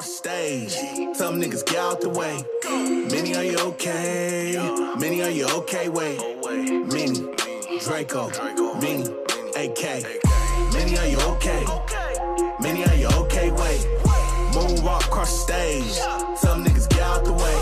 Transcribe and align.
across 0.00 0.16
stage. 0.16 0.74
Tell 1.16 1.32
them 1.32 1.40
niggas 1.40 1.64
get 1.66 1.76
out 1.76 2.00
the 2.00 2.08
way. 2.08 2.42
Mini 3.10 3.34
are 3.36 3.44
you 3.44 3.58
okay? 3.58 4.56
Mini 4.98 5.22
are 5.22 5.30
you 5.30 5.46
okay? 5.48 5.88
Wait. 5.88 6.18
Mini. 6.86 7.28
Draco. 7.80 8.30
Mini. 8.80 9.04
AK. 9.56 10.04
Mini 10.72 10.98
are 10.98 11.06
you 11.06 11.20
okay? 11.32 11.64
Mini 12.60 12.84
are 12.84 12.94
you 12.94 13.08
okay? 13.08 13.50
Wait. 13.50 13.86
Moonwalk 14.52 15.04
across 15.04 15.44
the 15.46 15.52
stage. 15.52 15.96
Tell 16.40 16.56
them 16.56 16.64
niggas 16.64 16.88
get 16.88 17.02
out 17.02 17.24
the 17.24 17.32
way. 17.32 17.58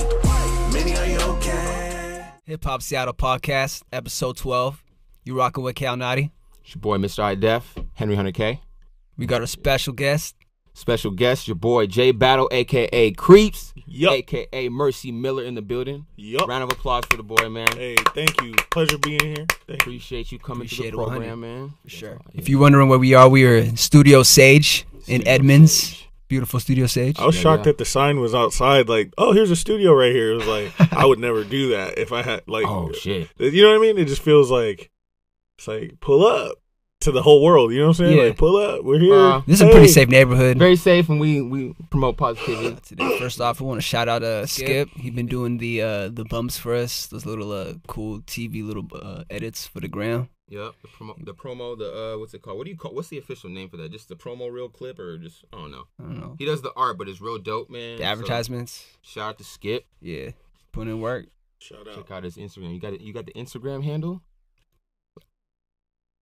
Mini 0.72 0.96
are 0.96 1.06
you 1.06 1.20
okay? 1.32 2.24
Hip 2.44 2.64
Hop 2.64 2.82
Seattle 2.82 3.14
Podcast, 3.14 3.82
episode 3.92 4.36
12. 4.36 4.82
You 5.24 5.36
rocking 5.36 5.64
with 5.64 5.74
Cal 5.74 5.96
Naughty. 5.96 6.30
It's 6.62 6.74
your 6.74 6.80
boy, 6.80 6.98
Mr. 6.98 7.20
I 7.20 7.34
Def, 7.34 7.74
Henry 7.94 8.14
Hunter 8.14 8.32
K. 8.32 8.60
We 9.16 9.26
got 9.26 9.42
a 9.42 9.46
special 9.46 9.92
guest. 9.92 10.36
Special 10.78 11.10
guest, 11.10 11.48
your 11.48 11.56
boy 11.56 11.86
J 11.88 12.12
Battle, 12.12 12.48
aka 12.52 13.10
Creeps, 13.10 13.74
Yup. 13.84 14.12
aka 14.12 14.68
Mercy 14.68 15.10
Miller 15.10 15.42
in 15.42 15.56
the 15.56 15.60
building. 15.62 16.06
Yup. 16.16 16.46
Round 16.48 16.62
of 16.62 16.70
applause 16.70 17.02
for 17.10 17.16
the 17.16 17.24
boy, 17.24 17.48
man. 17.48 17.66
Hey, 17.76 17.96
thank 18.14 18.40
you. 18.42 18.54
Pleasure 18.70 18.96
being 18.96 19.18
here. 19.20 19.46
Thank. 19.66 19.82
Appreciate 19.82 20.30
you 20.30 20.38
coming 20.38 20.66
Appreciate 20.66 20.82
to 20.84 20.88
it, 20.88 20.90
the 20.92 20.96
100. 20.98 21.18
program, 21.18 21.40
man. 21.40 21.74
For 21.82 21.90
sure. 21.90 22.10
Yeah. 22.32 22.40
If 22.40 22.48
you're 22.48 22.60
wondering 22.60 22.88
where 22.88 22.98
we 23.00 23.12
are, 23.14 23.28
we 23.28 23.44
are 23.44 23.56
in 23.56 23.76
Studio 23.76 24.22
Sage 24.22 24.86
in 25.08 25.26
Edmonds. 25.26 26.00
Beautiful 26.28 26.60
Studio 26.60 26.86
Sage. 26.86 27.18
I 27.18 27.26
was 27.26 27.34
Yeah, 27.34 27.42
shocked 27.42 27.60
yeah. 27.60 27.72
that 27.72 27.78
the 27.78 27.84
sign 27.84 28.20
was 28.20 28.32
outside. 28.32 28.88
Like, 28.88 29.12
oh, 29.18 29.32
here's 29.32 29.50
a 29.50 29.56
studio 29.56 29.92
right 29.94 30.12
here. 30.14 30.30
It 30.30 30.34
was 30.36 30.46
like 30.46 30.92
I 30.92 31.04
would 31.06 31.18
never 31.18 31.42
do 31.42 31.70
that 31.70 31.98
if 31.98 32.12
I 32.12 32.22
had 32.22 32.42
like. 32.46 32.66
Oh 32.68 32.92
shit. 32.92 33.28
You 33.38 33.62
know 33.62 33.70
what 33.70 33.78
I 33.78 33.80
mean? 33.80 33.98
It 33.98 34.06
just 34.06 34.22
feels 34.22 34.48
like 34.48 34.90
it's 35.58 35.66
like 35.66 35.98
pull 36.00 36.24
up 36.24 36.58
to 37.00 37.12
the 37.12 37.22
whole 37.22 37.42
world. 37.42 37.72
You 37.72 37.78
know 37.80 37.88
what 37.88 38.00
I'm 38.00 38.06
saying? 38.06 38.16
Yeah. 38.18 38.24
Like 38.24 38.36
pull 38.36 38.56
up. 38.56 38.84
We're 38.84 38.98
here. 38.98 39.14
Uh, 39.14 39.42
This 39.46 39.60
is 39.60 39.66
a 39.66 39.70
pretty 39.70 39.88
safe 39.88 40.08
neighborhood. 40.08 40.58
Very 40.58 40.76
safe, 40.76 41.08
and 41.08 41.20
we 41.20 41.40
we 41.40 41.74
promote 41.90 42.16
positivity. 42.16 42.76
Today, 42.82 43.18
first 43.18 43.40
off, 43.40 43.60
we 43.60 43.66
want 43.66 43.78
to 43.78 43.86
shout 43.86 44.08
out 44.08 44.22
uh, 44.22 44.46
Skip. 44.46 44.88
He's 44.96 45.12
been 45.14 45.26
doing 45.26 45.58
the 45.58 45.82
uh, 45.82 46.08
the 46.08 46.24
bumps 46.24 46.58
for 46.58 46.74
us. 46.74 47.06
Those 47.06 47.24
little 47.26 47.52
uh, 47.52 47.74
cool 47.86 48.20
TV 48.20 48.64
little 48.66 48.86
uh, 48.94 49.24
edits 49.30 49.66
for 49.66 49.80
the 49.80 49.88
gram. 49.88 50.28
Yep. 50.50 50.72
The 50.82 50.88
promo, 50.88 51.24
the 51.26 51.34
promo, 51.34 51.78
the 51.78 52.14
uh, 52.14 52.18
what's 52.18 52.32
it 52.34 52.40
called? 52.42 52.56
What 52.58 52.64
do 52.64 52.70
you 52.70 52.76
call? 52.76 52.94
What's 52.94 53.08
the 53.08 53.18
official 53.18 53.50
name 53.50 53.68
for 53.68 53.76
that? 53.76 53.92
Just 53.92 54.08
the 54.08 54.16
promo 54.16 54.50
reel 54.50 54.68
clip, 54.68 54.98
or 54.98 55.18
just 55.18 55.44
I 55.52 55.56
don't 55.58 55.70
know. 55.70 55.84
I 56.00 56.02
don't 56.04 56.18
know. 56.18 56.36
He 56.38 56.46
does 56.46 56.62
the 56.62 56.72
art, 56.74 56.98
but 56.98 57.08
it's 57.08 57.20
real 57.20 57.38
dope, 57.38 57.70
man. 57.70 57.98
The 57.98 58.02
So, 58.04 58.08
advertisements. 58.08 58.84
shout 59.02 59.28
out 59.30 59.38
to 59.38 59.44
Skip. 59.44 59.86
Yeah. 60.00 60.30
Putting 60.72 60.94
in 60.94 61.00
work. 61.00 61.26
Shout 61.60 61.86
out. 61.88 61.94
Check 61.96 62.10
out 62.10 62.24
his 62.24 62.36
Instagram. 62.36 62.72
You 62.72 62.80
got 62.80 62.92
it. 62.94 63.00
You 63.02 63.12
got 63.12 63.26
the 63.26 63.32
Instagram 63.32 63.84
handle. 63.84 64.22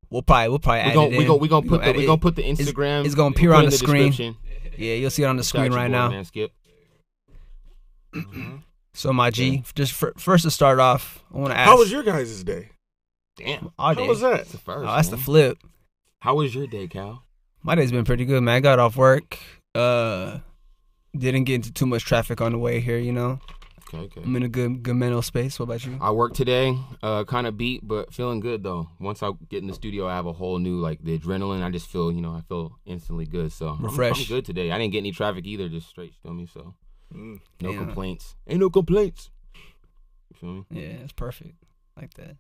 We'll 0.10 0.22
probably 0.22 0.50
we'll 0.50 0.60
probably 0.60 0.82
We 0.84 0.90
add 0.90 0.94
gonna 0.94 1.08
it 1.08 1.12
we 1.12 1.18
in. 1.18 1.28
gonna 1.28 1.38
we 1.40 1.48
gonna 1.48 1.68
put 1.68 1.84
the, 1.84 1.92
we 1.94 2.06
gonna 2.06 2.18
put 2.22 2.36
the 2.36 2.44
Instagram. 2.44 3.06
it's 3.06 3.16
gonna 3.16 3.32
appear 3.36 3.54
on 3.54 3.64
in 3.66 3.70
the 3.70 3.78
screen. 3.78 4.14
Yeah, 4.78 4.96
you'll 4.96 5.10
see 5.10 5.24
it 5.24 5.28
on 5.28 5.38
the 5.38 5.44
Shout 5.44 5.50
screen 5.66 5.74
right 5.74 5.90
now. 5.90 6.10
Man, 6.10 6.26
Skip. 6.26 6.52
Mhm. 8.14 8.62
So 8.94 9.12
my 9.12 9.30
G, 9.30 9.64
just 9.76 9.92
fir- 9.92 10.14
first 10.18 10.44
to 10.44 10.52
start 10.52 10.80
off, 10.80 11.24
I 11.34 11.38
want 11.38 11.52
to 11.54 11.58
ask. 11.58 11.70
How 11.70 11.78
was 11.78 11.92
your 11.92 12.04
guys' 12.04 12.44
day? 12.44 12.70
Damn. 13.38 13.72
Our 13.78 13.94
How 13.94 14.02
day. 14.02 14.08
was 14.08 14.22
that? 14.22 14.38
That's 14.38 14.52
the 14.54 14.58
first. 14.58 14.88
Oh, 14.90 14.96
that's 14.96 15.10
the 15.10 15.18
flip. 15.18 15.58
How 16.22 16.36
was 16.36 16.56
your 16.56 16.66
day, 16.68 16.88
Cal? 16.88 17.24
My 17.62 17.76
day's 17.76 17.92
been 17.92 18.06
pretty 18.06 18.24
good, 18.26 18.42
man. 18.42 18.56
I 18.56 18.60
got 18.62 18.80
off 18.80 18.96
work. 18.96 19.38
Uh, 19.74 20.40
didn't 21.18 21.44
get 21.44 21.56
into 21.56 21.74
too 21.74 21.86
much 21.86 22.06
traffic 22.06 22.40
on 22.40 22.54
the 22.54 22.58
way 22.58 22.80
here. 22.80 22.98
You 22.98 23.12
know, 23.12 23.40
Okay, 23.96 24.06
okay. 24.06 24.22
I'm 24.24 24.36
in 24.36 24.44
a 24.44 24.48
good 24.50 24.84
good 24.84 24.96
mental 24.96 25.22
space. 25.22 25.60
What 25.60 25.64
about 25.66 25.86
you? 25.86 25.98
I 26.02 26.12
worked 26.12 26.36
today, 26.36 26.78
uh, 27.04 27.24
kind 27.26 27.48
of 27.48 27.58
beat, 27.58 27.88
but 27.88 28.14
feeling 28.14 28.40
good 28.40 28.64
though. 28.64 28.90
Once 29.00 29.22
I 29.24 29.32
get 29.50 29.62
in 29.62 29.68
the 29.68 29.74
studio, 29.74 30.08
I 30.08 30.16
have 30.16 30.26
a 30.26 30.34
whole 30.34 30.58
new 30.60 30.78
like 30.80 31.04
the 31.04 31.18
adrenaline. 31.18 31.64
I 31.64 31.70
just 31.72 31.88
feel, 31.88 32.12
you 32.12 32.22
know, 32.22 32.32
I 32.34 32.42
feel 32.42 32.78
instantly 32.86 33.26
good. 33.26 33.52
So 33.52 33.70
I'm- 33.70 33.86
I'm, 33.86 34.24
good 34.28 34.46
today. 34.46 34.72
I 34.72 34.78
didn't 34.78 34.92
get 34.94 35.00
any 35.00 35.12
traffic 35.12 35.46
either, 35.46 35.70
just 35.70 35.88
straight. 35.90 36.14
Feel 36.24 36.34
me? 36.34 36.46
So 36.48 36.74
Mm. 37.14 37.40
no 37.62 37.72
Yeah. 37.72 37.78
complaints. 37.78 38.36
Ain't 38.48 38.60
no 38.60 38.70
complaints. 38.70 39.30
You 40.30 40.36
feel 40.40 40.50
me? 40.54 40.66
Yeah, 40.72 41.04
it's 41.04 41.14
perfect. 41.14 41.56
Like 41.96 42.14
that. 42.16 42.38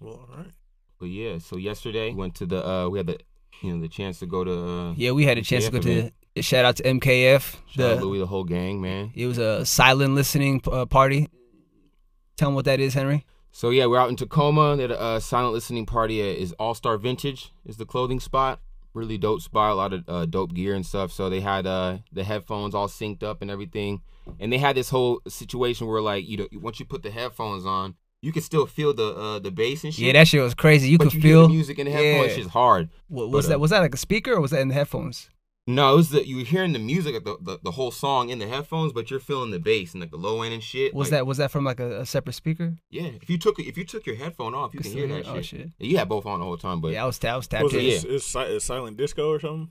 Well, 0.00 0.26
all 0.30 0.36
right. 0.36 0.52
But 0.98 1.06
yeah, 1.06 1.38
so 1.38 1.56
yesterday 1.56 2.12
went 2.12 2.34
to 2.36 2.46
the 2.46 2.66
uh, 2.68 2.88
we 2.88 2.98
had 2.98 3.06
the 3.06 3.18
you 3.62 3.72
know 3.74 3.80
the 3.80 3.88
chance 3.88 4.18
to 4.20 4.26
go 4.26 4.44
to 4.44 4.52
uh, 4.52 4.92
Yeah, 4.96 5.12
we 5.12 5.24
had 5.24 5.38
a 5.38 5.42
chance 5.42 5.64
to 5.66 5.70
go 5.70 5.78
MKF 5.78 5.82
to. 6.08 6.12
Shout 6.36 6.64
out 6.64 6.76
to 6.76 6.82
MKF. 6.84 7.56
shout 7.68 7.90
out 7.92 7.98
The, 7.98 8.04
Louis, 8.04 8.18
the 8.18 8.26
whole 8.26 8.44
gang, 8.44 8.80
man. 8.80 9.12
it 9.14 9.26
was 9.26 9.38
a 9.38 9.64
silent 9.66 10.14
listening 10.14 10.60
uh, 10.70 10.86
party. 10.86 11.28
Tell 12.36 12.48
them 12.48 12.54
what 12.54 12.64
that 12.64 12.80
is, 12.80 12.94
Henry. 12.94 13.24
So 13.52 13.70
yeah, 13.70 13.86
we're 13.86 13.98
out 13.98 14.08
in 14.08 14.16
Tacoma. 14.16 14.76
They 14.76 14.82
had 14.82 14.92
a 14.92 15.00
uh, 15.00 15.20
silent 15.20 15.52
listening 15.54 15.84
party. 15.86 16.20
Is 16.20 16.52
All 16.58 16.74
Star 16.74 16.96
Vintage 16.96 17.52
is 17.66 17.76
the 17.76 17.84
clothing 17.84 18.20
spot. 18.20 18.60
Really 18.94 19.18
dope 19.18 19.40
spot. 19.40 19.72
A 19.72 19.74
lot 19.74 19.92
of 19.92 20.04
uh, 20.08 20.26
dope 20.26 20.54
gear 20.54 20.74
and 20.74 20.86
stuff. 20.86 21.12
So 21.12 21.28
they 21.28 21.40
had 21.40 21.66
uh, 21.66 21.98
the 22.12 22.24
headphones 22.24 22.74
all 22.74 22.88
synced 22.88 23.22
up 23.22 23.42
and 23.42 23.50
everything. 23.50 24.02
And 24.38 24.52
they 24.52 24.58
had 24.58 24.76
this 24.76 24.90
whole 24.90 25.20
situation 25.28 25.86
where 25.88 26.00
like 26.00 26.28
you 26.28 26.36
know 26.36 26.46
once 26.54 26.78
you 26.80 26.86
put 26.86 27.02
the 27.02 27.10
headphones 27.10 27.66
on, 27.66 27.96
you 28.22 28.32
can 28.32 28.42
still 28.42 28.66
feel 28.66 28.94
the 28.94 29.14
uh, 29.14 29.38
the 29.40 29.50
bass 29.50 29.82
and 29.84 29.92
shit. 29.92 30.04
Yeah, 30.06 30.12
that 30.12 30.28
shit 30.28 30.40
was 30.42 30.54
crazy. 30.54 30.88
You 30.88 30.98
but 30.98 31.04
could 31.04 31.14
you 31.14 31.20
hear 31.20 31.30
feel. 31.32 31.42
the 31.42 31.48
music 31.54 31.78
in 31.80 31.86
the 31.86 31.92
headphones. 31.92 32.16
Yeah. 32.16 32.22
It's 32.26 32.36
just 32.36 32.50
hard. 32.50 32.88
What, 33.08 33.30
was 33.30 33.46
but, 33.46 33.48
that? 33.50 33.56
uh, 33.56 33.58
Was 33.58 33.70
that 33.70 33.80
like 33.80 33.94
a 33.94 33.98
speaker 33.98 34.32
or 34.34 34.40
was 34.40 34.52
that 34.52 34.60
in 34.60 34.68
the 34.68 34.74
headphones? 34.74 35.28
No, 35.66 35.92
it 35.92 35.96
was 35.96 36.10
the 36.10 36.26
you 36.26 36.36
were 36.38 36.42
hearing 36.42 36.72
the 36.72 36.78
music 36.78 37.14
of 37.14 37.24
the, 37.24 37.36
the, 37.40 37.58
the 37.62 37.70
whole 37.72 37.90
song 37.90 38.30
in 38.30 38.38
the 38.38 38.48
headphones, 38.48 38.92
but 38.92 39.10
you're 39.10 39.20
feeling 39.20 39.50
the 39.50 39.58
bass 39.60 39.92
and 39.92 40.00
like 40.00 40.10
the 40.10 40.16
low 40.16 40.42
end 40.42 40.54
and 40.54 40.62
shit. 40.62 40.94
Was 40.94 41.06
Like, 41.08 41.18
that 41.18 41.26
was 41.26 41.38
that 41.38 41.50
from 41.50 41.64
like 41.64 41.78
a, 41.80 42.00
a 42.00 42.06
separate 42.06 42.32
speaker? 42.32 42.74
Yeah, 42.90 43.02
if 43.22 43.28
you 43.30 43.38
took 43.38 43.58
if 43.60 43.76
you 43.78 43.84
took 43.84 44.06
your 44.06 44.16
headphone 44.16 44.54
off, 44.54 44.74
you 44.74 44.80
can 44.80 44.90
hear 44.90 45.06
hear 45.06 45.22
that? 45.22 45.28
Uh, 45.28 45.32
oh, 45.34 45.42
shit. 45.42 45.44
shit. 45.44 45.70
You 45.78 45.98
had 45.98 46.08
both 46.08 46.26
on 46.26 46.40
the 46.40 46.44
whole 46.46 46.56
time, 46.56 46.80
but 46.80 46.92
yeah, 46.92 47.02
I 47.04 47.06
was 47.06 47.22
I 47.24 47.36
was 47.36 47.46
tapped 47.46 47.64
Was 47.64 47.74
in. 47.74 47.80
it 47.80 47.84
Yeah. 47.84 47.92
is, 47.94 48.04
is, 48.04 48.34
is 48.36 48.64
silent 48.64 48.96
disco 48.96 49.28
or 49.30 49.38
something? 49.38 49.70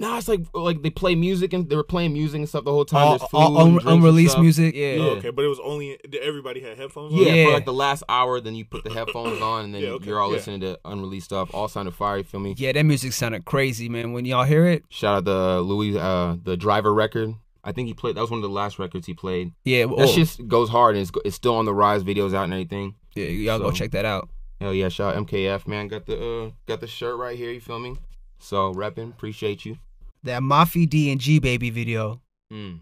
No, 0.00 0.16
it's 0.16 0.28
like 0.28 0.40
like 0.54 0.80
they 0.80 0.88
play 0.88 1.14
music 1.14 1.52
and 1.52 1.68
they 1.68 1.76
were 1.76 1.84
playing 1.84 2.14
music 2.14 2.38
and 2.38 2.48
stuff 2.48 2.64
the 2.64 2.72
whole 2.72 2.86
time. 2.86 3.06
All, 3.06 3.18
food 3.18 3.28
all 3.36 3.58
un- 3.58 3.80
unreleased 3.86 4.38
music. 4.38 4.74
Yeah. 4.74 4.92
Yeah. 4.94 5.02
Oh, 5.02 5.08
okay, 5.16 5.28
but 5.28 5.44
it 5.44 5.48
was 5.48 5.60
only 5.60 5.98
everybody 6.22 6.60
had 6.62 6.78
headphones. 6.78 7.12
Yeah, 7.12 7.28
on? 7.28 7.34
Yeah. 7.36 7.44
for 7.44 7.52
like 7.52 7.64
the 7.66 7.74
last 7.74 8.02
hour, 8.08 8.40
then 8.40 8.54
you 8.54 8.64
put 8.64 8.82
the 8.82 8.94
headphones 8.94 9.42
on, 9.52 9.66
and 9.66 9.74
then 9.74 9.82
Yeah, 9.82 9.88
okay, 9.90 10.06
you're 10.06 10.18
all 10.18 10.30
yeah. 10.30 10.36
listening 10.36 10.60
to 10.62 10.78
unreleased 10.86 11.26
stuff. 11.26 11.50
All 11.52 11.68
sounded 11.68 11.94
fire. 11.94 12.16
You 12.16 12.24
feel 12.24 12.40
me? 12.40 12.54
Yeah, 12.56 12.72
that 12.72 12.84
music 12.84 13.12
sounded 13.12 13.44
crazy, 13.44 13.90
man. 13.90 14.14
When 14.14 14.24
y'all 14.24 14.44
hear 14.44 14.66
it, 14.66 14.84
Shout 14.88 15.16
out 15.18 15.24
the 15.26 15.60
Louis, 15.60 15.98
uh, 15.98 16.36
the 16.42 16.56
Driver 16.56 16.94
record. 16.94 17.34
I 17.62 17.72
think 17.72 17.86
he 17.88 17.92
played. 17.92 18.14
That 18.16 18.22
was 18.22 18.30
one 18.30 18.38
of 18.38 18.42
the 18.42 18.48
last 18.48 18.78
records 18.78 19.06
he 19.06 19.12
played. 19.12 19.52
yeah, 19.64 19.84
That 19.84 19.94
oh, 19.98 20.06
shit 20.06 20.48
goes 20.48 20.70
hard, 20.70 20.96
and 20.96 21.02
it's, 21.02 21.12
it's 21.26 21.36
still 21.36 21.56
on 21.56 21.66
the 21.66 21.74
rise. 21.74 22.02
Videos 22.04 22.32
out 22.32 22.44
and 22.44 22.54
everything. 22.54 22.94
yeah, 23.14 23.26
y'all 23.26 23.58
go 23.58 23.70
check 23.70 23.90
that 23.90 24.06
out. 24.06 24.30
Hell 24.62 24.72
yeah! 24.72 24.88
Shout 24.88 25.14
out 25.14 25.26
MKF 25.26 25.66
man. 25.66 25.88
Got 25.88 26.06
the 26.06 26.44
uh, 26.46 26.50
got 26.66 26.80
the 26.80 26.86
shirt 26.86 27.18
right 27.18 27.36
here. 27.36 27.50
You 27.50 27.60
feel 27.60 27.78
me? 27.78 27.96
So 28.38 28.72
repping. 28.72 29.10
Appreciate 29.10 29.66
you. 29.66 29.76
That 30.24 30.42
Mafi 30.42 30.88
D 30.88 31.10
and 31.10 31.20
G 31.20 31.38
baby 31.38 31.70
video. 31.70 32.20
Mm. 32.52 32.80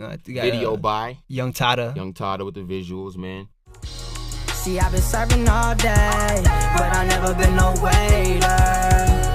Uh, 0.00 0.08
got, 0.08 0.20
Video 0.24 0.74
uh, 0.74 0.76
by 0.76 1.18
Young 1.28 1.52
Tada. 1.52 1.94
Young 1.94 2.12
Tada 2.12 2.44
with 2.44 2.54
the 2.54 2.62
visuals, 2.62 3.16
man. 3.16 3.48
See, 4.52 4.78
I've 4.78 4.90
been 4.90 5.00
serving 5.00 5.48
all 5.48 5.74
day, 5.74 6.42
but 6.76 6.94
I 6.94 7.06
never 7.08 7.34
been 7.34 7.54
no 7.54 7.72
waiter. 7.80 9.30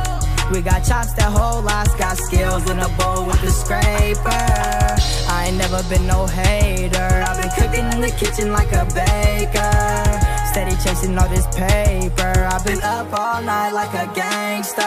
We 0.51 0.61
got 0.61 0.85
chops 0.85 1.13
that 1.13 1.31
hold 1.31 1.66
lots, 1.66 1.95
got 1.95 2.17
skills 2.17 2.69
in 2.69 2.79
a 2.79 2.89
bowl 2.97 3.25
with 3.25 3.41
the 3.41 3.49
scraper. 3.49 4.29
I 5.31 5.45
ain't 5.47 5.57
never 5.57 5.81
been 5.89 6.05
no 6.05 6.27
hater. 6.27 7.23
I've 7.25 7.41
been 7.41 7.51
cooking 7.51 7.85
in 7.93 8.01
the 8.01 8.11
kitchen 8.19 8.51
like 8.51 8.72
a 8.73 8.85
baker. 8.93 9.72
Steady 10.51 10.75
chasing 10.83 11.17
all 11.17 11.29
this 11.29 11.47
paper. 11.55 12.47
I've 12.51 12.66
been 12.66 12.81
up 12.81 13.13
all 13.13 13.41
night 13.41 13.72
like 13.72 13.93
a 13.93 14.13
gangster. 14.13 14.81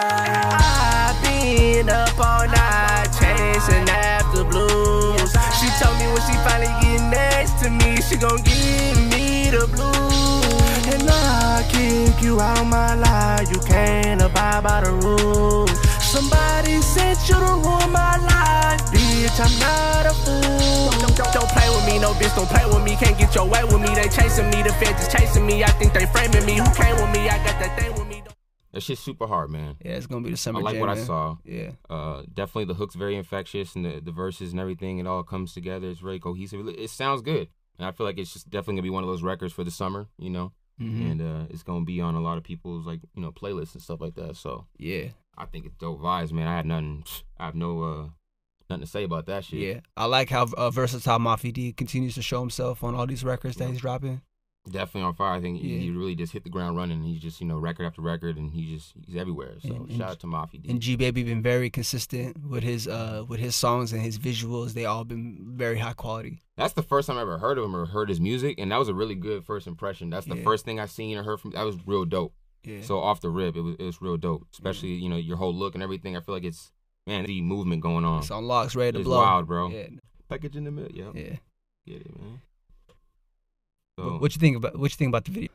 Been 1.39 1.89
up 1.89 2.19
all 2.19 2.47
night 2.49 3.07
chasing 3.15 3.89
after 3.89 4.43
blues. 4.43 5.31
She 5.59 5.71
told 5.79 5.95
me 6.01 6.11
when 6.11 6.23
she 6.27 6.35
finally 6.43 6.67
get 6.83 6.99
next 7.15 7.63
to 7.63 7.71
me, 7.71 8.03
she 8.03 8.17
gon' 8.17 8.43
give 8.43 8.99
me 9.15 9.49
the 9.51 9.71
blues. 9.71 10.83
And 10.91 11.09
I 11.09 11.63
kick 11.71 12.21
you 12.25 12.41
out 12.41 12.67
my 12.67 12.97
life, 12.97 13.49
you 13.53 13.61
can't 13.61 14.21
abide 14.21 14.65
by 14.65 14.81
the 14.81 14.91
rules. 14.91 15.71
Somebody 16.03 16.83
said 16.83 17.17
you 17.29 17.39
to 17.39 17.55
ruin 17.63 17.93
my 17.93 18.19
life, 18.19 18.83
bitch. 18.91 19.39
I'm 19.39 19.55
not 19.63 20.07
a 20.11 20.15
fool. 20.27 20.91
Don't, 20.99 21.15
don't, 21.15 21.33
don't 21.33 21.51
play 21.55 21.71
with 21.71 21.87
me, 21.87 22.01
no 22.01 22.15
bitch. 22.15 22.35
Don't 22.35 22.49
play 22.51 22.67
with 22.67 22.83
me. 22.83 22.97
Can't 22.97 23.17
get 23.17 23.33
your 23.37 23.47
way 23.47 23.63
with 23.63 23.81
me. 23.81 23.95
They 23.95 24.09
chasing 24.09 24.51
me. 24.51 24.63
The 24.65 24.73
feds 24.83 25.07
is 25.07 25.09
chasing 25.13 25.47
me. 25.47 25.63
I 25.63 25.71
think 25.79 25.93
they 25.93 26.07
framing 26.07 26.45
me. 26.45 26.59
Who 26.59 26.67
came 26.75 26.97
with 26.97 27.13
me? 27.15 27.29
I 27.31 27.39
got 27.47 27.61
that 27.63 27.79
thing 27.79 27.95
with 27.95 28.08
me. 28.08 28.08
That 28.73 28.83
shit's 28.83 29.01
super 29.01 29.27
hard, 29.27 29.51
man. 29.51 29.77
Yeah, 29.85 29.93
it's 29.93 30.07
gonna 30.07 30.25
be 30.25 30.31
the 30.31 30.37
summer. 30.37 30.59
I 30.61 30.63
like 30.63 30.75
jam, 30.75 30.81
what 30.81 30.91
I 30.91 30.97
saw. 31.03 31.37
Yeah, 31.45 31.71
Uh, 31.89 32.23
definitely 32.33 32.67
the 32.67 32.75
hook's 32.75 32.95
very 32.95 33.17
infectious 33.17 33.75
and 33.75 33.85
the, 33.85 34.01
the 34.01 34.13
verses 34.13 34.53
and 34.53 34.61
everything. 34.61 34.99
It 34.99 35.07
all 35.07 35.23
comes 35.23 35.55
together. 35.55 35.89
It's 35.89 36.01
very 36.01 36.19
cohesive. 36.21 36.67
It, 36.69 36.91
sounds 36.91 37.23
good, 37.23 37.49
and 37.79 37.87
I 37.87 37.93
feel 37.93 38.05
like 38.07 38.19
it's 38.19 38.33
just 38.33 38.51
definitely 38.51 38.75
gonna 38.75 38.83
be 38.83 38.91
one 38.91 39.05
of 39.05 39.09
those 39.09 39.23
records 39.23 39.53
for 39.55 39.65
the 39.65 39.71
summer, 39.71 40.09
you 40.19 40.29
know. 40.31 40.53
Mhm. 40.81 41.11
And 41.11 41.23
uh, 41.23 41.47
it's 41.51 41.63
gonna 41.63 41.85
be 41.87 42.01
on 42.01 42.15
a 42.15 42.21
lot 42.21 42.37
of 42.39 42.45
people's 42.45 42.87
like 42.87 43.01
you 43.15 43.23
know 43.23 43.33
playlists 43.33 43.73
and 43.75 43.83
stuff 43.83 44.01
like 44.01 44.15
that. 44.17 44.37
So 44.37 44.67
yeah, 44.77 45.09
I 45.37 45.47
think 45.47 45.65
it's 45.67 45.77
dope 45.77 46.01
vibes, 46.01 46.31
man. 46.31 46.47
I 46.47 46.55
had 46.57 46.67
nothing. 46.67 47.05
I 47.39 47.47
have 47.47 47.55
no 47.57 47.83
uh 47.83 48.09
nothing 48.71 48.85
to 48.85 48.87
say 48.87 49.03
about 49.03 49.25
that 49.27 49.45
shit. 49.47 49.61
yeah. 49.61 49.81
I 49.97 50.05
like 50.05 50.29
how 50.29 50.47
uh, 50.57 50.71
versatile 50.71 51.19
Mafi 51.19 51.53
D 51.55 51.73
continues 51.73 52.15
to 52.17 52.23
show 52.23 52.41
himself 52.41 52.85
on 52.85 52.95
all 52.95 53.07
these 53.07 53.25
records 53.25 53.57
that 53.57 53.65
Yeah. 53.65 53.71
he's 53.71 53.81
dropping. 53.81 54.21
Definitely 54.69 55.03
on 55.03 55.15
fire. 55.15 55.33
I 55.35 55.41
think 55.41 55.61
he- 55.61 55.75
Yeah. 55.75 55.81
he 55.81 55.91
really 55.91 56.15
just 56.15 56.33
hit 56.33 56.45
the 56.45 56.51
ground 56.51 56.77
running. 56.77 57.03
He's 57.03 57.21
just 57.21 57.41
you 57.41 57.47
know 57.47 57.59
record 57.59 57.85
after 57.87 58.03
record, 58.03 58.37
and 58.37 58.53
he 58.53 58.75
just 58.75 58.95
he's 59.07 59.17
everywhere. 59.17 59.55
So 59.61 59.69
And- 59.75 59.89
and- 59.89 59.99
shout 59.99 60.11
out 60.11 60.21
to 60.21 60.27
Mafia 60.27 60.61
D. 60.61 60.71
And 60.71 60.81
G 60.81 60.97
Baby 60.97 61.23
been 61.23 61.43
very 61.43 61.71
consistent 61.71 62.45
with 62.47 62.63
his 62.63 62.87
uh 62.89 63.25
with 63.29 63.41
his 63.41 63.55
songs 63.55 63.93
and 63.93 64.03
his 64.03 64.19
visuals. 64.19 64.75
They 64.75 64.85
all 64.85 65.05
been 65.05 65.55
very 65.57 65.79
high 65.79 65.93
quality. 65.95 66.41
That's 66.57 66.75
the 66.75 66.83
first 66.83 67.07
time 67.09 67.19
I 67.19 67.23
ever 67.23 67.39
heard 67.39 67.59
of 67.59 67.65
him 67.65 67.75
or 67.77 67.87
heard 67.87 68.09
his 68.09 68.21
music, 68.21 68.59
and 68.59 68.71
that 68.73 68.79
was 68.79 68.89
a 68.89 68.95
really 68.95 69.15
good 69.15 69.45
first 69.45 69.67
impression. 69.67 70.11
That's 70.11 70.27
the 70.27 70.37
Yeah. 70.37 70.43
first 70.45 70.65
thing 70.65 70.79
I 70.81 70.87
seen 70.87 71.17
or 71.17 71.23
heard 71.23 71.41
from. 71.41 71.53
That 71.53 71.63
was 71.65 71.77
real 71.87 72.05
dope. 72.05 72.35
Yeah. 72.65 72.83
So 72.83 72.99
off 72.99 73.21
the 73.21 73.31
rip, 73.31 73.57
it 73.57 73.61
was 73.61 73.77
it 73.79 73.85
was 73.85 74.03
real 74.03 74.17
dope. 74.17 74.47
Especially 74.53 74.95
you 74.95 75.09
know 75.09 75.17
your 75.17 75.37
whole 75.37 75.55
look 75.55 75.75
and 75.75 75.83
everything. 75.83 76.17
I 76.17 76.21
feel 76.21 76.35
like 76.35 76.45
it's 76.45 76.73
man 77.07 77.25
the 77.25 77.41
movement 77.41 77.81
going 77.83 78.05
on. 78.05 78.19
it's 78.21 78.31
on 78.31 78.45
locks, 78.47 78.75
ready 78.77 78.93
to 78.93 78.99
It's 78.99 79.07
blow. 79.07 79.19
wild, 79.21 79.47
bro. 79.47 79.71
Yeah. 79.71 79.87
Package 80.29 80.57
in 80.57 80.65
the 80.65 80.71
middle, 80.71 80.91
yeah, 80.95 81.11
Yeah. 81.15 81.37
get 81.87 82.03
it, 82.03 82.21
man. 82.21 82.43
What- 83.99 84.09
So, 84.13 84.19
What 84.19 84.35
you 84.35 84.41
think 84.41 84.57
about 84.57 84.79
what 84.79 84.91
you 84.91 84.97
think 84.97 85.09
about 85.11 85.25
the 85.25 85.33
video? 85.33 85.49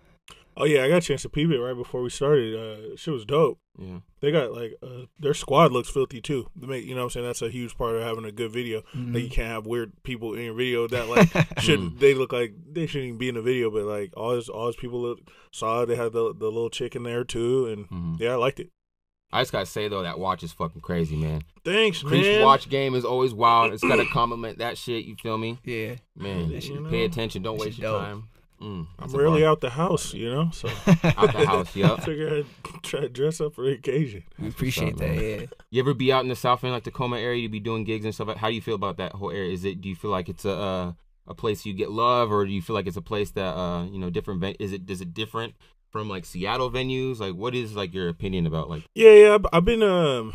Oh 0.56 0.66
yeah, 0.66 0.84
I 0.84 0.88
got 0.90 0.98
a 0.98 1.02
chance 1.02 1.24
to 1.24 1.30
peep 1.30 1.50
it 1.50 1.60
right 1.60 1.74
before 1.76 2.04
we 2.04 2.12
started. 2.12 2.54
Uh, 2.56 2.96
shit 2.96 3.12
was 3.12 3.26
dope. 3.26 3.58
yeah, 3.80 4.00
They 4.20 4.32
got 4.32 4.54
like 4.54 4.74
uh, 4.84 5.06
their 5.20 5.34
squad 5.34 5.72
looks 5.72 5.90
filthy 5.90 6.22
too. 6.22 6.48
They 6.56 6.68
make 6.68 6.86
you 6.86 6.94
know 6.94 7.02
what 7.02 7.06
I'm 7.06 7.10
saying 7.10 7.26
that's 7.26 7.42
a 7.42 7.50
huge 7.50 7.76
part 7.76 7.96
of 7.96 8.04
having 8.04 8.24
a 8.26 8.32
good 8.32 8.52
video. 8.52 8.84
Mhm. 8.96 9.16
Like 9.16 9.24
you 9.24 9.30
can't 9.32 9.48
have 9.48 9.66
weird 9.66 9.94
people 10.04 10.36
in 10.36 10.44
your 10.44 10.54
video 10.54 10.88
that 10.90 11.10
like 11.10 11.30
shouldn't 11.60 12.00
they 12.00 12.14
look 12.14 12.32
like 12.32 12.54
they 12.72 12.86
shouldn't 12.86 13.08
even 13.08 13.18
be 13.18 13.30
in 13.30 13.36
the 13.36 13.42
video, 13.42 13.72
but 13.72 13.84
like 13.86 14.14
all 14.16 14.36
his 14.36 14.48
all 14.48 14.68
his 14.68 14.76
people 14.76 15.02
look 15.02 15.22
solid. 15.52 15.88
They 15.90 15.96
had 15.96 16.12
the 16.14 16.36
the 16.36 16.46
little 16.52 16.70
chick 16.70 16.96
in 16.96 17.02
there 17.02 17.24
too, 17.24 17.66
and 17.66 17.90
Mhm. 17.90 18.20
yeah, 18.20 18.34
I 18.34 18.36
liked 18.36 18.60
it. 18.60 18.70
I 19.32 19.42
just 19.42 19.52
gotta 19.52 19.66
say 19.66 19.88
though 19.88 20.04
that 20.04 20.20
watch 20.20 20.44
is 20.44 20.52
fucking 20.54 20.82
crazy, 20.82 21.16
man. 21.16 21.42
Thanks, 21.66 22.04
Creech 22.04 22.22
man. 22.28 22.44
watch 22.44 22.70
game 22.70 22.94
is 22.94 23.04
always 23.06 23.34
wild. 23.34 23.74
It's 23.74 23.82
gotta 23.84 24.06
compliment 24.14 24.60
that 24.60 24.78
shit. 24.78 25.06
You 25.06 25.16
feel 25.16 25.40
me, 25.40 25.58
Yeah. 25.64 25.96
man? 26.16 26.52
That 26.52 26.62
shit 26.62 26.76
Pay 26.92 27.02
dope. 27.02 27.12
attention. 27.12 27.42
Don't 27.42 27.58
That 27.58 27.66
waste 27.66 27.78
shit 27.78 27.84
your 27.86 27.94
dope. 27.94 28.02
time. 28.04 28.24
Mm, 28.62 28.88
I'm 29.00 29.12
rarely 29.12 29.42
bar. 29.42 29.52
out 29.52 29.62
the 29.62 29.72
house, 29.72 30.14
you 30.14 30.30
know, 30.32 30.50
so 30.52 30.68
out 31.04 31.34
the 31.34 31.46
house. 31.46 31.76
Yep. 31.76 32.04
figure 32.04 32.38
I'd 32.38 32.84
try 32.84 33.02
to 33.02 33.10
dress 33.10 33.42
up 33.42 33.56
for 33.56 33.66
the 33.66 33.72
occasion. 33.74 34.24
We 34.40 34.48
appreciate 34.48 34.98
that. 34.98 35.16
Yeah. 35.16 35.46
You 35.70 35.82
ever 35.82 35.94
be 35.94 36.12
out 36.14 36.24
in 36.24 36.30
the 36.30 36.36
South 36.36 36.64
End, 36.64 36.74
like 36.74 36.84
Tacoma 36.84 37.18
area? 37.18 37.42
You 37.42 37.50
be 37.50 37.60
doing 37.60 37.84
gigs 37.84 38.06
and 38.06 38.14
stuff. 38.14 38.36
How 38.38 38.48
do 38.48 38.54
you 38.56 38.62
feel 38.62 38.76
about 38.76 38.98
that 38.98 39.14
whole 39.14 39.32
area? 39.32 39.52
Is 39.52 39.66
it? 39.66 39.82
Do 39.82 39.90
you 39.90 39.96
feel 39.96 40.12
like 40.12 40.30
it's 40.30 40.46
a 40.46 40.52
uh, 40.54 40.92
a 41.28 41.34
place 41.34 41.66
you 41.66 41.74
get 41.74 41.92
love, 41.92 42.32
or 42.32 42.46
do 42.46 42.52
you 42.52 42.62
feel 42.62 42.76
like 42.76 42.88
it's 42.88 42.98
a 42.98 43.02
place 43.02 43.32
that 43.32 43.54
uh 43.56 43.86
you 43.86 44.00
know 44.00 44.10
different? 44.10 44.40
Ven- 44.42 44.56
is 44.60 44.72
it? 44.72 44.90
Is 44.90 45.02
it 45.02 45.14
different 45.14 45.56
from 45.90 46.08
like 46.10 46.26
Seattle 46.26 46.72
venues? 46.72 47.20
Like, 47.20 47.36
what 47.36 47.54
is 47.56 47.76
like 47.76 47.94
your 47.94 48.08
opinion 48.10 48.46
about 48.48 48.70
like? 48.70 48.84
Yeah, 48.96 49.12
yeah. 49.12 49.36
I've, 49.36 49.46
I've 49.52 49.66
been 49.66 49.84
um, 49.84 50.34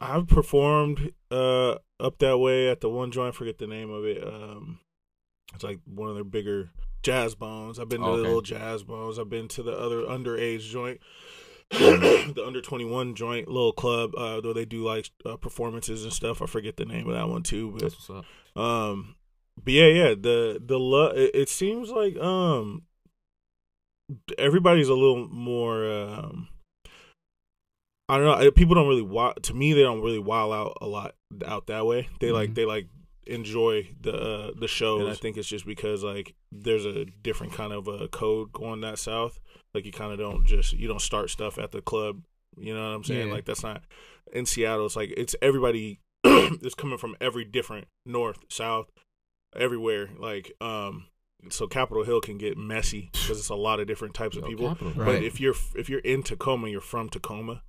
I've 0.00 0.28
performed 0.28 1.12
uh 1.30 1.76
up 1.98 2.18
that 2.18 2.38
way 2.38 2.68
at 2.68 2.80
the 2.80 2.88
one 2.88 3.10
joint. 3.10 3.34
I 3.34 3.36
forget 3.36 3.58
the 3.58 3.66
name 3.66 3.90
of 3.90 4.04
it. 4.04 4.22
Um, 4.26 4.78
it's 5.54 5.64
like 5.64 5.78
one 5.86 6.08
of 6.08 6.14
their 6.14 6.24
bigger 6.24 6.70
Jazzbones. 7.02 7.78
I've 7.78 7.88
been 7.88 8.00
to 8.02 8.06
Oh, 8.08 8.16
the 8.16 8.22
little 8.22 8.42
Jazzbones. 8.42 9.18
I've 9.18 9.28
been 9.30 9.48
to 9.48 9.62
the 9.62 9.72
other 9.72 10.02
underage 10.02 10.70
joint. 10.70 11.00
the 11.72 12.42
under 12.46 12.60
21 12.60 13.14
joint 13.14 13.48
little 13.48 13.72
club 13.72 14.14
uh 14.14 14.42
though 14.42 14.52
they 14.52 14.66
do 14.66 14.84
like 14.84 15.08
uh, 15.24 15.36
performances 15.38 16.04
and 16.04 16.12
stuff 16.12 16.42
i 16.42 16.46
forget 16.46 16.76
the 16.76 16.84
name 16.84 17.08
of 17.08 17.14
that 17.14 17.26
one 17.26 17.42
too 17.42 17.70
but 17.70 17.80
That's 17.80 17.94
what's 18.10 18.24
up. 18.56 18.62
um, 18.62 19.14
but 19.64 19.72
yeah, 19.72 19.86
yeah, 19.86 20.08
the 20.10 20.60
the 20.62 20.78
lo- 20.78 21.12
it, 21.14 21.30
it 21.34 21.48
seems 21.48 21.88
like 21.90 22.14
um 22.18 22.82
everybody's 24.38 24.88
a 24.90 24.94
little 24.94 25.26
more 25.28 25.90
um 25.90 26.48
I 28.08 28.18
don't 28.18 28.26
know. 28.26 28.50
People 28.50 28.74
don't 28.74 28.88
really 28.88 29.00
wa 29.00 29.32
To 29.32 29.54
me, 29.54 29.72
they 29.72 29.80
don't 29.82 30.02
really 30.02 30.18
wild 30.18 30.52
out 30.52 30.76
a 30.82 30.86
lot 30.86 31.14
out 31.46 31.68
that 31.68 31.86
way. 31.86 32.08
They 32.20 32.30
like 32.32 32.50
Mhm. 32.50 32.54
they 32.54 32.64
like 32.66 32.86
enjoy 33.26 33.90
the 34.00 34.14
uh, 34.14 34.50
the 34.58 34.68
show, 34.68 35.00
and 35.00 35.08
I 35.08 35.14
think 35.14 35.36
it's 35.36 35.48
just 35.48 35.66
because 35.66 36.02
like 36.02 36.34
there's 36.50 36.84
a 36.84 37.04
different 37.04 37.52
kind 37.52 37.72
of 37.72 37.88
a 37.88 38.08
code 38.08 38.52
going 38.52 38.80
that 38.82 38.98
south. 38.98 39.40
Like 39.74 39.86
you 39.86 39.92
kind 39.92 40.12
of 40.12 40.18
don't 40.18 40.46
just 40.46 40.72
you 40.72 40.88
don't 40.88 41.00
start 41.00 41.30
stuff 41.30 41.58
at 41.58 41.72
the 41.72 41.80
club. 41.82 42.22
You 42.56 42.74
know 42.74 42.80
what 42.80 42.96
I'm 42.96 43.04
saying? 43.04 43.28
Yeah. 43.28 43.34
Like 43.34 43.44
that's 43.44 43.62
not 43.62 43.82
in 44.32 44.46
Seattle. 44.46 44.86
It's 44.86 44.96
like 44.96 45.12
it's 45.16 45.34
everybody 45.40 46.00
is 46.24 46.74
coming 46.74 46.98
from 46.98 47.16
every 47.20 47.44
different 47.44 47.86
north, 48.04 48.38
south, 48.50 48.90
everywhere. 49.56 50.10
Like 50.18 50.52
um, 50.60 51.06
so 51.50 51.66
Capitol 51.66 52.04
Hill 52.04 52.20
can 52.20 52.38
get 52.38 52.56
messy 52.56 53.10
because 53.12 53.38
it's 53.38 53.48
a 53.48 53.54
lot 53.54 53.80
of 53.80 53.86
different 53.86 54.14
types 54.14 54.36
of 54.36 54.44
people. 54.44 54.68
Capitol. 54.68 54.92
Right. 54.92 55.06
But 55.06 55.22
if 55.22 55.40
you're 55.40 55.54
if 55.74 55.88
you're 55.88 56.00
in 56.00 56.22
Tacoma, 56.22 56.68
you're 56.68 56.80
from 56.80 57.08
Tacoma. 57.08 57.62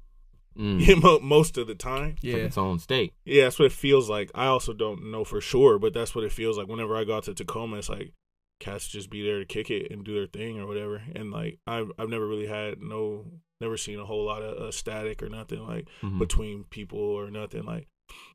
Mm. 0.57 0.79
Yeah, 0.87 1.17
most 1.21 1.57
of 1.57 1.67
the 1.67 1.75
time. 1.75 2.15
It's 2.17 2.23
like 2.23 2.33
Yeah. 2.33 2.39
its 2.45 2.57
own 2.57 2.79
state. 2.79 3.13
Yeah, 3.25 3.43
that's 3.45 3.59
what 3.59 3.65
it 3.65 3.71
feels 3.71 4.09
like. 4.09 4.29
I 4.35 4.45
also 4.47 4.73
don't 4.73 5.09
know 5.11 5.23
for 5.23 5.41
sure, 5.41 5.79
but 5.79 5.93
that's 5.93 6.13
what 6.15 6.23
it 6.23 6.31
feels 6.31 6.57
like. 6.57 6.67
Whenever 6.67 6.95
I 6.95 7.03
go 7.03 7.15
out 7.17 7.23
to 7.23 7.33
Tacoma, 7.33 7.77
it's 7.77 7.89
like 7.89 8.13
cats 8.59 8.87
just 8.87 9.09
be 9.09 9.23
there 9.23 9.39
to 9.39 9.45
kick 9.45 9.69
it 9.69 9.91
and 9.91 10.03
do 10.05 10.13
their 10.13 10.27
thing 10.27 10.59
or 10.59 10.67
whatever. 10.67 11.01
And 11.15 11.31
like 11.31 11.59
I've 11.67 11.91
I've 11.97 12.09
never 12.09 12.27
really 12.27 12.47
had 12.47 12.81
no, 12.81 13.25
never 13.59 13.77
seen 13.77 13.99
a 13.99 14.05
whole 14.05 14.25
lot 14.25 14.41
of 14.43 14.57
uh, 14.61 14.71
static 14.71 15.21
or 15.23 15.29
nothing 15.29 15.65
like 15.67 15.87
Mhm. 16.01 16.19
between 16.19 16.63
people 16.65 16.99
or 16.99 17.29
nothing 17.31 17.63
like. 17.63 17.87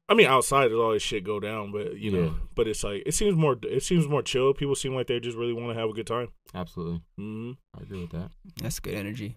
I 0.09 0.15
mean, 0.15 0.27
outside 0.27 0.69
there's 0.69 0.81
always 0.81 1.03
shit 1.03 1.23
go 1.23 1.39
down, 1.39 1.71
but 1.71 1.99
you 1.99 2.11
know, 2.11 2.25
Yeah. 2.25 2.31
but 2.55 2.67
it's 2.67 2.83
like 2.83 3.03
it 3.07 3.13
seems 3.13 3.37
more 3.37 3.57
it 3.63 3.83
seems 3.83 4.09
more 4.09 4.23
chill. 4.23 4.53
People 4.55 4.75
seem 4.75 4.95
like 4.95 5.07
they 5.07 5.21
just 5.21 5.37
really 5.37 5.53
want 5.53 5.69
to 5.73 5.79
have 5.81 5.91
a 5.91 5.93
good 5.93 6.07
time. 6.07 6.29
Absolutely, 6.55 7.03
hmm 7.17 7.53
I 7.79 7.83
agree 7.83 8.01
with 8.01 8.11
that. 8.13 8.31
That's 8.61 8.81
good 8.81 8.95
energy. 8.95 9.37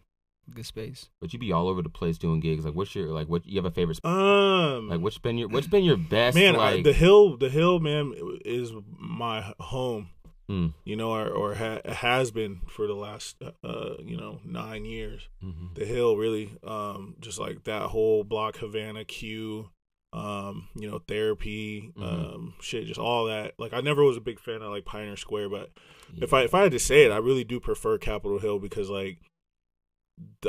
Good 0.54 0.66
space. 0.66 1.10
But 1.20 1.34
you 1.34 1.40
be 1.40 1.52
all 1.52 1.68
over 1.68 1.82
the 1.82 1.90
place 1.90 2.18
doing 2.18 2.40
gigs. 2.40 2.66
Like, 2.66 2.74
what's 2.76 2.94
your 2.96 3.08
like? 3.10 3.28
What 3.28 3.46
you 3.46 3.58
have 3.58 3.66
a 3.66 3.72
favorite? 3.72 3.96
Spot? 3.98 4.12
Um, 4.12 4.90
Like, 4.90 5.00
what's 5.02 5.18
been 5.18 5.38
your 5.38 5.48
what's 5.50 5.68
been 5.68 5.84
your 5.84 5.98
best? 5.98 6.36
man, 6.36 6.56
I, 6.56 6.82
the 6.82 6.94
hill, 6.94 7.38
the 7.38 7.50
hill, 7.50 7.80
man, 7.80 8.14
is 8.46 8.72
my 8.98 9.54
home. 9.60 10.10
Mm, 10.50 10.74
you 10.84 10.98
know, 10.98 11.12
or, 11.12 11.30
or 11.30 11.56
ha- 11.56 11.80
has 11.86 12.32
been 12.32 12.60
for 12.68 12.86
the 12.86 12.94
last, 12.96 13.38
uh, 13.64 13.94
you 14.04 14.18
know, 14.18 14.42
nine 14.44 14.84
years. 14.84 15.30
mhm. 15.42 15.74
The 15.76 15.86
Hill 15.86 16.18
really, 16.18 16.52
um, 16.68 17.16
just 17.22 17.40
like 17.40 17.64
that 17.64 17.84
whole 17.84 18.26
block, 18.26 18.58
Havana, 18.58 19.06
Q, 19.06 19.70
um, 20.12 20.68
you 20.76 20.90
know, 20.92 21.00
therapy, 21.08 21.94
Mhm. 21.98 22.04
um, 22.36 22.54
shit, 22.60 22.86
just 22.88 23.00
all 23.00 23.26
that. 23.28 23.54
Like, 23.60 23.72
I 23.72 23.80
never 23.80 24.04
was 24.04 24.18
a 24.18 24.22
big 24.22 24.42
fan 24.42 24.62
of 24.62 24.72
like 24.72 24.84
Pioneer 24.84 25.16
Square, 25.16 25.50
but 25.50 25.70
if 26.18 26.34
I 26.34 26.42
if 26.42 26.54
I 26.54 26.64
had 26.64 26.74
to 26.74 26.80
say 26.80 27.06
it, 27.06 27.12
I 27.12 27.18
really 27.18 27.46
do 27.46 27.62
prefer 27.62 27.98
Capitol 27.98 28.40
Hill 28.40 28.60
because 28.60 28.90
like. 28.90 29.20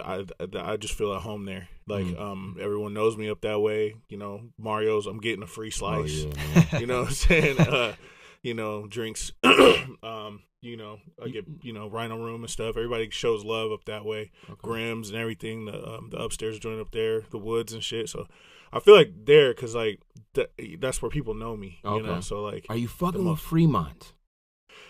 I, 0.02 0.24
I 0.58 0.76
just 0.76 0.94
feel 0.94 1.12
at 1.14 1.22
home 1.22 1.44
there. 1.44 1.68
Like 1.86 2.04
Mm. 2.06 2.20
um, 2.20 2.56
everyone 2.60 2.94
knows 2.94 3.16
me 3.16 3.28
up 3.28 3.40
that 3.42 3.60
way. 3.60 3.94
You 4.08 4.16
know, 4.16 4.42
Mario's. 4.58 5.06
I'm 5.06 5.18
getting 5.20 5.42
a 5.42 5.46
free 5.46 5.68
Oh, 5.68 5.70
slice 5.70 6.24
yeah, 6.24 6.78
you 6.80 6.86
know 6.86 7.00
what 7.00 7.08
I'm 7.08 7.14
saying? 7.14 7.58
Uh, 7.60 7.94
you 8.42 8.54
know, 8.54 8.86
drinks, 8.86 9.32
um, 9.44 10.42
you 10.60 10.76
know, 10.76 10.98
I 11.22 11.28
get, 11.28 11.44
you 11.62 11.72
know, 11.72 11.88
Rhino 11.88 12.16
Room 12.18 12.42
and 12.42 12.50
stuff. 12.50 12.76
Everybody 12.76 13.10
shows 13.10 13.44
love 13.44 13.72
up 13.72 13.84
that 13.86 14.04
way. 14.04 14.30
Okay. 14.48 14.60
Grims 14.68 15.08
and 15.08 15.16
everything, 15.16 15.64
the 15.66 15.74
um, 15.88 16.08
the 16.10 16.18
upstairs 16.18 16.58
joint 16.58 16.80
up 16.80 16.90
there, 16.92 17.22
the 17.30 17.38
woods 17.38 17.72
and 17.72 17.82
shit. 17.82 18.08
So 18.08 18.26
I 18.72 18.80
feel 18.80 18.94
like 18.94 19.12
there, 19.26 19.52
cause 19.54 19.74
like 19.74 20.00
th- 20.34 20.50
that's 20.80 21.02
where 21.02 21.10
people 21.10 21.34
know 21.34 21.56
me, 21.56 21.80
you 21.84 22.02
know. 22.02 22.12
Okay. 22.12 22.20
So 22.20 22.42
like 22.42 22.66
Are 22.68 22.76
you 22.76 22.88
fucking 22.88 23.24
with 23.28 23.40
Fremont? 23.40 24.12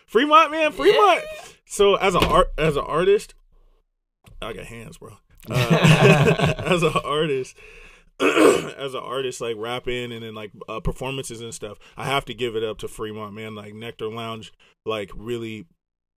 Fremont, 0.07 0.50
man, 0.50 0.73
Fremont. 0.73 1.23
So 1.64 1.95
as 1.97 2.14
a 2.14 2.21
art, 2.21 2.49
as 2.59 2.76
an 2.76 2.85
artist, 2.85 3.35
I 4.42 4.52
got 4.52 4.66
hands, 4.66 4.99
bro. 4.99 5.11
Uh, 5.50 6.54
as 6.66 6.84
an 6.84 6.92
artist, 7.04 7.56
as 8.20 8.94
an 8.94 9.00
artist, 9.02 9.40
like 9.40 9.56
rapping 9.58 10.12
and 10.12 10.22
then 10.22 10.37
like 10.37 10.52
uh, 10.68 10.78
performances 10.78 11.40
and 11.40 11.52
stuff, 11.52 11.78
I 11.96 12.04
have 12.04 12.25
to 12.26 12.34
give 12.34 12.54
it 12.54 12.62
up 12.62 12.78
to 12.78 12.87
Fremont, 12.87 13.34
man. 13.34 13.56
Like 13.56 13.75
Nectar 13.75 14.06
Lounge, 14.06 14.52
like 14.87 15.11
really 15.16 15.66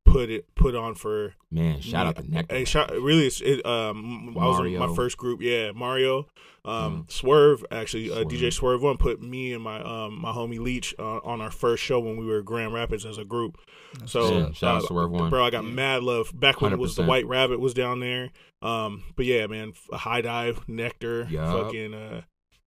put 0.04 0.30
it 0.30 0.54
put 0.54 0.74
on 0.74 0.94
for 0.94 1.34
Man, 1.50 1.80
shout 1.80 2.06
out 2.06 2.16
to 2.16 2.30
Nectar. 2.30 2.54
Hey, 2.54 2.64
shout, 2.64 2.90
really, 2.92 3.26
it's, 3.26 3.40
it, 3.40 3.64
um, 3.64 4.34
I 4.38 4.46
was 4.46 4.60
in 4.60 4.78
my 4.78 4.94
first 4.94 5.16
group. 5.16 5.40
Yeah, 5.40 5.72
Mario, 5.72 6.26
um, 6.64 7.04
Mm. 7.04 7.10
Swerve. 7.12 7.64
Actually, 7.70 8.10
uh, 8.10 8.24
DJ 8.24 8.52
Swerve 8.52 8.82
one 8.82 8.96
put 8.96 9.22
me 9.22 9.52
and 9.52 9.62
my 9.62 9.80
um 9.82 10.20
my 10.20 10.32
homie 10.32 10.58
Leach 10.58 10.94
uh, 10.98 11.18
on 11.18 11.40
our 11.40 11.50
first 11.50 11.82
show 11.82 12.00
when 12.00 12.16
we 12.16 12.26
were 12.26 12.42
Grand 12.42 12.72
Rapids 12.74 13.04
as 13.06 13.18
a 13.18 13.24
group. 13.24 13.58
So 14.06 14.30
Yeah, 14.38 14.52
shout 14.52 14.76
out 14.76 14.82
uh, 14.84 14.86
Swerve 14.86 15.10
One. 15.10 15.30
bro. 15.30 15.44
I 15.44 15.50
got 15.50 15.64
mad 15.64 16.02
love 16.02 16.32
back 16.38 16.60
when 16.60 16.72
it 16.72 16.78
was 16.78 16.96
the 16.96 17.04
White 17.04 17.26
Rabbit 17.26 17.60
was 17.60 17.74
down 17.74 18.00
there. 18.00 18.30
Um, 18.62 19.04
but 19.16 19.26
yeah, 19.26 19.46
man, 19.46 19.72
high 19.92 20.20
dive, 20.22 20.66
Nectar, 20.68 21.26
Yup. 21.30 21.64
fucking. 21.66 21.94
Uh, 21.94 22.22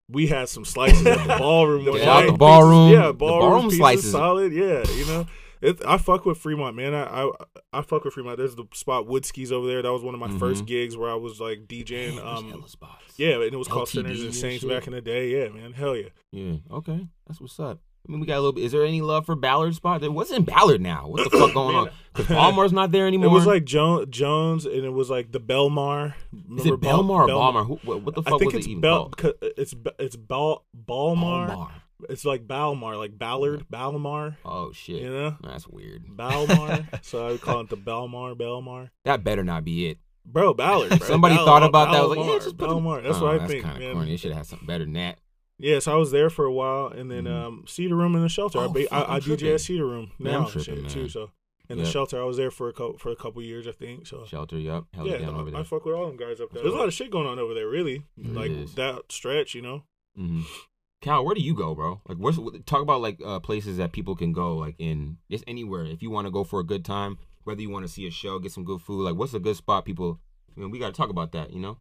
we 0.09 0.27
had 0.27 0.47
some 0.47 0.63
slices 0.63 1.05
at 1.05 1.27
the 1.27 1.35
ballroom. 1.39 1.83
The 1.83 1.91
one 1.91 1.99
ball- 2.05 2.21
night. 2.21 2.31
the 2.31 2.37
ballroom- 2.37 2.91
yeah, 2.93 3.07
the 3.07 3.13
ballroom, 3.13 3.49
ballroom 3.51 3.71
slices. 3.71 4.11
solid. 4.11 4.53
Yeah, 4.53 4.83
you 4.91 5.05
know, 5.05 5.25
it, 5.67 5.81
I 5.85 5.97
fuck 5.97 6.25
with 6.25 6.37
Fremont, 6.37 6.75
man. 6.75 6.93
I, 6.93 7.03
I 7.25 7.31
I 7.73 7.81
fuck 7.81 8.03
with 8.05 8.13
Fremont. 8.13 8.37
There's 8.37 8.55
the 8.55 8.65
spot 8.73 9.05
Woodskis 9.05 9.51
over 9.51 9.67
there. 9.67 9.81
That 9.81 9.91
was 9.93 10.03
one 10.03 10.13
of 10.13 10.19
my 10.19 10.27
Mhm. 10.27 10.39
first 10.39 10.65
gigs 10.65 10.95
where 10.97 11.09
I 11.09 11.15
was 11.15 11.39
like 11.39 11.67
DJing. 11.67 12.15
Man, 12.15 12.25
Um, 12.25 12.63
spots. 12.67 13.13
yeah, 13.17 13.35
and 13.35 13.43
it 13.53 13.57
was 13.57 13.67
called 13.67 13.87
LTD 13.89 13.91
Sinners 13.91 14.23
and 14.23 14.35
Saints 14.35 14.61
shit. 14.61 14.69
back 14.69 14.87
in 14.87 14.93
the 14.93 15.01
day. 15.01 15.29
Yeah, 15.31 15.49
man, 15.49 15.73
hell 15.73 15.95
yeah. 15.95 16.09
Yeah. 16.31 16.57
Okay. 16.71 17.07
That's 17.27 17.39
what's 17.41 17.59
up. 17.59 17.79
I 18.07 18.11
mean, 18.11 18.21
we 18.21 18.27
got 18.27 18.35
a 18.35 18.39
little 18.39 18.53
bit. 18.53 18.63
Is 18.63 18.71
there 18.71 18.85
any 18.85 19.01
love 19.01 19.25
for 19.25 19.35
Ballard 19.35 19.75
spot? 19.75 19.99
There 19.99 20.09
wasn't 20.09 20.45
Ballard 20.45 20.79
now. 20.79 21.09
What 21.09 21.29
the 21.29 21.37
fuck 21.37 21.53
going 21.53 21.75
on? 21.75 21.89
Because 22.13 22.27
Balmore's 22.33 22.71
not 22.71 22.91
there 22.93 23.05
anymore. 23.05 23.27
It 23.31 23.33
was 23.33 23.45
like 23.45 23.65
jo- 23.65 24.05
Jones, 24.05 24.65
and 24.65 24.85
it 24.85 24.93
was 24.93 25.09
like 25.09 25.33
the 25.33 25.41
Belmar. 25.41 26.13
is 26.57 26.65
it 26.65 26.79
Bel- 26.79 27.03
Belmar 27.03 27.09
or 27.09 27.27
Belmar? 27.27 27.27
Balmer? 27.27 27.63
Who, 27.65 27.75
what, 27.83 28.15
the 28.15 28.23
fuck 28.23 28.33
I 28.35 28.37
think 28.37 28.53
was 28.53 28.59
it's 28.59 28.67
it 28.67 28.69
even 28.71 28.81
Bel. 28.81 29.09
called? 29.09 29.33
It's 29.41 29.73
it's 29.99 30.15
Bal 30.15 30.63
Balmar. 30.73 31.47
Balmar. 31.47 31.71
It's 32.09 32.25
like 32.25 32.47
Balmar, 32.47 32.95
like 32.95 33.17
Ballard, 33.17 33.65
Balmar. 33.69 34.37
Oh 34.45 34.71
shit. 34.71 35.01
You 35.01 35.09
know? 35.09 35.37
That's 35.43 35.67
weird. 35.67 36.03
Balmar. 36.15 36.87
so 37.01 37.27
I 37.27 37.31
would 37.31 37.41
call 37.41 37.61
it 37.61 37.69
the 37.69 37.75
Balmar, 37.75 38.35
Balmar. 38.35 38.91
That 39.05 39.23
better 39.23 39.43
not 39.43 39.63
be 39.65 39.87
it. 39.87 39.97
Bro, 40.25 40.55
Ballard. 40.55 40.89
Bro. 40.89 41.07
Somebody 41.07 41.35
Bal- 41.35 41.45
thought 41.45 41.63
about 41.63 41.91
that. 41.91 41.99
I 41.99 42.05
was 42.05 42.17
like, 42.17 42.27
yeah, 42.27 42.35
just 42.39 42.57
put 42.57 42.67
Balmar. 42.69 43.01
That's 43.01 43.17
Oh, 43.17 43.23
what 43.23 43.35
I 43.35 43.37
that's 43.39 43.51
think, 43.51 43.63
kind 43.63 43.81
of 43.83 43.93
corny. 43.93 44.13
It 44.13 44.19
should 44.19 44.33
have 44.33 44.45
something 44.45 44.67
better 44.67 44.83
than 44.83 44.93
that. 44.93 45.19
Yeah, 45.57 45.79
so 45.79 45.93
I 45.93 45.95
was 45.95 46.11
there 46.11 46.29
for 46.29 46.45
a 46.45 46.51
while, 46.53 46.87
and 46.87 47.09
then 47.09 47.23
Mhm. 47.23 47.31
um, 47.47 47.63
Cedar 47.67 47.95
Room 47.95 48.15
in 48.15 48.21
the 48.21 48.29
shelter. 48.29 48.59
I, 48.59 48.65
Oh, 48.65 48.69
ba- 48.69 48.93
I, 48.93 49.01
I 49.01 49.15
I'm 49.15 49.21
DJ 49.21 49.53
at 49.55 49.61
Cedar 49.61 49.85
Room 49.87 50.11
now 50.19 50.43
I'm 50.45 50.51
tripping, 50.51 50.83
shit, 50.83 50.89
too. 50.91 51.09
So 51.09 51.31
in 51.69 51.79
the 51.79 51.85
shelter, 51.85 52.21
I 52.21 52.25
was 52.25 52.37
there 52.37 52.51
for 52.51 52.69
a 52.69 52.73
couple 52.73 52.97
for 52.99 53.09
a 53.11 53.15
couple 53.15 53.41
years, 53.41 53.67
I 53.67 53.71
think. 53.71 54.05
So 54.05 54.23
Shelter, 54.27 54.59
yup. 54.59 54.85
Held 54.93 55.07
yeah, 55.07 55.13
it 55.15 55.19
down 55.21 55.33
over 55.33 55.47
I, 55.47 55.51
there. 55.51 55.59
I 55.61 55.63
fuck 55.63 55.83
with 55.85 55.95
all 55.95 56.05
them 56.05 56.17
guys 56.17 56.39
up 56.39 56.51
there. 56.51 56.61
There's 56.61 56.75
a 56.75 56.77
lot 56.77 56.87
of 56.87 56.93
shit 56.93 57.09
going 57.09 57.25
on 57.25 57.39
over 57.39 57.55
there, 57.55 57.67
really. 57.67 58.03
Like 58.17 58.51
is. 58.51 58.75
that 58.75 59.11
stretch, 59.11 59.55
you 59.55 59.63
know. 59.63 59.83
hmm 60.15 60.41
Cal, 61.01 61.23
where 61.23 61.35
do 61.35 61.41
you 61.41 61.53
go, 61.53 61.75
bro? 61.75 62.01
Like, 62.07 62.17
where's 62.17 62.39
talk 62.65 62.81
about 62.81 63.01
like 63.01 63.19
uh, 63.23 63.39
places 63.39 63.77
that 63.77 63.91
people 63.91 64.15
can 64.15 64.33
go, 64.33 64.55
like 64.57 64.75
in 64.79 65.17
just 65.29 65.43
anywhere. 65.47 65.85
If 65.85 66.01
you 66.01 66.09
want 66.09 66.25
to 66.25 66.31
go 66.31 66.43
for 66.43 66.59
a 66.59 66.63
good 66.63 66.83
time, 66.83 67.17
whether 67.43 67.61
you 67.61 67.69
want 67.69 67.85
to 67.85 67.91
see 67.91 68.07
a 68.07 68.11
show, 68.11 68.39
get 68.39 68.51
some 68.51 68.65
good 68.65 68.81
food, 68.81 69.03
like 69.03 69.15
what's 69.15 69.33
a 69.33 69.39
good 69.39 69.55
spot? 69.55 69.85
People, 69.85 70.19
I 70.55 70.59
mean, 70.59 70.71
we 70.71 70.79
got 70.79 70.87
to 70.87 70.93
talk 70.93 71.09
about 71.09 71.33
that. 71.33 71.51
You 71.51 71.59
know, 71.59 71.77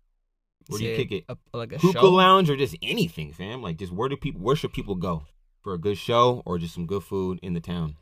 where 0.68 0.78
do 0.78 0.84
you 0.84 0.96
kick 0.96 1.12
it? 1.12 1.24
A, 1.28 1.36
like 1.56 1.72
a 1.72 1.78
Hookah 1.78 1.98
show. 1.98 2.10
lounge 2.10 2.50
or 2.50 2.56
just 2.56 2.76
anything, 2.82 3.32
fam? 3.32 3.62
Like, 3.62 3.78
just 3.78 3.92
where 3.92 4.08
do 4.08 4.16
people? 4.16 4.42
Where 4.42 4.56
should 4.56 4.74
people 4.74 4.96
go 4.96 5.24
for 5.62 5.72
a 5.72 5.78
good 5.78 5.96
show 5.96 6.42
or 6.44 6.58
just 6.58 6.74
some 6.74 6.86
good 6.86 7.02
food 7.02 7.38
in 7.42 7.54
the 7.54 7.60
town? 7.60 7.96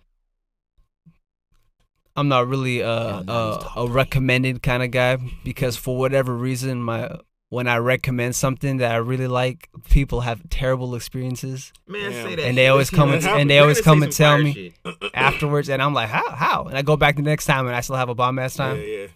I'm 2.16 2.28
not 2.28 2.47
really 2.47 2.78
no, 2.78 3.21
he's 3.21 3.28
uh, 3.28 3.71
a 3.76 3.88
recommended 3.88 4.62
kind 4.62 4.83
of 4.83 4.90
guy 4.90 5.18
because 5.44 5.76
for 5.76 5.97
whatever 5.97 6.35
reason, 6.35 6.83
my 6.83 7.09
when 7.50 7.68
I 7.68 7.76
recommend 7.76 8.34
something 8.34 8.78
that 8.78 8.90
I 8.92 8.96
really 8.96 9.28
like, 9.28 9.68
people 9.90 10.22
have 10.22 10.48
terrible 10.50 10.94
experiences 10.96 11.72
Man, 11.86 12.10
Damn. 12.10 12.26
say 12.28 12.34
that. 12.36 12.44
And 12.46 12.56
they 12.58 12.62
shit. 12.64 12.70
always 12.70 12.90
come 12.90 13.12
and- 13.12 13.24
and 13.24 13.48
they 13.50 13.58
always 13.60 13.80
come 13.80 14.02
and 14.02 14.10
tell 14.12 14.38
me. 14.38 14.72
afterwards, 15.14 15.68
and 15.68 15.80
I'm 15.82 15.94
like, 15.94 16.08
how, 16.08 16.30
how? 16.30 16.64
And 16.64 16.76
I 16.76 16.82
go 16.82 16.96
back 16.96 17.16
the 17.16 17.22
next 17.22 17.46
time, 17.46 17.66
and 17.66 17.76
I 17.76 17.80
still 17.80 17.96
have 17.96 18.08
a 18.08 18.14
bomb 18.14 18.38
ass 18.38 18.54
time. 18.56 18.78
yeah. 18.78 18.84
Yeah. 18.86 19.06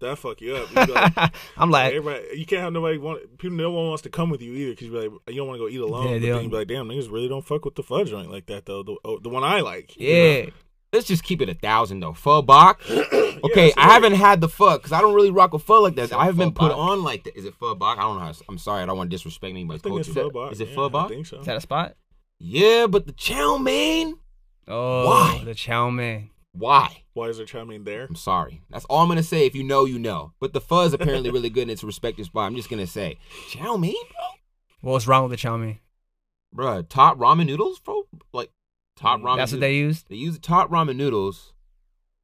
That 0.00 0.16
fuck 0.18 0.40
you 0.42 0.56
up. 0.56 0.68
You 0.68 0.86
be 0.86 0.92
like, 0.92 1.34
I'm 1.56 1.70
like, 1.70 1.94
everybody, 1.94 2.36
you 2.38 2.44
can't 2.44 2.60
have 2.60 2.72
nobody 2.74 2.98
want 2.98 3.38
people. 3.38 3.56
No 3.56 3.70
one 3.70 3.86
wants 3.88 4.02
to 4.02 4.10
come 4.10 4.28
with 4.28 4.42
you 4.42 4.52
either 4.52 4.72
because 4.72 4.86
you 4.88 4.92
be 4.92 4.98
like, 4.98 5.10
you 5.28 5.36
don't 5.36 5.46
want 5.48 5.58
to 5.58 5.64
go 5.64 5.68
eat 5.70 5.80
alone. 5.80 6.06
Yeah, 6.08 6.12
but 6.14 6.20
they 6.20 6.26
then 6.26 6.30
don't- 6.34 6.44
you 6.44 6.50
be 6.50 6.56
like, 6.56 6.66
damn, 6.68 6.88
niggas 6.88 7.10
really 7.10 7.28
don't 7.28 7.46
fuck 7.46 7.64
with 7.64 7.76
the 7.76 7.82
fudge 7.82 8.10
joint 8.10 8.30
like 8.30 8.44
that 8.46 8.66
though. 8.66 8.82
The, 8.82 8.96
oh, 9.04 9.18
the 9.20 9.30
one 9.30 9.44
I 9.44 9.60
like. 9.60 9.96
you 9.98 10.12
know? 10.12 10.50
Yeah, 10.94 10.98
Let's 10.98 11.08
just 11.08 11.24
keep 11.24 11.42
it 11.42 11.48
a 11.48 11.54
thousand 11.54 12.00
though. 12.00 12.12
Pho 12.12 12.42
Bac. 12.42 12.80
Okay, 13.44 13.66
that's 13.66 13.76
I 13.76 13.92
haven't 13.92 14.14
had 14.14 14.40
the 14.40 14.48
pho 14.48 14.78
because 14.78 14.92
I 14.92 15.02
don't 15.02 15.14
really 15.14 15.30
rock 15.30 15.52
with 15.52 15.62
pho 15.62 15.82
like 15.82 15.96
that. 15.96 16.12
I 16.14 16.24
haven't 16.24 16.38
been 16.38 16.52
put 16.52 16.70
bach? 16.70 16.78
on 16.78 17.02
like 17.02 17.24
that. 17.24 17.36
Is 17.36 17.44
it 17.44 17.54
pho 17.54 17.74
Bac? 17.74 17.98
I 17.98 18.02
don't 18.02 18.14
know. 18.16 18.24
How, 18.24 18.32
I'm 18.48 18.56
sorry. 18.56 18.82
I 18.82 18.86
don't 18.86 18.96
want 18.96 19.10
to 19.10 19.14
disrespect 19.14 19.50
I 19.50 19.50
anybody's 19.50 19.82
think 19.82 19.98
it's 19.98 20.08
culture. 20.08 20.30
pho 20.30 20.44
Bac. 20.44 20.52
Is 20.52 20.60
it 20.62 20.68
yeah, 20.68 20.74
pho 20.74 20.90
I 20.98 21.08
think 21.08 21.26
so. 21.26 21.40
is 21.40 21.46
that 21.46 21.56
a 21.56 21.60
spot? 21.60 21.94
Yeah, 22.38 22.86
but 22.86 23.06
the 23.06 23.12
chow 23.12 23.58
mein. 23.58 24.14
Oh, 24.66 25.06
Why? 25.06 25.42
the 25.44 25.54
chow 25.54 25.90
mein. 25.90 26.30
Why? 26.52 27.02
Why 27.12 27.26
is 27.28 27.36
there 27.36 27.44
chow 27.44 27.64
mein 27.64 27.84
there? 27.84 28.04
I'm 28.04 28.16
sorry. 28.16 28.62
That's 28.70 28.86
all 28.86 29.02
I'm 29.02 29.08
gonna 29.08 29.22
say. 29.22 29.44
If 29.44 29.54
you 29.54 29.64
know, 29.64 29.84
you 29.84 29.98
know. 29.98 30.32
But 30.40 30.54
the 30.54 30.60
pho 30.60 30.82
is 30.82 30.94
apparently 30.94 31.30
really 31.30 31.50
good 31.50 31.62
and 31.62 31.70
it's 31.72 31.82
a 31.82 31.86
respected 31.86 32.24
spot. 32.24 32.46
I'm 32.46 32.56
just 32.56 32.70
gonna 32.70 32.86
say 32.86 33.18
chow 33.50 33.76
mein, 33.76 33.92
bro. 33.92 34.92
What's 34.92 35.06
wrong 35.06 35.24
with 35.24 35.32
the 35.32 35.36
chow 35.36 35.56
mein? 35.58 35.80
Bruh, 36.54 36.88
top 36.88 37.18
ramen 37.18 37.46
noodles, 37.46 37.80
bro. 37.80 38.04
Like 38.32 38.50
top 38.96 39.20
ramen. 39.20 39.36
That's 39.36 39.52
what 39.52 39.60
they 39.60 39.74
used. 39.74 40.08
They 40.08 40.16
use 40.16 40.34
the 40.34 40.40
top 40.40 40.70
ramen 40.70 40.96
noodles. 40.96 41.52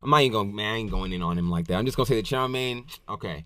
I'm 0.03 0.11
not 0.11 0.23
even 0.23 0.33
going. 0.33 0.55
Man, 0.55 0.73
I 0.75 0.77
ain't 0.79 0.91
going 0.91 1.13
in 1.13 1.23
on 1.23 1.39
him 1.39 1.51
like 1.51 1.67
that. 1.69 1.75
I'm 1.77 1.85
just 1.85 1.97
gonna 1.97 2.07
say 2.07 2.17
the 2.17 2.23
chow 2.23 2.47
mein. 2.47 2.87
Okay. 3.09 3.45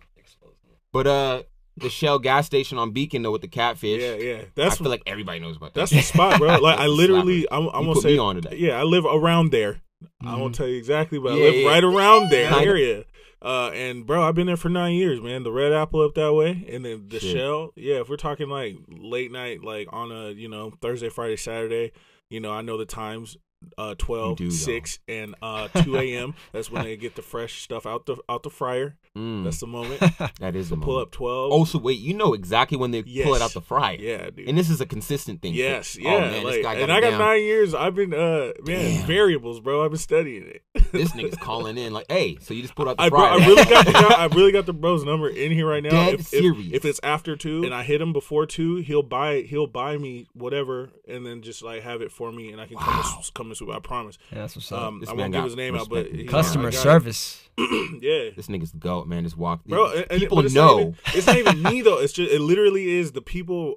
But 0.92 1.06
uh, 1.06 1.42
the 1.76 1.90
Shell 1.90 2.20
gas 2.20 2.46
station 2.46 2.78
on 2.78 2.92
Beacon 2.92 3.22
though 3.22 3.32
with 3.32 3.42
the 3.42 3.48
catfish. 3.48 4.00
Yeah, 4.00 4.14
yeah. 4.14 4.36
That's 4.36 4.46
I 4.46 4.50
That's 4.64 4.76
feel 4.78 4.90
like 4.90 5.02
everybody 5.06 5.40
knows 5.40 5.56
about 5.56 5.74
that. 5.74 5.80
that's 5.80 5.90
the 5.92 6.02
spot, 6.02 6.38
bro. 6.38 6.58
Like 6.60 6.78
I 6.78 6.86
literally. 6.86 7.46
I'm, 7.50 7.68
I'm 7.68 7.86
gonna 7.86 8.00
say, 8.00 8.16
on 8.18 8.40
to 8.42 8.56
yeah, 8.56 8.78
I 8.78 8.84
live 8.84 9.04
around 9.04 9.50
there. 9.50 9.80
I 10.22 10.26
Mhm. 10.34 10.40
won't 10.40 10.54
tell 10.54 10.68
you 10.68 10.76
exactly, 10.76 11.18
but 11.18 11.32
I 11.32 11.36
live 11.36 11.54
yeah. 11.54 11.68
right 11.68 11.82
around 11.82 12.30
there 12.30 12.50
Kinda. 12.50 12.64
area. 12.64 13.04
Uh, 13.42 13.70
and 13.74 14.06
bro, 14.06 14.22
I've 14.22 14.34
been 14.34 14.46
there 14.46 14.56
for 14.56 14.68
nine 14.70 14.94
years, 14.94 15.20
man. 15.20 15.42
The 15.42 15.52
Red 15.52 15.72
Apple 15.72 16.00
up 16.02 16.14
that 16.14 16.32
way, 16.32 16.64
and 16.70 16.84
then 16.84 17.08
the 17.08 17.20
Shit. 17.20 17.36
Shell. 17.36 17.72
Yeah, 17.76 17.96
if 17.96 18.08
we're 18.08 18.16
talking 18.16 18.48
like 18.48 18.76
late 18.88 19.32
night, 19.32 19.62
like 19.64 19.88
on 19.92 20.12
a 20.12 20.30
you 20.30 20.48
know 20.48 20.72
Thursday, 20.80 21.08
Friday, 21.08 21.36
Saturday, 21.36 21.92
you 22.34 22.40
know 22.40 22.50
I 22.50 22.62
know 22.62 22.76
the 22.76 22.84
times. 22.84 23.36
Uh, 23.78 23.94
12, 23.96 24.36
do, 24.36 24.48
though. 24.50 24.54
6, 24.54 24.98
and 25.08 25.34
uh, 25.42 25.68
2 25.68 25.96
a.m. 25.96 26.34
That's 26.52 26.70
when 26.70 26.84
they 26.84 26.96
get 26.96 27.14
the 27.16 27.22
fresh 27.22 27.62
stuff 27.62 27.86
out 27.86 28.06
the 28.06 28.16
out 28.28 28.42
the 28.42 28.50
fryer. 28.50 28.96
Mm, 29.16 29.44
That's 29.44 29.60
the 29.60 29.66
moment. 29.68 30.00
that 30.40 30.56
is 30.56 30.70
the 30.70 30.76
Pull 30.76 30.94
moment. 30.94 31.08
up 31.08 31.12
12. 31.12 31.52
Oh, 31.52 31.64
so 31.64 31.78
wait, 31.78 32.00
you 32.00 32.14
know 32.14 32.34
exactly 32.34 32.76
when 32.76 32.90
they 32.90 33.02
pull 33.02 33.34
it 33.36 33.42
out 33.42 33.52
the 33.52 33.60
fryer. 33.60 33.96
yeah, 34.00 34.28
dude. 34.30 34.48
And 34.48 34.58
this 34.58 34.68
is 34.68 34.80
a 34.80 34.86
consistent 34.86 35.40
thing. 35.40 35.54
Yes, 35.54 35.96
yeah. 35.96 36.14
Oh, 36.14 36.20
man, 36.20 36.42
like, 36.44 36.64
and 36.78 36.90
I 36.90 37.00
got 37.00 37.10
down. 37.10 37.20
nine 37.20 37.42
years. 37.42 37.74
I've 37.74 37.94
been 37.94 38.12
uh 38.12 38.52
man 38.66 38.96
Damn. 38.96 39.06
variables, 39.06 39.60
bro. 39.60 39.84
I've 39.84 39.92
been 39.92 39.98
studying 39.98 40.42
it. 40.48 40.62
This 40.90 41.12
nigga's 41.12 41.36
calling 41.40 41.78
in 41.78 41.92
like, 41.92 42.06
hey, 42.08 42.38
so 42.40 42.54
you 42.54 42.62
just 42.62 42.74
pulled 42.74 42.88
out 42.88 42.96
the 42.96 43.04
I, 43.04 43.08
fryer. 43.10 43.40
I 43.40 43.46
really 43.46 43.64
got 43.64 43.86
the 43.86 43.92
guy, 43.92 44.14
I 44.14 44.26
really 44.26 44.50
got 44.52 44.66
the 44.66 44.72
bro's 44.72 45.04
number 45.04 45.28
in 45.28 45.52
here 45.52 45.68
right 45.68 45.82
now. 45.82 45.90
Dead 45.90 46.14
if, 46.14 46.20
if- 46.20 46.26
serious. 46.26 46.70
If, 46.72 46.84
it's 46.84 47.00
after 47.04 47.36
two 47.36 47.62
and 47.62 47.72
I 47.72 47.84
hit 47.84 48.00
him 48.00 48.12
before 48.12 48.46
two, 48.46 48.76
he'll 48.76 49.02
buy 49.04 49.42
he'll 49.42 49.68
buy 49.68 49.96
me 49.96 50.26
whatever 50.32 50.90
and 51.06 51.24
then 51.24 51.42
just 51.42 51.62
like 51.62 51.82
have 51.82 52.02
it 52.02 52.10
for 52.10 52.32
me 52.32 52.50
and 52.50 52.60
I 52.60 52.66
can 52.66 52.78
come 52.78 52.88
Wow. 52.96 53.02
and 53.06 53.24
come 53.54 53.68
and 53.68 53.70
swoop. 53.70 53.70
I 53.76 53.78
promise. 53.80 54.18
Yeah, 54.32 54.38
that's 54.40 54.56
what's 54.56 54.70
up. 54.72 54.82
Um, 54.82 55.00
This 55.00 55.08
I 55.08 55.12
man 55.12 55.18
won't 55.18 55.32
give 55.32 55.40
got 55.40 55.44
his 55.46 55.56
name 55.56 55.74
out, 55.76 55.88
but 55.88 56.06
he- 56.06 56.24
Customer 56.24 56.68
I 56.68 56.70
got 56.70 56.74
it. 56.78 56.82
service. 56.82 57.40
yeah. 57.58 58.30
This 58.36 58.48
nigga's 58.48 58.72
the 58.72 58.78
goat, 58.78 59.06
man. 59.06 59.22
Just 59.22 59.36
walk. 59.36 59.64
Bro, 59.64 59.92
and, 59.92 60.06
and- 60.10 60.20
people 60.20 60.36
but 60.38 60.44
it's 60.46 60.54
Not 60.54 60.66
know. 60.66 60.80
even, 60.80 60.94
it's 61.14 61.26
not 61.26 61.36
even 61.36 61.62
me 61.62 61.82
though. 61.82 61.98
It's 61.98 62.12
just 62.12 62.32
it 62.32 62.40
literally 62.40 62.90
is 62.98 63.12
the 63.12 63.22
people. 63.22 63.76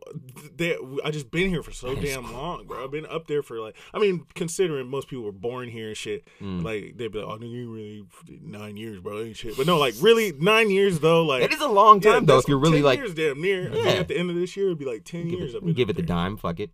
That 0.58 1.00
I 1.06 1.12
just 1.12 1.30
been 1.30 1.50
here 1.50 1.62
for 1.62 1.72
so 1.72 1.94
That 1.94 2.04
is 2.04 2.16
damn 2.16 2.34
long, 2.34 2.66
bro. 2.66 2.84
I've 2.84 2.90
been 2.92 3.06
up 3.06 3.28
there 3.28 3.44
for 3.44 3.60
like. 3.60 3.76
I 3.94 4.00
mean, 4.00 4.26
considering 4.34 4.88
most 4.88 5.08
people 5.08 5.24
were 5.26 5.32
born 5.32 5.70
here 5.70 5.90
and 5.90 5.98
shit, 5.98 6.28
Mm. 6.42 6.64
like 6.64 6.98
they'd 6.98 7.12
be 7.12 7.20
like, 7.20 7.28
"Oh, 7.28 7.38
nigga, 7.38 7.52
you 7.52 7.72
really 7.72 8.04
nine 8.42 8.76
years, 8.78 9.00
bro, 9.00 9.22
ain't 9.22 9.38
shit." 9.38 9.56
But 9.56 9.68
no, 9.68 9.78
like 9.78 9.94
really 10.02 10.32
nine 10.32 10.72
years 10.72 11.00
though. 11.00 11.24
Like 11.24 11.44
it 11.44 11.54
is 11.54 11.62
a 11.62 11.68
long 11.68 12.02
yeah, 12.02 12.14
time 12.14 12.26
though. 12.26 12.40
If 12.40 12.48
you're 12.48 12.58
really 12.58 12.78
10 12.80 12.84
like, 12.84 12.98
years, 13.00 13.14
damn 13.14 13.40
near. 13.40 13.72
I 13.72 13.76
Yeah. 13.76 13.90
at 13.92 14.08
the 14.08 14.18
end 14.18 14.32
of 14.32 14.36
this 14.36 14.58
year, 14.58 14.66
it'd 14.68 14.80
be 14.80 14.86
like 14.86 15.04
ten 15.04 15.28
give 15.30 15.40
years. 15.40 15.54
it, 15.54 15.64
give 15.76 15.90
up 15.90 15.92
it 15.92 15.96
the 15.98 16.02
dime. 16.02 16.38
Fuck 16.38 16.60
it. 16.62 16.72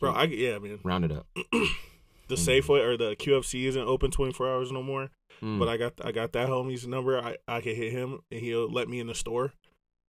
bro. 0.00 0.12
I 0.12 0.24
yeah, 0.24 0.58
man. 0.58 0.80
Round 0.82 1.04
it 1.04 1.12
up. 1.12 1.28
The 2.28 2.36
Safeway 2.36 2.82
or 2.84 2.96
the 2.96 3.16
QFC 3.16 3.64
isn't 3.64 3.86
open 3.86 4.10
twenty 4.10 4.32
four 4.32 4.48
hours 4.48 4.72
no 4.72 4.82
more. 4.82 5.10
Mm, 5.42 5.58
But 5.58 5.68
I 5.68 5.76
got 5.76 5.92
I 6.04 6.12
got 6.12 6.32
that 6.32 6.48
homie's 6.48 6.86
number. 6.86 7.18
I 7.18 7.36
I 7.46 7.60
can 7.60 7.74
hit 7.74 7.92
him 7.92 8.20
and 8.30 8.40
he'll 8.40 8.70
let 8.70 8.88
me 8.88 9.00
in 9.00 9.06
the 9.06 9.14
store 9.14 9.52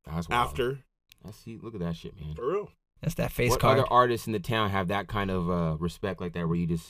that's 0.06 0.30
wild. 0.30 0.48
after. 0.50 0.80
I 1.28 1.32
see. 1.32 1.58
Look 1.62 1.74
at 1.74 1.82
that 1.82 1.96
shit, 1.96 2.14
man. 2.20 2.36
For 2.36 2.48
real. 2.48 2.70
That's 3.02 3.16
that 3.16 3.32
face 3.32 3.52
what 3.52 3.60
card. 3.60 3.80
other 3.80 3.88
artists 3.92 4.28
in 4.28 4.34
the 4.34 4.40
town 4.40 4.70
have 4.70 4.88
that 4.88 5.08
kind 5.08 5.30
of 5.30 5.50
uh, 5.50 5.76
respect 5.80 6.22
like 6.22 6.34
that, 6.34 6.48
where 6.48 6.56
you 6.56 6.66
just, 6.66 6.88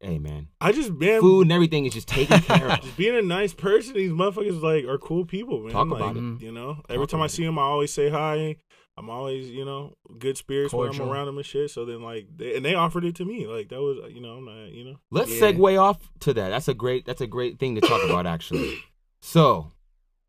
hey 0.00 0.18
man, 0.18 0.48
I 0.60 0.72
just 0.72 0.90
man 0.92 1.20
food 1.20 1.42
and 1.42 1.52
everything 1.52 1.84
is 1.84 1.92
just 1.92 2.08
taken 2.08 2.40
care 2.42 2.68
of. 2.70 2.80
just 2.80 2.96
being 2.96 3.16
a 3.16 3.22
nice 3.22 3.52
person, 3.52 3.94
these 3.94 4.10
motherfuckers 4.10 4.62
like 4.62 4.84
are 4.86 4.98
cool 4.98 5.24
people, 5.24 5.60
man. 5.60 5.72
Talk 5.72 5.88
like, 5.88 6.00
about 6.00 6.16
it. 6.16 6.40
You 6.42 6.52
know, 6.52 6.78
every 6.88 7.06
Talk 7.06 7.10
time 7.10 7.20
I 7.22 7.26
see 7.26 7.44
them, 7.44 7.58
I 7.58 7.62
always 7.62 7.92
say 7.92 8.08
hi. 8.08 8.56
I'm 8.98 9.08
always, 9.08 9.48
you 9.50 9.64
know, 9.64 9.96
good 10.18 10.36
spirits 10.36 10.74
when 10.74 10.90
I'm 10.90 11.00
around 11.00 11.26
them 11.26 11.38
and 11.38 11.46
shit. 11.46 11.70
So 11.70 11.84
then, 11.86 12.02
like, 12.02 12.26
they, 12.36 12.56
and 12.56 12.64
they 12.64 12.74
offered 12.74 13.04
it 13.04 13.14
to 13.16 13.24
me. 13.24 13.46
Like 13.46 13.70
that 13.70 13.80
was, 13.80 13.98
you 14.12 14.20
know, 14.20 14.34
I'm 14.34 14.44
not, 14.44 14.70
you 14.70 14.84
know. 14.84 14.96
Let's 15.10 15.30
Yeah. 15.32 15.52
segue 15.52 15.80
off 15.80 16.10
to 16.20 16.34
that. 16.34 16.50
That's 16.50 16.68
a 16.68 16.74
great. 16.74 17.06
That's 17.06 17.20
a 17.22 17.26
great 17.26 17.58
thing 17.58 17.74
to 17.76 17.80
talk 17.80 18.02
about, 18.04 18.26
actually. 18.26 18.78
So, 19.24 19.70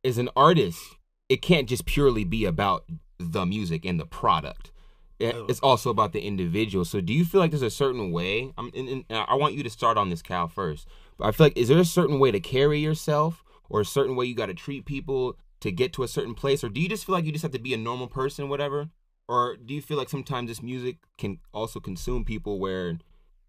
as 0.04 0.20
an 0.20 0.30
artist, 0.36 0.80
it 1.28 1.42
can't 1.42 1.68
just 1.68 1.88
purely 1.88 2.24
be 2.24 2.46
about 2.46 2.86
the 3.18 3.44
music 3.44 3.86
and 3.86 4.00
the 4.00 4.06
product. 4.06 4.72
It- 5.20 5.34
Oh. 5.34 5.46
It's 5.50 5.60
also 5.62 5.90
about 5.90 6.14
the 6.14 6.22
individual. 6.22 6.86
So, 6.86 7.02
do 7.02 7.12
you 7.12 7.26
feel 7.26 7.42
like 7.42 7.50
there's 7.50 7.64
a 7.64 7.72
certain 7.72 8.12
way? 8.12 8.54
I'm, 8.56 8.70
and, 8.76 8.88
and 8.88 9.06
I 9.10 9.34
want 9.34 9.56
you 9.56 9.64
to 9.64 9.70
start 9.72 9.98
on 9.98 10.10
this, 10.10 10.22
Cal, 10.22 10.48
first. 10.48 10.88
But 11.18 11.26
I 11.28 11.32
feel 11.32 11.48
like 11.48 11.58
is 11.58 11.70
there 11.70 11.80
a 11.80 11.86
certain 11.86 12.20
way 12.20 12.30
to 12.32 12.40
carry 12.40 12.80
yourself, 12.82 13.44
or 13.68 13.82
a 13.82 13.86
certain 13.86 14.16
way 14.16 14.26
you 14.28 14.36
got 14.36 14.46
to 14.48 14.54
treat 14.54 14.86
people 14.86 15.38
to 15.64 15.72
get 15.72 15.94
to 15.94 16.04
a 16.04 16.10
certain 16.10 16.36
place, 16.36 16.62
or 16.62 16.68
do 16.68 16.82
you 16.82 16.90
just 16.90 17.06
feel 17.06 17.16
like 17.16 17.24
you 17.24 17.32
just 17.32 17.42
have 17.42 17.52
to 17.52 17.60
be 17.60 17.74
a 17.74 17.78
normal 17.78 18.08
person, 18.08 18.50
whatever? 18.50 18.90
Or 19.30 19.56
do 19.56 19.74
you 19.74 19.82
feel 19.82 19.98
like 19.98 20.10
sometimes 20.10 20.50
this 20.50 20.62
music 20.62 20.98
can 21.18 21.40
also 21.54 21.80
consume 21.80 22.26
people 22.26 22.60
where, 22.60 22.98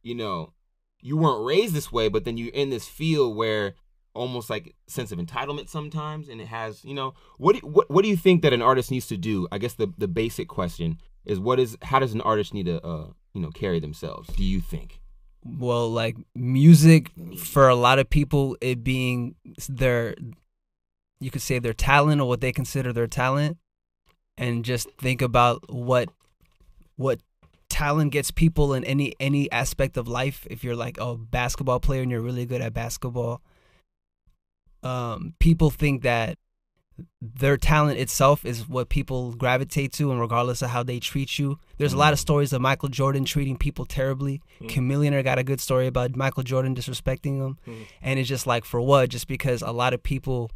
you 0.04 0.14
know, 0.14 0.52
you 1.02 1.16
weren't 1.16 1.44
raised 1.44 1.74
this 1.74 1.90
way, 1.90 2.08
but 2.08 2.24
then 2.24 2.38
you're 2.38 2.54
in 2.54 2.70
this 2.70 2.86
field 2.88 3.36
where 3.36 3.74
almost 4.14 4.48
like 4.48 4.76
sense 4.86 5.10
of 5.10 5.18
entitlement 5.18 5.68
sometimes, 5.68 6.28
and 6.28 6.40
it 6.40 6.46
has, 6.46 6.84
you 6.84 6.94
know, 6.94 7.14
what 7.36 7.56
do, 7.56 7.66
what 7.66 7.90
what 7.90 8.04
do 8.04 8.08
you 8.08 8.16
think 8.16 8.42
that 8.42 8.52
an 8.52 8.62
artist 8.62 8.92
needs 8.92 9.08
to 9.08 9.16
do? 9.16 9.48
I 9.50 9.58
guess 9.58 9.74
the 9.74 9.92
the 9.98 10.08
basic 10.08 10.46
question 10.46 10.98
is 11.24 11.40
what 11.40 11.58
is 11.58 11.76
how 11.82 11.98
does 11.98 12.14
an 12.14 12.20
artist 12.20 12.54
need 12.54 12.66
to 12.66 12.80
uh 12.86 13.08
you 13.32 13.40
know 13.42 13.50
carry 13.50 13.80
themselves? 13.80 14.28
Do 14.36 14.44
you 14.44 14.60
think? 14.60 15.00
well 15.46 15.90
like 15.90 16.16
music 16.34 17.10
for 17.36 17.68
a 17.68 17.74
lot 17.74 17.98
of 17.98 18.08
people 18.08 18.56
it 18.62 18.82
being 18.82 19.34
their 19.68 20.14
you 21.20 21.30
could 21.30 21.42
say 21.42 21.58
their 21.58 21.72
talent 21.72 22.20
or 22.20 22.28
what 22.28 22.40
they 22.40 22.52
consider 22.52 22.92
their 22.92 23.06
talent 23.06 23.58
and 24.36 24.64
just 24.64 24.90
think 24.98 25.22
about 25.22 25.72
what 25.72 26.08
what 26.96 27.20
talent 27.68 28.12
gets 28.12 28.30
people 28.30 28.74
in 28.74 28.84
any 28.84 29.14
any 29.18 29.50
aspect 29.50 29.96
of 29.96 30.06
life. 30.06 30.46
If 30.50 30.62
you're 30.62 30.76
like 30.76 30.98
a 30.98 31.16
basketball 31.16 31.80
player 31.80 32.02
and 32.02 32.10
you're 32.10 32.20
really 32.20 32.46
good 32.46 32.60
at 32.60 32.72
basketball 32.74 33.42
um 34.82 35.34
people 35.38 35.70
think 35.70 36.02
that 36.02 36.38
their 37.20 37.56
talent 37.56 37.98
itself 37.98 38.44
is 38.44 38.68
what 38.68 38.88
people 38.88 39.32
gravitate 39.32 39.92
to, 39.94 40.12
and 40.12 40.20
regardless 40.20 40.62
of 40.62 40.70
how 40.70 40.82
they 40.82 41.00
treat 41.00 41.38
you, 41.38 41.58
there's 41.78 41.92
a 41.92 41.96
mm. 41.96 42.00
lot 42.00 42.12
of 42.12 42.20
stories 42.20 42.52
of 42.52 42.60
Michael 42.60 42.88
Jordan 42.88 43.24
treating 43.24 43.56
people 43.56 43.84
terribly. 43.84 44.40
Mm. 44.60 44.68
Chameleon 44.68 45.22
got 45.24 45.38
a 45.38 45.42
good 45.42 45.60
story 45.60 45.86
about 45.86 46.14
Michael 46.14 46.42
Jordan 46.42 46.74
disrespecting 46.74 47.38
him, 47.38 47.58
mm. 47.66 47.86
and 48.00 48.18
it's 48.20 48.28
just 48.28 48.46
like 48.46 48.64
for 48.64 48.80
what? 48.80 49.08
Just 49.08 49.26
because 49.26 49.62
a 49.62 49.72
lot 49.72 49.92
of 49.92 50.02
people 50.02 50.50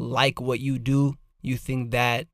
like 0.00 0.40
what 0.40 0.60
you 0.60 0.78
do, 0.78 1.14
you 1.42 1.56
think 1.56 1.90
that 1.90 2.26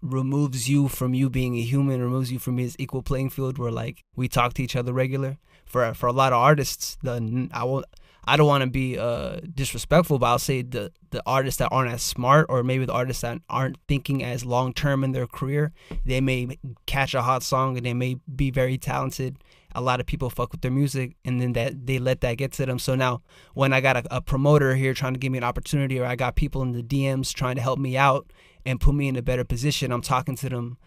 removes 0.00 0.68
you 0.68 0.88
from 0.88 1.14
you 1.14 1.28
being 1.28 1.56
a 1.56 1.62
human, 1.62 2.00
removes 2.00 2.30
you 2.30 2.38
from 2.38 2.58
his 2.58 2.76
equal 2.78 3.02
playing 3.02 3.30
field 3.30 3.58
where 3.58 3.72
like 3.72 4.04
we 4.14 4.28
talk 4.28 4.54
to 4.54 4.62
each 4.62 4.76
other 4.76 4.92
regular. 4.92 5.38
For 5.66 5.92
for 5.92 6.06
a 6.06 6.12
lot 6.12 6.32
of 6.32 6.38
artists, 6.38 6.96
the 7.02 7.48
I 7.52 7.64
won't 7.64 7.84
I 8.24 8.36
don't 8.36 8.46
want 8.46 8.62
to 8.62 8.70
be 8.70 8.98
uh, 8.98 9.40
disrespectful, 9.54 10.18
but 10.18 10.26
I'll 10.26 10.38
say 10.38 10.62
the 10.62 10.92
the 11.10 11.22
artists 11.26 11.58
that 11.58 11.68
aren't 11.72 11.92
as 11.92 12.02
smart, 12.02 12.46
or 12.48 12.62
maybe 12.62 12.84
the 12.84 12.92
artists 12.92 13.22
that 13.22 13.40
aren't 13.48 13.78
thinking 13.88 14.22
as 14.22 14.44
long 14.44 14.72
term 14.72 15.02
in 15.02 15.12
their 15.12 15.26
career, 15.26 15.72
they 16.04 16.20
may 16.20 16.58
catch 16.86 17.14
a 17.14 17.22
hot 17.22 17.42
song 17.42 17.76
and 17.76 17.84
they 17.84 17.94
may 17.94 18.16
be 18.34 18.50
very 18.50 18.78
talented. 18.78 19.38
A 19.74 19.80
lot 19.80 20.00
of 20.00 20.06
people 20.06 20.30
fuck 20.30 20.52
with 20.52 20.62
their 20.62 20.70
music, 20.70 21.16
and 21.24 21.40
then 21.40 21.52
that 21.52 21.86
they 21.86 21.98
let 21.98 22.20
that 22.22 22.38
get 22.38 22.52
to 22.52 22.66
them. 22.66 22.78
So 22.78 22.94
now, 22.94 23.22
when 23.54 23.72
I 23.72 23.80
got 23.80 23.96
a, 23.98 24.16
a 24.16 24.20
promoter 24.20 24.74
here 24.74 24.94
trying 24.94 25.12
to 25.12 25.18
give 25.18 25.30
me 25.30 25.38
an 25.38 25.44
opportunity, 25.44 25.98
or 26.00 26.06
I 26.06 26.16
got 26.16 26.36
people 26.36 26.62
in 26.62 26.72
the 26.72 26.82
DMs 26.82 27.32
trying 27.34 27.56
to 27.56 27.62
help 27.62 27.78
me 27.78 27.96
out 27.96 28.30
and 28.64 28.80
put 28.80 28.94
me 28.94 29.08
in 29.08 29.16
a 29.16 29.22
better 29.22 29.44
position, 29.44 29.92
I'm 29.92 30.00
talking 30.00 30.36
to 30.36 30.48
them. 30.48 30.78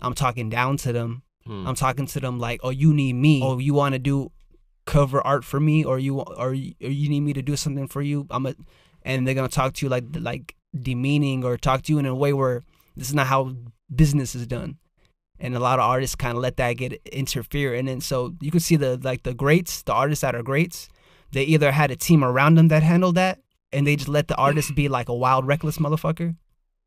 I'm 0.00 0.14
talking 0.14 0.50
down 0.50 0.76
to 0.78 0.92
them. 0.92 1.22
Hmm. 1.46 1.66
I'm 1.66 1.74
talking 1.74 2.06
to 2.06 2.20
them 2.20 2.38
like, 2.38 2.60
"Oh, 2.62 2.70
you 2.70 2.92
need 2.92 3.14
me. 3.14 3.40
Oh, 3.42 3.58
you 3.58 3.74
want 3.74 3.92
to 3.94 3.98
do 3.98 4.32
cover 4.84 5.24
art 5.26 5.44
for 5.44 5.60
me, 5.60 5.84
or 5.84 5.98
you 5.98 6.20
or 6.20 6.48
or 6.48 6.54
you 6.54 7.08
need 7.08 7.20
me 7.20 7.32
to 7.34 7.42
do 7.42 7.56
something 7.56 7.86
for 7.86 8.02
you." 8.02 8.26
I'm 8.30 8.46
a, 8.46 8.54
and 9.02 9.26
they're 9.26 9.34
gonna 9.34 9.48
talk 9.48 9.74
to 9.74 9.86
you 9.86 9.90
like 9.90 10.04
like 10.18 10.56
demeaning 10.78 11.44
or 11.44 11.56
talk 11.56 11.82
to 11.82 11.92
you 11.92 11.98
in 11.98 12.06
a 12.06 12.14
way 12.14 12.32
where 12.32 12.62
this 12.96 13.08
is 13.08 13.14
not 13.14 13.28
how 13.28 13.54
business 13.94 14.34
is 14.34 14.46
done. 14.46 14.78
And 15.40 15.56
a 15.56 15.58
lot 15.58 15.80
of 15.80 15.84
artists 15.84 16.14
kind 16.14 16.36
of 16.36 16.42
let 16.42 16.56
that 16.58 16.74
get 16.74 16.92
interfere, 17.06 17.74
and 17.74 17.88
then 17.88 18.00
so 18.00 18.34
you 18.40 18.52
can 18.52 18.60
see 18.60 18.76
the 18.76 18.98
like 19.02 19.24
the 19.24 19.34
greats, 19.34 19.82
the 19.82 19.92
artists 19.92 20.22
that 20.22 20.34
are 20.34 20.44
greats, 20.44 20.88
they 21.32 21.42
either 21.42 21.72
had 21.72 21.90
a 21.90 21.96
team 21.96 22.22
around 22.22 22.54
them 22.54 22.68
that 22.68 22.84
handled 22.84 23.16
that, 23.16 23.40
and 23.72 23.84
they 23.84 23.96
just 23.96 24.08
let 24.08 24.28
the 24.28 24.36
artist 24.36 24.74
be 24.76 24.88
like 24.88 25.08
a 25.08 25.14
wild, 25.14 25.46
reckless 25.46 25.78
motherfucker. 25.78 26.36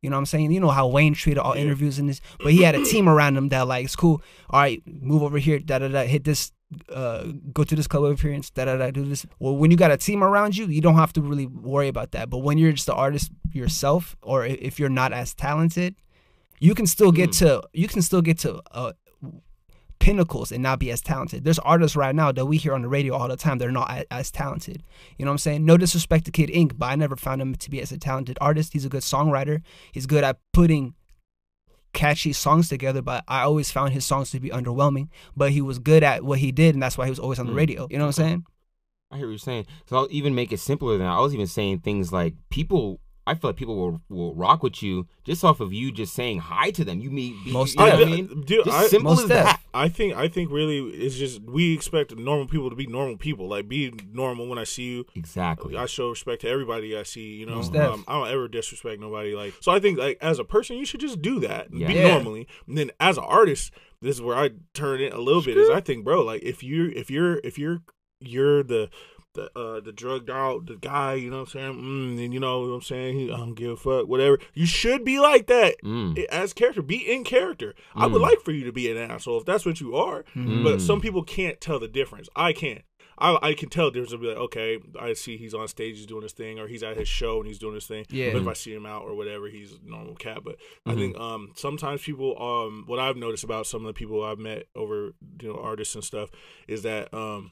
You 0.02 0.10
know 0.10 0.16
what 0.16 0.20
I'm 0.20 0.26
saying? 0.28 0.52
You 0.52 0.60
know 0.60 0.70
how 0.70 0.88
Wayne 0.88 1.14
treated 1.14 1.42
all 1.42 1.54
interviews 1.54 2.00
in 2.00 2.08
this, 2.08 2.22
but 2.40 2.54
he 2.54 2.62
had 2.62 2.76
a 2.76 2.86
team 2.86 3.10
around 3.10 3.36
him 3.36 3.50
that 3.50 3.68
like 3.68 3.84
it's 3.84 3.96
cool. 3.96 4.22
All 4.50 4.62
right, 4.62 4.82
move 4.86 5.24
over 5.24 5.40
here, 5.40 5.60
da 5.60 5.80
da 5.80 5.90
da, 5.90 6.04
hit 6.06 6.24
this, 6.24 6.52
uh, 6.94 7.26
go 7.52 7.64
to 7.64 7.76
this 7.76 7.88
club 7.88 8.06
appearance, 8.06 8.50
da 8.52 8.66
da 8.66 8.78
da, 8.78 8.92
do 8.92 9.04
this. 9.04 9.26
Well, 9.40 9.58
when 9.58 9.72
you 9.72 9.78
got 9.78 9.92
a 9.92 9.98
team 9.98 10.24
around 10.24 10.56
you, 10.56 10.68
you 10.68 10.82
don't 10.82 10.96
have 10.96 11.14
to 11.14 11.22
really 11.22 11.48
worry 11.48 11.88
about 11.88 12.12
that. 12.12 12.30
But 12.30 12.40
when 12.40 12.58
you're 12.58 12.72
just 12.72 12.86
the 12.86 12.94
artist 12.94 13.32
yourself, 13.52 14.16
or 14.22 14.46
if 14.46 14.80
you're 14.80 14.88
not 14.88 15.12
as 15.12 15.34
talented, 15.34 15.96
you 16.60 16.74
can 16.76 16.88
still 16.88 17.12
get 17.12 17.32
to 17.34 17.62
you 17.74 17.88
can 17.88 18.02
still 18.02 18.22
get 18.22 18.40
to 18.40 18.62
uh, 18.72 18.94
pinnacles 20.00 20.52
and 20.52 20.62
not 20.62 20.80
be 20.80 20.92
as 20.92 21.02
talented. 21.02 21.44
There's 21.44 21.60
artists 21.60 21.96
right 21.96 22.14
now 22.16 22.32
that 22.32 22.46
we 22.46 22.58
hear 22.58 22.74
on 22.74 22.82
the 22.84 22.88
radio 22.88 23.16
all 23.16 23.28
the 23.28 23.36
time. 23.36 23.58
They're 23.58 23.72
not 23.72 24.06
as 24.12 24.32
talented. 24.32 24.84
You 25.18 25.26
know 25.26 25.32
what 25.32 25.34
I'm 25.34 25.38
saying? 25.40 25.66
No 25.66 25.76
disrespect 25.78 26.26
to 26.26 26.32
Kid 26.32 26.50
Ink, 26.52 26.74
but 26.78 26.86
I 26.88 26.96
never 26.96 27.16
found 27.16 27.42
him 27.42 27.56
to 27.56 27.70
be 27.70 27.82
as 27.82 27.92
a 27.92 27.98
talented 27.98 28.38
artist. 28.40 28.74
He's 28.74 28.86
a 28.86 28.90
good 28.90 29.02
songwriter. 29.02 29.62
He's 29.92 30.06
good 30.06 30.24
at 30.24 30.38
putting 30.54 30.94
catchy 31.94 32.32
songs 32.32 32.70
together, 32.70 33.02
but 33.02 33.24
I 33.28 33.42
always 33.42 33.72
found 33.72 33.94
his 33.94 34.06
songs 34.06 34.30
to 34.32 34.40
be 34.40 34.50
underwhelming. 34.50 35.10
But 35.36 35.52
he 35.52 35.62
was 35.62 35.80
good 35.80 36.04
at 36.04 36.24
what 36.24 36.40
he 36.40 36.52
did, 36.52 36.76
and 36.76 36.82
that's 36.82 36.98
why 36.98 37.06
he 37.06 37.10
was 37.10 37.20
always 37.20 37.40
on 37.40 37.48
the 37.48 37.54
Mm. 37.54 37.58
radio. 37.58 37.88
You 37.90 37.98
know 37.98 38.04
what 38.06 38.20
I'm 38.20 38.24
saying? 38.26 38.46
I 39.10 39.18
hear 39.18 39.26
what 39.26 39.32
you're 39.32 39.40
saying. 39.40 39.66
So 39.88 39.96
I'll 39.98 40.08
even 40.12 40.36
make 40.36 40.52
it 40.52 40.60
simpler 40.60 40.94
than 40.98 41.08
that. 41.08 41.14
I 41.14 41.20
was 41.22 41.34
even 41.34 41.48
saying 41.48 41.80
things 41.80 42.12
like 42.14 42.36
people. 42.50 43.00
I 43.28 43.36
feel 43.36 43.50
like 43.50 43.58
people 43.58 43.76
will 43.76 44.02
will 44.10 44.34
rock 44.34 44.64
with 44.64 44.82
you 44.82 45.08
just 45.26 45.44
off 45.44 45.60
of 45.60 45.74
you 45.74 45.92
just 45.92 46.14
saying 46.14 46.40
hi 46.40 46.72
to 46.72 46.86
them. 46.86 47.00
You 47.02 47.12
mean 47.12 47.36
Most 47.46 47.78
you 47.78 47.86
know 47.86 47.92
what 47.98 48.02
I 48.02 48.06
mean? 48.06 48.42
Dude, 48.42 48.66
just 48.66 48.78
I- 48.78 48.88
simple 48.88 49.12
Most 49.12 49.24
as 49.24 49.30
that. 49.30 49.60
I 49.74 49.90
think 49.90 50.16
I 50.16 50.28
think 50.28 50.50
really 50.50 50.80
it's 50.80 51.16
just 51.16 51.42
we 51.42 51.74
expect 51.74 52.16
normal 52.16 52.48
people 52.48 52.70
to 52.70 52.76
be 52.76 52.88
normal 52.88 53.18
people. 53.18 53.48
Like 53.48 53.68
be 53.68 53.94
normal 54.12 54.48
when 54.48 54.58
I 54.58 54.64
see 54.64 54.84
you. 54.84 55.06
Exactly. 55.16 55.76
I 55.78 55.86
show 55.86 56.10
respect 56.10 56.42
to 56.42 56.50
everybody 56.50 56.98
I 56.98 57.04
see. 57.04 57.36
You 57.36 57.46
know, 57.46 57.56
Most 57.56 57.74
def. 57.74 57.92
um, 57.92 58.04
I 58.08 58.14
don't 58.14 58.30
ever 58.30 58.48
disrespect 58.48 59.00
nobody. 59.02 59.36
Like 59.36 59.54
so, 59.60 59.72
I 59.72 59.80
think 59.80 60.00
like 60.00 60.18
as 60.22 60.40
a 60.40 60.44
person, 60.44 60.78
you 60.78 60.86
should 60.86 61.02
just 61.02 61.22
do 61.22 61.40
that. 61.42 61.68
Yeah. 61.74 61.88
Be 61.88 61.94
Yeah. 61.96 62.08
normally. 62.14 62.48
And 62.68 62.78
then 62.78 62.92
as 63.00 63.18
an 63.18 63.26
artist, 63.26 63.72
this 64.02 64.16
is 64.16 64.22
where 64.22 64.38
I 64.38 64.52
turn 64.74 65.02
it 65.02 65.14
a 65.14 65.20
little 65.22 65.42
bit. 65.42 65.58
Is 65.58 65.70
I 65.70 65.82
think, 65.82 66.04
bro, 66.06 66.24
like 66.24 66.42
if 66.44 66.64
you 66.64 66.92
if 66.96 67.12
you're 67.12 67.40
if 67.44 67.60
you're 67.60 67.82
you're 68.20 68.64
the 68.64 68.90
the 69.38 69.58
uh 69.58 69.80
the 69.80 69.94
drugged 69.94 70.30
out 70.30 70.66
the 70.66 70.76
guy, 70.76 71.14
you 71.14 71.30
know 71.30 71.38
what 71.44 71.56
I'm 71.56 71.74
saying? 71.74 71.74
Mm, 72.18 72.24
and 72.26 72.34
you 72.34 72.40
know 72.42 72.60
what 72.62 72.68
I'm 72.76 72.82
saying? 72.82 73.18
He, 73.18 73.32
I 73.32 73.38
don't 73.38 73.54
give 73.56 73.72
a 73.72 73.78
fuck, 73.78 74.08
whatever. 74.08 74.40
You 74.54 74.66
should 74.66 75.06
be 75.06 75.20
like 75.20 75.48
that 75.48 75.76
Mm. 75.84 76.22
as 76.26 76.52
character. 76.54 76.82
Be 76.82 76.98
in 76.98 77.24
character. 77.24 77.74
I 77.96 78.08
would 78.08 78.20
Mm. 78.22 78.30
like 78.30 78.42
for 78.42 78.52
you 78.52 78.66
to 78.66 78.74
be 78.74 78.92
an 78.92 78.98
asshole 78.98 79.38
if 79.40 79.46
that's 79.46 79.66
what 79.66 79.80
you 79.80 79.96
are. 79.96 80.24
Mm-hmm. 80.36 80.64
But 80.64 80.78
Mm. 80.80 80.82
some 80.82 81.00
people 81.00 81.24
can't 81.24 81.62
tell 81.62 81.80
the 81.80 81.88
difference. 81.88 82.28
I 82.36 82.52
can't. 82.52 82.82
I, 83.20 83.36
I 83.42 83.54
can 83.56 83.70
tell 83.70 83.86
the 83.86 83.92
difference. 83.94 84.14
I'll 84.14 84.20
be 84.20 84.28
like, 84.28 84.38
okay, 84.38 84.78
I 85.00 85.14
see 85.14 85.38
he's 85.38 85.56
on 85.56 85.68
stage, 85.68 85.96
he's 85.98 86.06
doing 86.06 86.22
his 86.22 86.34
thing, 86.34 86.60
or 86.60 86.68
he's 86.68 86.84
at 86.84 86.98
his 86.98 87.08
show 87.08 87.40
and 87.40 87.48
he's 87.48 87.58
doing 87.58 87.74
his 87.74 87.88
thing. 87.88 88.06
Yeah. 88.12 88.32
But 88.32 88.42
if 88.44 88.48
I 88.48 88.54
see 88.54 88.72
him 88.76 88.86
out 88.86 89.06
or 89.06 89.16
whatever, 89.16 89.48
he's 89.48 89.72
a 89.74 89.90
normal 89.90 90.14
cat. 90.16 90.42
But 90.44 90.58
I 90.86 90.92
Mhm. 90.94 90.98
think 90.98 91.18
um 91.20 91.52
sometimes 91.56 92.04
people 92.04 92.40
um 92.40 92.84
what 92.86 93.00
I've 93.00 93.18
noticed 93.18 93.44
about 93.44 93.66
some 93.66 93.82
of 93.82 93.88
the 93.88 93.94
people 93.98 94.24
I've 94.24 94.38
met 94.38 94.66
over 94.76 95.16
you 95.42 95.48
know 95.50 95.56
artists 95.60 95.96
and 95.96 96.04
stuff 96.04 96.30
is 96.68 96.84
that 96.84 97.12
um 97.12 97.52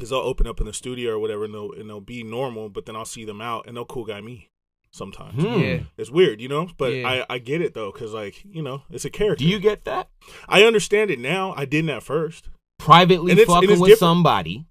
because 0.00 0.10
they'll 0.10 0.18
open 0.20 0.46
up 0.46 0.60
in 0.60 0.66
the 0.66 0.72
studio 0.72 1.12
or 1.12 1.18
whatever 1.18 1.44
and 1.44 1.54
they'll 1.54 1.72
and 1.72 1.88
they'll 1.88 2.00
be 2.00 2.22
normal, 2.24 2.68
but 2.68 2.86
then 2.86 2.96
I'll 2.96 3.04
see 3.04 3.24
them 3.24 3.40
out 3.40 3.66
and 3.66 3.76
they'll 3.76 3.84
cool 3.84 4.04
guy 4.04 4.20
me 4.20 4.48
sometimes. 4.90 5.42
Hmm. 5.42 5.60
Yeah. 5.60 5.80
It's 5.98 6.10
weird, 6.10 6.40
you 6.40 6.48
know, 6.48 6.68
but 6.78 6.92
Yeah. 6.92 7.24
I 7.28 7.34
I 7.34 7.38
get 7.38 7.60
it 7.60 7.74
though 7.74 7.92
because 7.92 8.12
like 8.14 8.42
you 8.44 8.62
know 8.62 8.82
it's 8.90 9.04
a 9.04 9.10
character. 9.10 9.44
Do 9.44 9.48
you 9.50 9.58
get 9.60 9.84
that? 9.84 10.08
I 10.48 10.64
understand 10.64 11.10
it 11.10 11.18
now. 11.18 11.54
I 11.56 11.64
didn't 11.64 11.90
at 11.90 12.02
first. 12.02 12.48
Privately 12.78 13.32
And 13.32 13.38
it's- 13.40 13.54
and 13.54 13.62
fucking 13.66 13.80
with 13.80 13.88
different. 13.90 13.98
somebody 13.98 14.66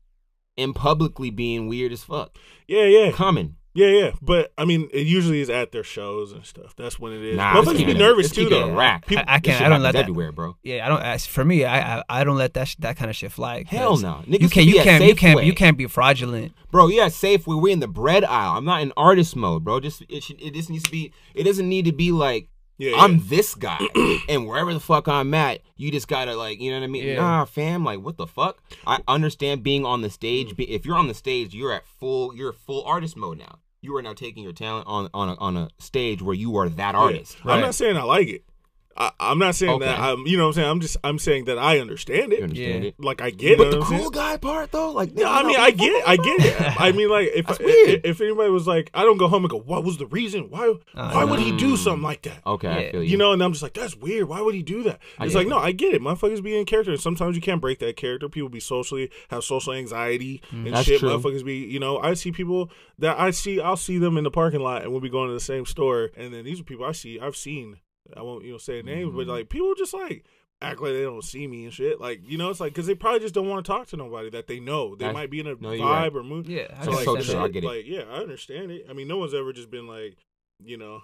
and 0.57 0.75
publicly 0.75 1.29
being 1.29 1.67
weird 1.67 1.91
as 1.91 2.03
fuck. 2.03 2.35
Yeah, 2.67 2.85
yeah. 2.85 3.11
Common. 3.11 3.55
Yeah, 3.73 3.87
yeah, 3.87 4.11
but 4.21 4.51
I 4.57 4.65
mean, 4.65 4.89
it 4.91 5.05
usually 5.05 5.41
is 5.41 5.49
at 5.49 5.71
their 5.71 5.83
shows 5.83 6.31
and 6.31 6.43
stuff. 6.43 6.75
That's 6.75 6.99
when 6.99 7.13
it 7.13 7.21
is. 7.21 7.37
Nah, 7.37 7.53
Motherfuckers 7.53 7.77
keep 7.77 7.87
be 7.87 7.93
nervous 7.93 8.31
too, 8.31 8.49
though. 8.49 8.73
rack. 8.73 9.05
People- 9.05 9.23
I, 9.27 9.35
I 9.35 9.39
can't. 9.39 9.61
I 9.61 9.69
don't 9.69 9.83
let 9.83 9.93
that. 9.93 10.01
everywhere, 10.01 10.31
bro. 10.31 10.57
Yeah, 10.63 10.85
I 10.85 10.89
don't. 10.89 11.01
As 11.01 11.25
for 11.27 11.45
me, 11.45 11.65
I 11.65 11.99
I, 11.99 12.03
I 12.09 12.23
don't 12.23 12.37
let 12.37 12.55
that 12.55 12.67
sh- 12.67 12.77
that 12.79 12.97
kind 12.97 13.09
of 13.09 13.15
shit 13.15 13.31
fly. 13.31 13.63
Hell 13.67 13.97
no. 13.97 14.23
Niggas 14.27 14.41
You 14.41 14.49
can't. 14.49 14.65
You 14.67 14.81
can't. 14.81 15.03
You 15.05 15.15
can't. 15.15 15.43
You 15.43 15.53
can't 15.53 15.77
be 15.77 15.85
fraudulent. 15.87 16.53
Bro, 16.71 16.87
yeah, 16.87 17.09
safe 17.09 17.45
where 17.45 17.57
we're 17.57 17.71
in 17.73 17.79
the 17.79 17.87
bread 17.87 18.23
aisle. 18.23 18.57
I'm 18.57 18.65
not 18.65 18.81
in 18.81 18.91
artist 18.97 19.35
mode, 19.35 19.63
bro. 19.63 19.79
Just 19.79 20.03
it 20.09 20.23
should 20.23 20.41
it 20.41 20.55
just 20.55 20.69
needs 20.69 20.83
to 20.85 20.91
be 20.91 21.13
it 21.35 21.43
doesn't 21.43 21.69
need 21.69 21.85
to 21.85 21.91
be 21.91 22.11
like 22.11 22.49
Yeah, 22.79 22.95
I'm 22.97 23.15
yeah. 23.15 23.23
this 23.25 23.55
guy. 23.55 23.79
and 24.29 24.47
wherever 24.47 24.73
the 24.73 24.79
fuck 24.79 25.07
I'm 25.07 25.33
at, 25.33 25.61
you 25.75 25.91
just 25.91 26.07
gotta 26.07 26.35
like, 26.35 26.59
you 26.61 26.71
know 26.71 26.77
what 26.79 26.85
I 26.85 26.87
mean? 26.87 27.05
Yeah. 27.05 27.15
Nah, 27.17 27.45
fam, 27.45 27.83
like 27.83 27.99
what 27.99 28.17
the 28.17 28.25
fuck? 28.25 28.57
I 28.87 28.99
understand 29.07 29.63
being 29.63 29.85
on 29.85 30.01
the 30.01 30.09
stage. 30.09 30.55
If 30.57 30.85
you're 30.85 30.97
on 30.97 31.09
the 31.09 31.13
stage, 31.13 31.53
you're 31.53 31.73
at 31.73 31.85
full 31.85 32.33
you're 32.33 32.53
full 32.53 32.83
artist 32.85 33.17
mode 33.17 33.37
now. 33.37 33.59
You 33.81 33.95
are 33.97 34.01
now 34.01 34.13
taking 34.13 34.43
your 34.43 34.53
talent 34.53 34.87
on 34.87 35.09
on 35.13 35.29
a, 35.29 35.35
on 35.35 35.57
a 35.57 35.69
stage 35.77 36.21
where 36.21 36.35
you 36.35 36.55
are 36.55 36.69
that 36.69 36.95
artist. 36.95 37.37
I'm 37.45 37.61
not 37.61 37.75
saying 37.75 37.97
I 37.97 38.03
like 38.03 38.29
it. 38.29 38.43
I, 38.99 39.11
I'm 39.19 39.39
not 39.39 39.55
saying 39.55 39.79
that. 39.79 39.97
I'm. 39.99 40.27
You 40.27 40.35
know 40.37 40.43
what 40.43 40.49
I'm 40.49 40.53
saying? 40.55 40.69
I'm 40.69 40.79
just. 40.81 40.97
I'm 41.05 41.19
saying 41.19 41.45
that 41.45 41.57
I 41.57 41.79
understand 41.79 42.31
You 42.33 42.37
it. 42.39 42.43
understand 42.43 42.83
Yeah. 42.83 42.89
it? 42.89 42.95
Like 42.99 43.21
I 43.21 43.29
get 43.29 43.57
but 43.57 43.67
it. 43.67 43.71
But 43.71 43.71
the 43.71 43.75
you 43.77 43.79
know 43.79 43.79
what 43.79 43.85
I'm 43.85 43.89
cool 43.89 43.99
saying? 43.99 44.11
guy 44.11 44.37
part 44.37 44.71
though, 44.71 44.91
like 44.91 45.11
Yeah, 45.15 45.29
I 45.31 45.43
mean, 45.43 45.55
I 45.59 45.71
get 45.71 45.91
it. 45.93 46.03
I 46.07 46.15
get 46.17 46.39
it. 46.41 46.81
I 46.81 46.91
mean, 46.91 47.09
like, 47.09 47.29
if 47.33 47.49
I, 47.49 47.55
if, 47.59 48.01
if 48.05 48.21
anybody 48.21 48.49
was 48.49 48.67
like, 48.67 48.89
I 48.93 49.03
don't 49.03 49.17
go 49.17 49.27
home 49.27 49.43
and 49.43 49.49
go, 49.49 49.57
what 49.59 49.83
was 49.83 49.97
the 49.97 50.05
reason? 50.07 50.49
Why? 50.49 50.73
why 50.93 51.23
would 51.23 51.39
he 51.39 51.55
do 51.55 51.73
Mm. 51.73 51.77
something 51.77 52.03
like 52.03 52.23
that? 52.23 52.41
Okay, 52.45 52.67
I 52.67 52.79
Yeah. 52.79 52.91
feel 52.91 53.03
you. 53.03 53.09
You 53.11 53.17
know, 53.17 53.31
and 53.31 53.41
I'm 53.41 53.51
just 53.53 53.63
like, 53.63 53.73
that's 53.73 53.95
weird. 53.95 54.27
Why 54.27 54.41
would 54.41 54.53
he 54.55 54.63
do 54.63 54.83
that? 54.83 54.99
I 55.17 55.25
It's 55.25 55.35
like, 55.35 55.47
it. 55.47 55.49
no, 55.49 55.57
I 55.59 55.71
get 55.71 55.93
it. 55.93 56.01
Motherfuckers 56.01 56.43
be 56.43 56.57
in 56.59 56.65
character, 56.65 56.91
and 56.91 56.99
sometimes 56.99 57.35
you 57.35 57.41
can't 57.41 57.61
break 57.61 57.79
that 57.79 57.95
character. 57.95 58.27
People 58.27 58.49
be 58.49 58.59
socially 58.59 59.09
have 59.29 59.43
social 59.43 59.71
anxiety 59.73 60.41
and 60.51 60.67
Mm. 60.67 60.71
That's 60.71 60.85
shit. 60.87 60.99
true. 60.99 61.09
Motherfuckers 61.09 61.45
be, 61.45 61.57
you 61.57 61.79
know, 61.79 61.99
I 61.99 62.15
see 62.15 62.31
people 62.33 62.69
that 62.97 63.17
I 63.19 63.31
see. 63.31 63.61
I'll 63.61 63.77
see 63.77 63.97
them 63.97 64.17
in 64.17 64.23
the 64.25 64.31
parking 64.31 64.59
lot, 64.59 64.81
and 64.81 64.91
we'll 64.91 64.99
be 65.01 65.09
going 65.09 65.27
to 65.29 65.33
the 65.33 65.39
same 65.39 65.65
store, 65.65 66.09
and 66.17 66.33
then 66.33 66.43
these 66.43 66.59
are 66.59 66.63
people 66.63 66.83
I 66.85 66.91
see. 66.91 67.17
I've 67.19 67.35
seen. 67.37 67.77
I 68.15 68.21
won't, 68.21 68.43
you 68.45 68.51
know, 68.51 68.57
say 68.57 68.81
names, 68.81 69.09
Mm-hmm. 69.09 69.17
but 69.17 69.27
like 69.27 69.49
people 69.49 69.73
just 69.75 69.93
like 69.93 70.25
act 70.61 70.81
like 70.81 70.91
they 70.91 71.03
don't 71.03 71.23
see 71.23 71.47
me 71.47 71.63
and 71.65 71.73
shit. 71.73 72.01
Like, 72.01 72.21
you 72.27 72.37
know, 72.37 72.49
it's 72.49 72.59
like 72.59 72.73
because 72.73 72.87
they 72.87 72.95
probably 72.95 73.19
just 73.21 73.33
don't 73.33 73.47
want 73.47 73.65
to 73.65 73.71
talk 73.71 73.87
to 73.87 73.97
nobody 73.97 74.29
that 74.31 74.47
they 74.47 74.59
know. 74.59 74.95
They 74.95 75.05
That's- 75.05 75.13
might 75.13 75.29
be 75.31 75.39
in 75.39 75.47
a 75.47 75.55
no, 75.55 75.69
vibe 75.69 75.79
right. 75.81 76.15
or 76.15 76.23
mood. 76.23 76.47
Yeah, 76.47 76.67
I 76.77 76.83
So 76.85 76.91
like, 76.91 77.05
so 77.05 77.11
understand 77.11 77.25
true. 77.25 77.33
that. 77.39 77.43
I 77.45 77.47
get 77.49 77.63
it. 77.63 77.67
like, 77.67 77.85
yeah, 77.87 78.03
I 78.13 78.17
understand 78.21 78.71
it. 78.71 78.85
I 78.89 78.93
mean, 78.93 79.07
no 79.07 79.17
one's 79.17 79.33
ever 79.33 79.53
just 79.53 79.69
been 79.71 79.87
like, 79.87 80.17
you 80.63 80.77
know, 80.77 81.01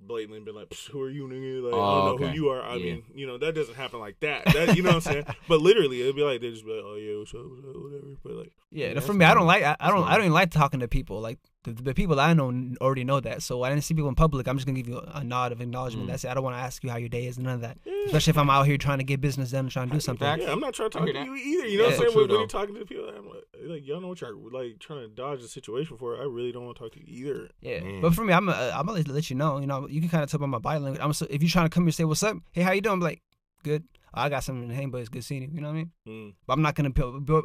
blatantly 0.00 0.40
been 0.40 0.54
like, 0.54 0.68
"Psh, 0.70 0.88
"Who 0.90 1.00
are 1.02 1.10
you, 1.10 1.28
nigga?" 1.28 1.62
Like, 1.62 1.74
I 1.74 1.76
Oh, 1.76 1.80
don't 1.80 2.04
know 2.20 2.26
okay. 2.26 2.28
who 2.36 2.42
you 2.42 2.48
are. 2.50 2.62
I 2.62 2.74
Yeah. 2.76 2.94
mean, 2.94 3.02
you 3.14 3.26
know, 3.26 3.38
that 3.38 3.54
doesn't 3.54 3.74
happen 3.74 4.00
like 4.00 4.18
that. 4.20 4.44
That 4.46 4.76
you 4.76 4.82
know 4.82 4.88
what 4.90 4.94
I'm 4.96 5.00
saying? 5.12 5.24
But 5.48 5.60
literally, 5.60 6.00
it'd 6.02 6.16
be 6.16 6.22
like 6.22 6.40
they 6.40 6.50
just 6.50 6.64
be 6.64 6.72
like, 6.72 6.82
"Oh 6.84 6.96
yeah, 6.96 7.18
what's 7.18 7.32
up, 7.34 7.40
what's 7.48 7.60
up, 7.64 7.82
whatever." 7.82 8.06
But 8.24 8.32
like, 8.32 8.52
Yeah, 8.70 8.88
Yeah, 8.94 9.00
for 9.00 9.12
me, 9.14 9.24
I 9.24 9.34
don't 9.34 9.46
like. 9.46 9.62
I, 9.62 9.76
I 9.78 9.90
don't. 9.90 10.04
I 10.04 10.12
don't 10.16 10.22
even 10.26 10.32
like 10.32 10.50
talking 10.50 10.80
to 10.80 10.88
people. 10.88 11.20
Like 11.20 11.38
the, 11.64 11.72
the 11.72 11.94
people 11.94 12.20
I 12.20 12.34
know 12.34 12.52
already 12.80 13.04
know 13.04 13.20
that. 13.20 13.42
So 13.42 13.58
when 13.58 13.70
I 13.70 13.74
didn't 13.74 13.84
see 13.84 13.94
people 13.94 14.08
in 14.08 14.14
public, 14.14 14.46
I'm 14.46 14.56
just 14.56 14.66
gonna 14.66 14.80
give 14.80 14.88
you 14.88 14.98
a, 14.98 15.20
a 15.20 15.24
nod 15.24 15.50
of 15.50 15.60
acknowledgement. 15.60 16.06
Mm. 16.06 16.10
That's 16.10 16.24
it. 16.24 16.28
I 16.28 16.34
don't 16.34 16.44
want 16.44 16.56
to 16.56 16.60
ask 16.60 16.84
you 16.84 16.90
how 16.90 16.96
your 16.98 17.08
day 17.08 17.26
is. 17.26 17.38
None 17.38 17.54
of 17.54 17.60
that. 17.62 17.78
yeah, 17.84 17.92
Especially 18.06 18.30
if 18.30 18.38
I'm 18.38 18.50
out 18.50 18.66
here 18.66 18.76
trying 18.76 18.98
to 18.98 19.04
get 19.04 19.20
business 19.20 19.50
done 19.50 19.60
and 19.60 19.70
trying 19.70 19.88
to 19.88 19.94
do 19.94 20.00
something. 20.00 20.26
Yeah, 20.40 20.52
I'm 20.52 20.60
not 20.60 20.74
trying 20.74 20.90
to 20.90 20.98
talk 20.98 21.08
hear 21.08 21.14
to 21.14 21.24
you 21.24 21.34
either. 21.34 21.66
You 21.66 21.78
know 21.78 21.84
what 21.84 21.92
I'm 21.94 21.98
saying? 21.98 22.12
True, 22.12 22.20
When, 22.22 22.30
when 22.30 22.38
you're 22.40 22.46
talking 22.46 22.74
to 22.74 22.84
people, 22.84 23.08
I'm 23.08 23.28
like, 23.28 23.44
like 23.62 23.86
y'all 23.86 24.00
know 24.00 24.08
what 24.08 24.20
you're 24.20 24.34
like 24.34 24.78
trying 24.78 25.00
to 25.00 25.08
dodge 25.08 25.40
the 25.40 25.48
situation 25.48 25.96
for. 25.96 26.20
I 26.20 26.24
really 26.24 26.52
don't 26.52 26.66
want 26.66 26.76
to 26.76 26.82
talk 26.84 26.92
to 26.92 26.98
you 27.00 27.28
either. 27.28 27.48
Yeah, 27.60 27.80
Man. 27.80 28.00
but 28.02 28.14
for 28.14 28.24
me, 28.24 28.32
I'm 28.34 28.48
uh, 28.48 28.72
I'm 28.74 28.86
gonna 28.86 29.02
let 29.06 29.30
you 29.30 29.36
know. 29.36 29.58
You 29.58 29.66
know, 29.66 29.88
you 29.88 30.00
can 30.00 30.10
kind 30.10 30.22
of 30.22 30.30
tell 30.30 30.40
by 30.40 30.46
my 30.46 30.58
body 30.58 30.80
language. 30.80 31.00
I'm 31.02 31.12
so, 31.12 31.26
if 31.30 31.42
you're 31.42 31.48
trying 31.50 31.66
to 31.66 31.70
come 31.70 31.84
here 31.84 31.88
and 31.88 31.94
say 31.94 32.04
what's 32.04 32.22
up, 32.22 32.36
hey, 32.52 32.62
how 32.62 32.72
you 32.72 32.80
doing? 32.80 32.94
I'm 32.94 33.00
like, 33.00 33.22
good. 33.62 33.84
I 34.16 34.28
got 34.28 34.44
something 34.44 34.68
to 34.68 34.74
hang, 34.74 34.90
but 34.90 34.98
it's 34.98 35.08
good 35.08 35.24
seeing 35.24 35.42
you. 35.42 35.48
You 35.52 35.60
know 35.60 35.68
what 35.68 35.74
I 35.74 35.76
mean? 35.76 35.90
Mm. 36.06 36.34
But 36.46 36.52
I'm 36.52 36.62
not 36.62 36.74
gonna 36.74 36.90
build. 36.90 37.24
build 37.24 37.44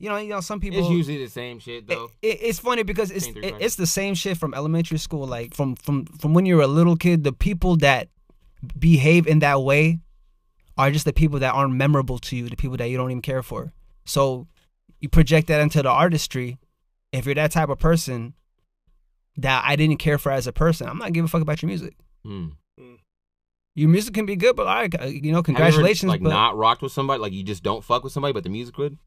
you 0.00 0.08
know, 0.08 0.16
you 0.16 0.30
know, 0.30 0.40
some 0.40 0.58
people. 0.58 0.80
It's 0.80 0.88
usually 0.90 1.22
the 1.24 1.30
same 1.30 1.58
shit 1.60 1.86
though. 1.86 2.10
it- 2.22 2.38
it's 2.42 2.58
funny 2.58 2.82
because 2.82 3.10
it's 3.12 3.26
it, 3.26 3.54
it's 3.60 3.76
the 3.76 3.86
same 3.86 4.14
shit 4.14 4.36
from 4.38 4.54
elementary 4.54 4.98
school. 4.98 5.26
Like 5.26 5.54
from 5.54 5.76
from 5.76 6.06
from 6.06 6.34
when 6.34 6.46
you're 6.46 6.62
a 6.62 6.66
little 6.66 6.96
kid, 6.96 7.22
the 7.22 7.32
people 7.32 7.76
that 7.78 8.08
behave 8.78 9.26
in 9.26 9.38
that 9.40 9.62
way 9.62 10.00
are 10.76 10.90
just 10.90 11.04
the 11.04 11.12
people 11.12 11.38
that 11.40 11.52
aren't 11.54 11.74
memorable 11.74 12.18
to 12.18 12.36
you, 12.36 12.48
the 12.48 12.56
people 12.56 12.76
that 12.78 12.88
you 12.88 12.96
don't 12.96 13.10
even 13.10 13.22
care 13.22 13.42
for. 13.42 13.72
So 14.06 14.46
you 15.00 15.08
project 15.08 15.46
that 15.48 15.60
into 15.60 15.82
the 15.82 15.90
artistry. 15.90 16.58
If 17.12 17.26
you're 17.26 17.34
that 17.34 17.52
type 17.52 17.68
of 17.68 17.78
person 17.78 18.34
that 19.36 19.62
I 19.66 19.76
didn't 19.76 19.98
care 19.98 20.16
for 20.18 20.32
as 20.32 20.46
a 20.46 20.52
person, 20.52 20.88
I'm 20.88 20.98
not 20.98 21.12
giving 21.12 21.26
a 21.26 21.28
fuck 21.28 21.42
about 21.42 21.60
your 21.62 21.68
music. 21.68 21.94
Hmm. 22.24 22.48
Your 23.74 23.88
music 23.88 24.14
can 24.14 24.26
be 24.26 24.36
good, 24.36 24.56
but 24.56 24.66
all 24.66 24.74
right, 24.74 25.00
uh, 25.00 25.04
you 25.06 25.10
know, 25.10 25.16
Have 25.16 25.24
you 25.26 25.36
ever, 25.38 25.42
congratulations. 25.42 26.08
like 26.10 26.22
but 26.22 26.30
not 26.30 26.56
rocked 26.56 26.82
with 26.82 26.92
somebody, 26.92 27.20
like 27.20 27.32
you 27.32 27.42
just 27.44 27.62
don't 27.62 27.82
fuck 27.84 28.02
with 28.04 28.12
somebody, 28.12 28.32
but 28.32 28.42
the 28.42 28.50
music 28.50 28.74
good. 28.74 28.98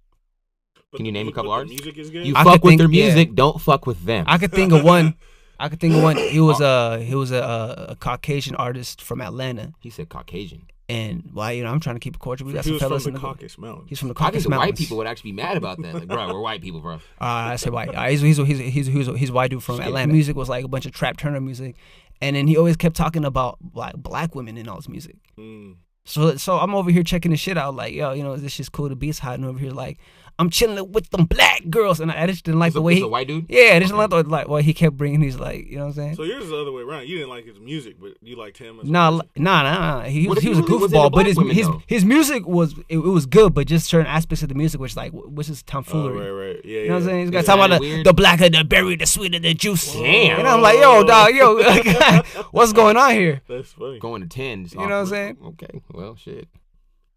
But 0.93 0.97
Can 0.97 1.06
you 1.08 1.12
name 1.12 1.27
a 1.27 1.32
couple 1.34 1.51
artists? 1.51 1.77
Music 1.77 1.97
is 1.99 2.10
good. 2.10 2.25
You 2.25 2.36
I 2.38 2.43
fuck 2.45 2.63
with 2.63 2.71
think- 2.71 2.79
their 2.79 2.89
yeah. 2.89 3.06
music, 3.08 3.36
don't 3.36 3.60
fuck 3.60 3.86
with 3.86 4.06
them. 4.06 4.23
I 4.27 4.38
could 4.38 4.51
think 4.53 4.71
of 4.71 4.84
one. 4.86 5.15
I 5.60 5.67
could 5.69 5.79
think 5.82 5.93
of 5.95 6.01
one. 6.03 6.15
He 6.17 6.39
was 6.39 6.62
a 6.71 7.01
he 7.03 7.15
was 7.15 7.32
a, 7.32 7.38
a, 7.41 7.86
a 7.89 7.95
Caucasian 7.97 8.56
artist 8.56 9.01
from 9.01 9.19
Atlanta, 9.21 9.73
he 9.79 9.89
said 9.89 10.08
Caucasian. 10.10 10.67
and 10.89 11.29
why 11.34 11.51
you 11.51 11.63
know 11.63 11.71
I'm 11.71 11.79
trying 11.79 11.95
to 11.95 11.99
keep 11.99 12.15
it 12.15 12.19
cordial. 12.19 12.47
We 12.47 12.53
got 12.53 12.63
he 12.65 12.71
some 12.71 12.79
from 12.79 12.89
fellas 12.89 13.03
the 13.03 13.10
in 13.10 13.13
the 13.15 13.19
Caucasus 13.19 13.58
Mountains. 13.58 13.89
He's 13.89 13.99
from 13.99 14.10
the 14.10 14.13
I 14.13 14.29
think 14.29 14.34
Caucasus 14.34 14.43
the 14.49 14.58
white 14.58 14.75
people 14.77 14.97
would 14.97 15.08
actually 15.08 15.32
be 15.32 15.38
mad 15.41 15.58
about 15.58 15.82
that. 15.82 15.93
Like, 15.93 16.08
bro, 16.08 16.32
we're 16.34 16.41
white 16.41 16.62
people, 16.62 16.79
bro. 16.82 16.95
Uh, 17.21 17.53
I 17.53 17.56
say 17.56 17.69
white. 17.69 17.93
Uh, 17.95 18.06
he's 18.08 18.21
he's 18.21 18.38
he's 18.38 18.47
he's 18.47 18.73
he's 18.73 18.88
he's, 18.88 19.08
he's 19.19 19.29
a 19.29 19.34
white 19.34 19.49
dude 19.51 19.63
from 19.63 19.77
Shit. 19.77 19.88
Atlanta. 19.88 20.12
Music 20.13 20.36
was 20.36 20.49
like 20.49 20.63
a 20.65 20.67
bunch 20.67 20.86
of 20.86 20.91
trap 20.91 21.17
Turner 21.17 21.39
music, 21.41 21.75
and 22.21 22.36
then 22.36 22.47
he 22.47 22.58
always 22.58 22.75
kept 22.75 22.95
talking 22.95 23.23
about 23.25 23.58
like 23.73 23.95
black 23.95 24.36
women 24.36 24.58
in 24.58 24.67
all 24.67 24.75
his 24.77 24.89
music. 24.89 25.15
Mm. 25.39 25.75
So 26.06 26.36
so 26.36 26.58
I'm 26.58 26.75
over 26.75 26.91
here 26.91 27.03
checking 27.03 27.32
the 27.32 27.38
shit 27.38 27.58
out, 27.58 27.75
like 27.75 27.93
yo, 27.93 28.12
you 28.12 28.23
know 28.23 28.36
this 28.36 28.51
shit's 28.51 28.67
cool. 28.69 28.89
The 28.89 28.95
beat's 28.97 29.19
hot, 29.19 29.36
and 29.36 29.45
over 29.45 29.58
here 29.58 29.71
like 29.71 29.99
I'm 30.39 30.50
chilling 30.50 30.91
with 30.91 31.10
them 31.12 31.26
black 31.26 31.62
girls, 31.69 32.00
and 32.00 32.12
I 32.12 32.26
just 32.26 32.43
didn't 32.43 32.60
like 32.60 32.69
It's 32.69 32.74
the 32.74 32.80
a, 32.80 32.84
way 32.84 32.93
it's 32.93 33.00
he. 33.02 33.06
a 33.06 33.08
white 33.08 33.28
dude. 33.28 33.46
Yeah, 33.50 33.74
I 33.76 33.80
just 33.80 33.91
didn't 33.93 33.98
like 33.98 34.10
the 34.10 34.24
like 34.24 34.48
what 34.48 34.63
he 34.63 34.74
kept 34.74 34.98
bringing. 34.98 35.22
He's 35.22 35.38
like, 35.38 35.67
you 35.67 35.76
know 35.78 35.84
what 35.84 35.88
I'm 35.89 35.93
saying? 35.93 36.15
So 36.15 36.24
yours 36.24 36.46
is 36.46 36.50
the 36.50 36.58
other 36.58 36.72
way 36.72 36.82
around. 36.82 37.08
You 37.08 37.17
didn't 37.17 37.30
like 37.30 37.46
his 37.46 37.60
music, 37.60 37.98
but 38.02 38.13
you 38.22 38.36
liked 38.36 38.58
him. 38.58 38.80
As 38.80 38.88
a 38.89 38.91
Nah, 38.91 39.12
person. 39.12 39.30
nah, 39.38 39.62
nah, 39.63 39.80
nah. 39.80 40.02
He 40.06 40.28
What 40.28 40.36
was 40.38 40.43
he 40.43 40.50
he 40.50 40.56
was 40.56 40.60
a 40.60 40.62
really 40.63 40.82
was 40.82 40.91
goofball, 40.91 41.12
but 41.12 41.26
his 41.28 41.38
women, 41.38 41.56
his 41.56 41.67
though? 41.67 41.82
his 41.88 42.04
music 42.04 42.48
was 42.48 42.74
it, 42.89 42.98
it 42.98 42.98
was 42.98 43.28
good, 43.28 43.54
but 43.54 43.67
just 43.67 43.86
certain 43.88 44.08
aspects 44.08 44.41
of 44.41 44.50
the 44.50 44.56
music, 44.56 44.82
which 44.82 44.96
like 44.96 45.12
which 45.13 45.50
is 45.50 45.62
Oh, 45.67 45.72
tomfoolery. 45.72 46.19
right, 46.32 46.48
right. 46.48 46.65
Yeah, 46.65 46.80
You 46.80 46.88
know 46.88 46.93
what 46.96 47.00
I'm 47.04 47.06
saying? 47.10 47.19
He's 47.22 47.30
got 47.30 47.38
Yeah, 47.38 47.56
to 47.56 47.63
about 47.65 47.82
the, 47.82 48.04
the 48.04 48.13
blacker 48.13 48.50
the 48.50 48.63
berry, 48.63 48.96
the 48.96 49.06
sweeter 49.06 49.38
the 49.39 49.54
juice. 49.54 49.93
Damn. 49.93 50.39
And 50.39 50.48
I'm 50.48 50.62
like, 50.62 50.80
yo, 50.80 51.04
dog, 51.04 51.36
yo, 51.36 51.62
what's 52.52 52.74
going 52.74 52.98
on 52.98 53.12
here? 53.12 53.41
That's 53.48 53.72
funny. 53.72 54.00
Going 54.00 54.22
to 54.24 54.28
ten. 54.28 54.65
You 54.72 54.78
know 54.80 54.84
what 54.86 54.91
I'm 54.93 55.06
saying? 55.06 55.38
Okay. 55.46 55.82
Well, 55.91 56.15
shit. 56.15 56.48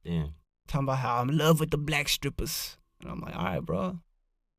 Damn. 0.04 0.34
Talking 0.68 0.84
about 0.86 0.98
how 0.98 1.20
I'm 1.22 1.30
in 1.30 1.38
love 1.38 1.60
with 1.60 1.70
the 1.70 1.78
black 1.78 2.08
strippers. 2.08 2.76
And 3.00 3.10
I'm 3.10 3.20
like, 3.20 3.36
all 3.36 3.44
right, 3.44 3.60
bro. 3.60 3.98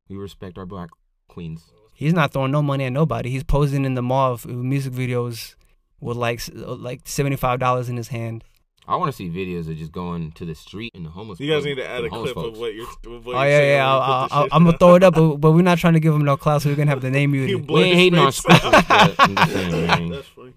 We 0.09 0.17
respect 0.17 0.57
our 0.57 0.65
black 0.65 0.89
queens. 1.27 1.65
He's 1.93 2.13
not 2.13 2.31
throwing 2.31 2.51
no 2.51 2.61
money 2.61 2.85
at 2.85 2.93
nobody. 2.93 3.29
He's 3.29 3.43
posing 3.43 3.83
in 3.83 3.95
the 3.95 4.01
mall 4.01 4.33
of 4.33 4.45
music 4.45 4.93
videos 4.93 5.55
with 5.99 6.15
like 6.15 6.41
uh, 6.55 6.75
like 6.75 7.01
seventy 7.05 7.35
five 7.35 7.59
dollars 7.59 7.89
in 7.89 7.97
his 7.97 8.09
hand. 8.09 8.43
I 8.87 8.95
want 8.95 9.11
to 9.11 9.15
see 9.17 9.29
videos 9.29 9.69
of 9.69 9.75
just 9.75 9.91
going 9.91 10.31
to 10.33 10.45
the 10.45 10.55
street 10.55 10.93
and 10.95 11.05
the 11.05 11.09
homeless. 11.09 11.41
You 11.41 11.51
guys 11.51 11.65
need 11.65 11.75
to 11.75 11.85
add 11.85 12.01
a 12.01 12.03
the 12.03 12.09
homeless 12.09 12.31
clip 12.31 12.45
of 12.53 12.57
what 12.57 12.73
you're. 12.73 12.85
Of 12.87 13.25
what 13.25 13.35
Oh 13.35 13.41
you're 13.41 13.49
yeah, 13.51 13.57
saying 13.57 13.69
yeah. 13.75 13.93
when 13.93 13.99
you 13.99 14.13
I'll, 14.13 14.27
I'll, 14.31 14.47
I'm 14.51 14.63
gonna 14.63 14.77
throw 14.77 14.95
it 14.95 15.03
up, 15.03 15.15
but, 15.15 15.37
but 15.37 15.51
we're 15.51 15.61
not 15.63 15.77
trying 15.79 15.93
to 15.95 15.99
give 15.99 16.13
him 16.13 16.23
no 16.23 16.37
clout, 16.37 16.61
so 16.61 16.69
we're 16.69 16.75
gonna 16.77 16.91
have 16.91 17.01
the 17.01 17.09
name 17.11 17.33
You 17.35 17.41
muted. 17.47 17.69
We 17.69 17.81
ain't 17.83 17.97
hating 17.97 18.19
on 18.19 18.31
specials, 18.31 18.75
I'm 18.87 19.35
just 19.35 19.51
saying. 19.51 20.09
That's 20.09 20.27
funny. 20.27 20.53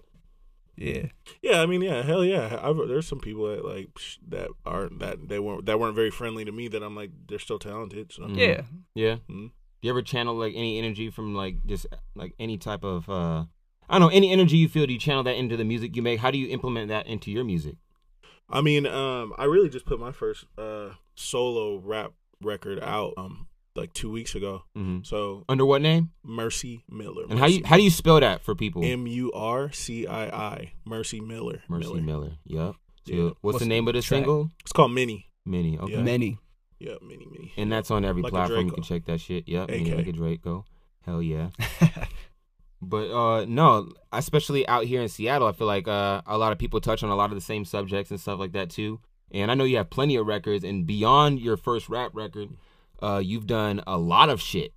Yeah. 0.81 1.07
Yeah, 1.41 1.61
I 1.61 1.65
mean, 1.65 1.81
yeah, 1.81 2.01
hell 2.01 2.23
yeah. 2.25 2.59
I've, 2.61 2.77
there's 2.87 3.07
some 3.07 3.19
people 3.19 3.47
that 3.49 3.63
like 3.63 3.89
psh, 3.93 4.17
that 4.29 4.49
aren't 4.65 4.99
that 4.99 5.29
they 5.29 5.39
weren't 5.39 5.65
that 5.67 5.79
weren't 5.79 5.95
very 5.95 6.09
friendly 6.11 6.43
to 6.45 6.51
me. 6.51 6.67
That 6.67 6.81
I'm 6.83 6.95
like 6.95 7.11
they're 7.27 7.39
still 7.39 7.59
talented. 7.59 8.11
So 8.11 8.23
Mm. 8.23 8.37
Yeah. 8.37 8.61
Yeah. 8.95 9.15
Mhm. 9.29 9.51
Do 9.81 9.87
you 9.87 9.89
ever 9.91 10.01
channel 10.01 10.35
like 10.35 10.53
any 10.55 10.77
energy 10.77 11.09
from 11.09 11.35
like 11.35 11.65
just 11.65 11.85
like 12.15 12.33
any 12.39 12.57
type 12.57 12.83
of 12.83 13.09
uh 13.09 13.45
I 13.89 13.99
don't 13.99 14.01
know, 14.01 14.15
any 14.15 14.31
energy 14.31 14.57
you 14.57 14.69
feel, 14.69 14.85
do 14.87 14.93
you 14.93 14.99
channel 14.99 15.23
that 15.23 15.35
into 15.35 15.57
the 15.57 15.65
music 15.65 15.95
you 15.95 16.01
make? 16.01 16.19
How 16.19 16.31
do 16.31 16.37
you 16.37 16.47
implement 16.49 16.87
that 16.89 17.07
into 17.07 17.29
your 17.29 17.43
music? 17.43 17.75
I 18.49 18.61
mean, 18.61 18.85
um, 18.85 19.33
I 19.37 19.45
really 19.45 19.69
just 19.69 19.85
put 19.85 19.99
my 19.99 20.11
first 20.11 20.45
uh 20.57 20.91
solo 21.15 21.77
rap 21.77 22.13
record 22.41 22.79
out 22.81 23.13
um 23.17 23.47
like 23.75 23.93
two 23.93 24.11
weeks 24.11 24.35
ago. 24.35 24.63
Mm-hmm. 24.77 25.03
So 25.03 25.45
Under 25.49 25.65
what 25.65 25.81
name? 25.81 26.11
Mercy 26.23 26.83
Miller. 26.89 27.23
And 27.29 27.39
how 27.39 27.45
you 27.47 27.61
how 27.65 27.77
do 27.77 27.83
you 27.83 27.89
spell 27.89 28.19
that 28.19 28.43
for 28.43 28.55
people? 28.55 28.83
M 28.83 29.07
U 29.07 29.31
R 29.33 29.71
C 29.71 30.05
I 30.07 30.25
I 30.25 30.73
Mercy 30.85 31.19
Miller. 31.21 31.61
Mercy 31.69 31.87
Miller. 31.87 32.01
Miller. 32.01 32.31
Yep. 32.45 32.75
So 33.07 33.13
Yeah. 33.13 33.23
what's, 33.23 33.37
What's 33.41 33.59
the 33.59 33.65
name 33.65 33.85
the 33.85 33.89
of 33.89 33.95
the 33.95 34.01
track? 34.01 34.17
single? 34.19 34.51
It's 34.61 34.71
called 34.71 34.91
Mini. 34.93 35.27
Mini. 35.45 35.77
Okay. 35.79 35.93
Yeah. 35.93 36.01
Mini. 36.01 36.37
Yeah, 36.79 36.95
Mini 37.01 37.25
Mini. 37.31 37.53
And 37.57 37.71
that's 37.71 37.91
on 37.91 38.03
every 38.05 38.21
Like 38.23 38.31
platform. 38.31 38.65
You 38.67 38.71
can 38.73 38.83
check 38.83 39.05
that 39.05 39.21
shit. 39.21 39.47
Yep. 39.47 39.69
Mini 39.69 39.91
AK. 39.91 39.97
like 39.97 40.07
a 40.07 40.11
Draco. 40.13 40.65
Hell 41.05 41.21
yeah. 41.21 41.49
But 42.83 43.11
uh 43.11 43.45
no, 43.45 43.91
especially 44.11 44.67
out 44.67 44.85
here 44.85 45.01
in 45.03 45.07
Seattle, 45.09 45.47
I 45.47 45.51
feel 45.51 45.67
like 45.67 45.87
uh 45.87 46.21
a 46.25 46.37
lot 46.37 46.51
of 46.51 46.57
people 46.57 46.81
touch 46.81 47.03
on 47.03 47.09
a 47.11 47.15
lot 47.15 47.29
of 47.29 47.35
the 47.35 47.41
same 47.41 47.63
subjects 47.63 48.09
and 48.09 48.19
stuff 48.19 48.39
like 48.39 48.53
that 48.53 48.71
too. 48.71 48.99
And 49.31 49.51
I 49.51 49.53
know 49.53 49.63
you 49.65 49.77
have 49.77 49.89
plenty 49.91 50.15
of 50.15 50.25
records 50.25 50.63
and 50.63 50.85
beyond 50.85 51.39
your 51.39 51.57
first 51.57 51.89
rap 51.89 52.11
record, 52.13 52.49
uh 53.01 53.21
you've 53.23 53.47
done 53.47 53.81
a 53.87 53.97
lot 53.97 54.29
of 54.29 54.41
shit. 54.41 54.73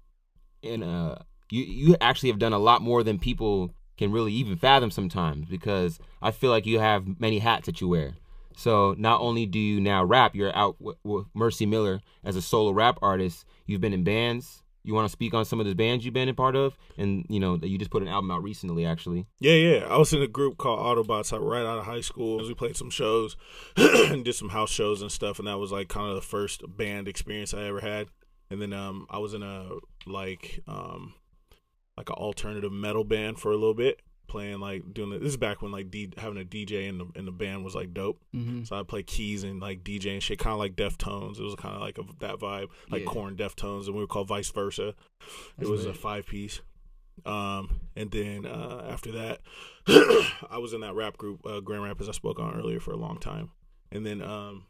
And 0.62 0.82
uh 0.82 1.16
you 1.50 1.62
you 1.62 1.96
actually 2.00 2.30
have 2.30 2.38
done 2.38 2.52
a 2.52 2.58
lot 2.58 2.82
more 2.82 3.02
than 3.02 3.18
people 3.18 3.74
can 3.96 4.10
really 4.10 4.32
even 4.32 4.56
fathom 4.56 4.90
sometimes 4.90 5.46
because 5.48 5.98
I 6.20 6.32
feel 6.32 6.50
like 6.50 6.66
you 6.66 6.80
have 6.80 7.20
many 7.20 7.38
hats 7.38 7.66
that 7.66 7.80
you 7.80 7.88
wear. 7.88 8.14
So 8.56 8.94
not 8.98 9.20
only 9.20 9.46
do 9.46 9.58
you 9.58 9.80
now 9.80 10.04
rap, 10.04 10.34
you're 10.34 10.56
out 10.56 10.80
with, 10.80 10.96
with 11.04 11.26
Mercy 11.34 11.66
Miller 11.66 12.00
as 12.24 12.36
a 12.36 12.42
solo 12.42 12.72
rap 12.72 12.98
artist. 13.02 13.44
You've 13.66 13.80
been 13.80 13.92
in 13.92 14.04
bands. 14.04 14.62
You 14.84 14.94
want 14.94 15.06
to 15.06 15.12
speak 15.12 15.32
on 15.32 15.46
some 15.46 15.60
of 15.60 15.66
the 15.66 15.74
bands 15.74 16.04
you've 16.04 16.12
been 16.12 16.28
a 16.28 16.34
part 16.34 16.54
of, 16.54 16.76
and 16.98 17.24
you 17.28 17.40
know 17.40 17.56
that 17.56 17.68
you 17.68 17.78
just 17.78 17.90
put 17.90 18.02
an 18.02 18.08
album 18.08 18.30
out 18.30 18.42
recently, 18.42 18.84
actually. 18.84 19.26
Yeah, 19.40 19.54
yeah. 19.54 19.86
I 19.88 19.96
was 19.96 20.12
in 20.12 20.22
a 20.22 20.28
group 20.28 20.58
called 20.58 20.78
Autobots 20.78 21.32
right 21.32 21.64
out 21.64 21.78
of 21.78 21.86
high 21.86 22.02
school. 22.02 22.38
We 22.38 22.54
played 22.54 22.76
some 22.76 22.90
shows 22.90 23.36
and 23.76 24.24
did 24.24 24.34
some 24.34 24.50
house 24.50 24.70
shows 24.70 25.00
and 25.00 25.10
stuff, 25.10 25.38
and 25.38 25.48
that 25.48 25.58
was 25.58 25.72
like 25.72 25.88
kind 25.88 26.10
of 26.10 26.16
the 26.16 26.22
first 26.22 26.62
band 26.76 27.08
experience 27.08 27.54
I 27.54 27.64
ever 27.64 27.80
had. 27.80 28.08
And 28.50 28.60
then 28.60 28.72
um, 28.74 29.06
I 29.08 29.18
was 29.18 29.32
in 29.32 29.42
a 29.42 29.70
like 30.06 30.60
um, 30.68 31.14
like 31.96 32.10
an 32.10 32.16
alternative 32.16 32.72
metal 32.72 33.04
band 33.04 33.38
for 33.38 33.50
a 33.50 33.56
little 33.56 33.74
bit, 33.74 34.00
playing 34.26 34.60
like 34.60 34.92
doing 34.94 35.10
the, 35.10 35.18
this 35.18 35.28
is 35.30 35.36
back 35.36 35.62
when 35.62 35.72
like 35.72 35.90
D, 35.90 36.12
having 36.16 36.40
a 36.40 36.44
DJ 36.44 36.88
in 36.88 36.98
the 36.98 37.06
in 37.14 37.24
the 37.24 37.32
band 37.32 37.64
was 37.64 37.74
like 37.74 37.92
dope. 37.94 38.20
hmm 38.32 38.64
So 38.64 38.76
I 38.78 38.82
play 38.82 39.02
keys 39.02 39.44
and 39.44 39.60
like 39.60 39.84
DJ 39.84 40.12
and 40.14 40.22
shit, 40.22 40.38
kind 40.38 40.52
of 40.52 40.58
like 40.58 40.74
Deftones. 40.76 41.38
It 41.38 41.42
was 41.44 41.54
kind 41.56 41.74
of 41.74 41.80
like 41.80 41.98
a, 41.98 42.02
that 42.20 42.36
vibe, 42.36 42.68
like 42.90 43.02
Yeah. 43.02 43.06
Korn 43.10 43.36
Deftones, 43.36 43.86
and 43.86 43.94
we 43.94 44.00
were 44.00 44.06
called 44.06 44.28
Vice 44.28 44.50
Versa. 44.50 44.94
That's 45.56 45.68
it 45.68 45.72
was 45.72 45.86
a 45.86 45.94
five 45.94 46.26
piece. 46.26 46.60
Um, 47.24 47.80
and 47.94 48.10
then 48.10 48.44
uh, 48.44 48.86
after 48.90 49.12
that, 49.12 49.40
I 50.50 50.58
was 50.58 50.72
in 50.72 50.80
that 50.80 50.94
rap 50.94 51.16
group, 51.16 51.40
uh, 51.46 51.60
Grand 51.60 51.84
Rapids, 51.84 52.08
I 52.08 52.12
spoke 52.12 52.40
on 52.40 52.54
earlier 52.58 52.80
for 52.80 52.90
a 52.90 52.96
long 52.96 53.18
time. 53.18 53.50
And 53.92 54.04
then 54.04 54.20
um, 54.20 54.64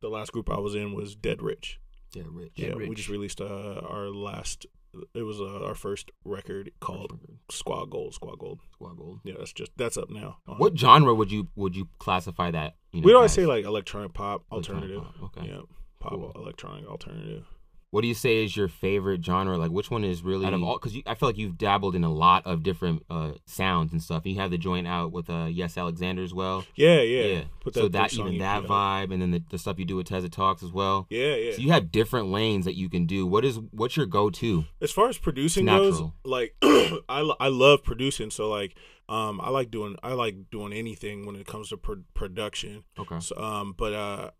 the 0.00 0.08
last 0.08 0.30
group 0.32 0.48
I 0.50 0.58
was 0.60 0.74
in 0.76 0.92
was 0.94 1.16
Dead 1.16 1.42
Rich. 1.42 1.80
Yeah, 2.14 2.22
Rich. 2.30 2.52
yeah, 2.56 2.74
we 2.76 2.86
Rich. 2.88 2.96
just 2.98 3.08
released 3.08 3.40
uh, 3.40 3.80
our 3.84 4.08
last. 4.08 4.66
It 5.14 5.22
was 5.22 5.40
uh, 5.40 5.64
our 5.64 5.74
first 5.74 6.10
record 6.24 6.72
called 6.80 7.18
Squad 7.50 7.90
Gold. 7.90 8.14
Squad 8.14 8.38
Gold. 8.38 8.60
Squad 8.72 8.96
Gold. 8.96 9.20
Yeah, 9.24 9.34
that's 9.38 9.52
just 9.52 9.70
that's 9.76 9.96
up 9.96 10.10
now. 10.10 10.38
What 10.46 10.76
genre 10.78 11.14
would 11.14 11.30
you 11.30 11.48
would 11.54 11.76
you 11.76 11.88
classify 11.98 12.50
that? 12.50 12.74
You 12.92 13.00
know, 13.00 13.06
We'd 13.06 13.14
always 13.14 13.30
as? 13.30 13.34
say 13.36 13.46
like 13.46 13.64
electronic 13.64 14.12
pop, 14.14 14.42
Electronic 14.50 14.90
alternative. 14.90 15.14
pop, 15.20 15.36
okay. 15.38 15.48
Yeah, 15.48 15.60
pop, 16.00 16.12
Cool. 16.12 16.32
electronic, 16.34 16.86
alternative. 16.88 17.46
What 17.90 18.02
do 18.02 18.08
you 18.08 18.14
say 18.14 18.44
is 18.44 18.56
your 18.56 18.68
favorite 18.68 19.24
genre? 19.24 19.58
Like, 19.58 19.72
which 19.72 19.90
one 19.90 20.04
is 20.04 20.22
really 20.22 20.46
out 20.46 20.54
of 20.54 20.62
all? 20.62 20.78
Because 20.78 20.96
I 21.06 21.14
feel 21.14 21.28
like 21.28 21.38
you've 21.38 21.58
dabbled 21.58 21.96
in 21.96 22.04
a 22.04 22.12
lot 22.12 22.46
of 22.46 22.62
different 22.62 23.04
uh, 23.10 23.32
sounds 23.46 23.92
and 23.92 24.00
stuff. 24.00 24.24
You 24.24 24.36
have 24.36 24.52
the 24.52 24.58
joint 24.58 24.86
out 24.86 25.10
with 25.10 25.28
uh, 25.28 25.48
Yes 25.50 25.76
Alexander 25.76 26.22
as 26.22 26.32
well. 26.32 26.64
Yeah, 26.76 27.00
yeah. 27.00 27.42
Put 27.60 27.74
so 27.74 27.88
that 27.88 28.14
even 28.14 28.34
EP 28.34 28.38
that 28.38 28.64
out. 28.64 28.68
vibe, 28.68 29.12
and 29.12 29.20
then 29.20 29.32
the, 29.32 29.42
the 29.50 29.58
stuff 29.58 29.78
you 29.78 29.84
do 29.84 29.96
with 29.96 30.06
Teza 30.06 30.28
Talks 30.28 30.62
as 30.62 30.72
well. 30.72 31.08
Yeah, 31.10 31.34
yeah. 31.34 31.52
So 31.52 31.58
you 31.62 31.72
have 31.72 31.90
different 31.90 32.28
lanes 32.28 32.64
that 32.64 32.76
you 32.76 32.88
can 32.88 33.06
do. 33.06 33.26
What 33.26 33.44
is 33.44 33.58
what's 33.72 33.96
your 33.96 34.06
go 34.06 34.30
to? 34.30 34.64
as 34.80 34.92
far 34.92 35.08
as 35.08 35.18
producing 35.18 35.68
It's 35.68 35.98
goes, 35.98 36.10
like 36.24 36.54
I, 36.62 37.32
I 37.40 37.48
love 37.48 37.82
producing. 37.82 38.30
So 38.30 38.48
like, 38.48 38.76
um, 39.08 39.40
I 39.40 39.50
like 39.50 39.70
doing 39.70 39.96
I 40.02 40.12
like 40.12 40.50
doing 40.50 40.72
anything 40.72 41.26
when 41.26 41.36
it 41.36 41.46
comes 41.46 41.70
to 41.70 41.76
pro- 41.76 42.04
production. 42.14 42.84
Okay. 42.98 43.18
So, 43.20 43.36
um, 43.36 43.74
but 43.76 43.92
uh, 43.92 44.30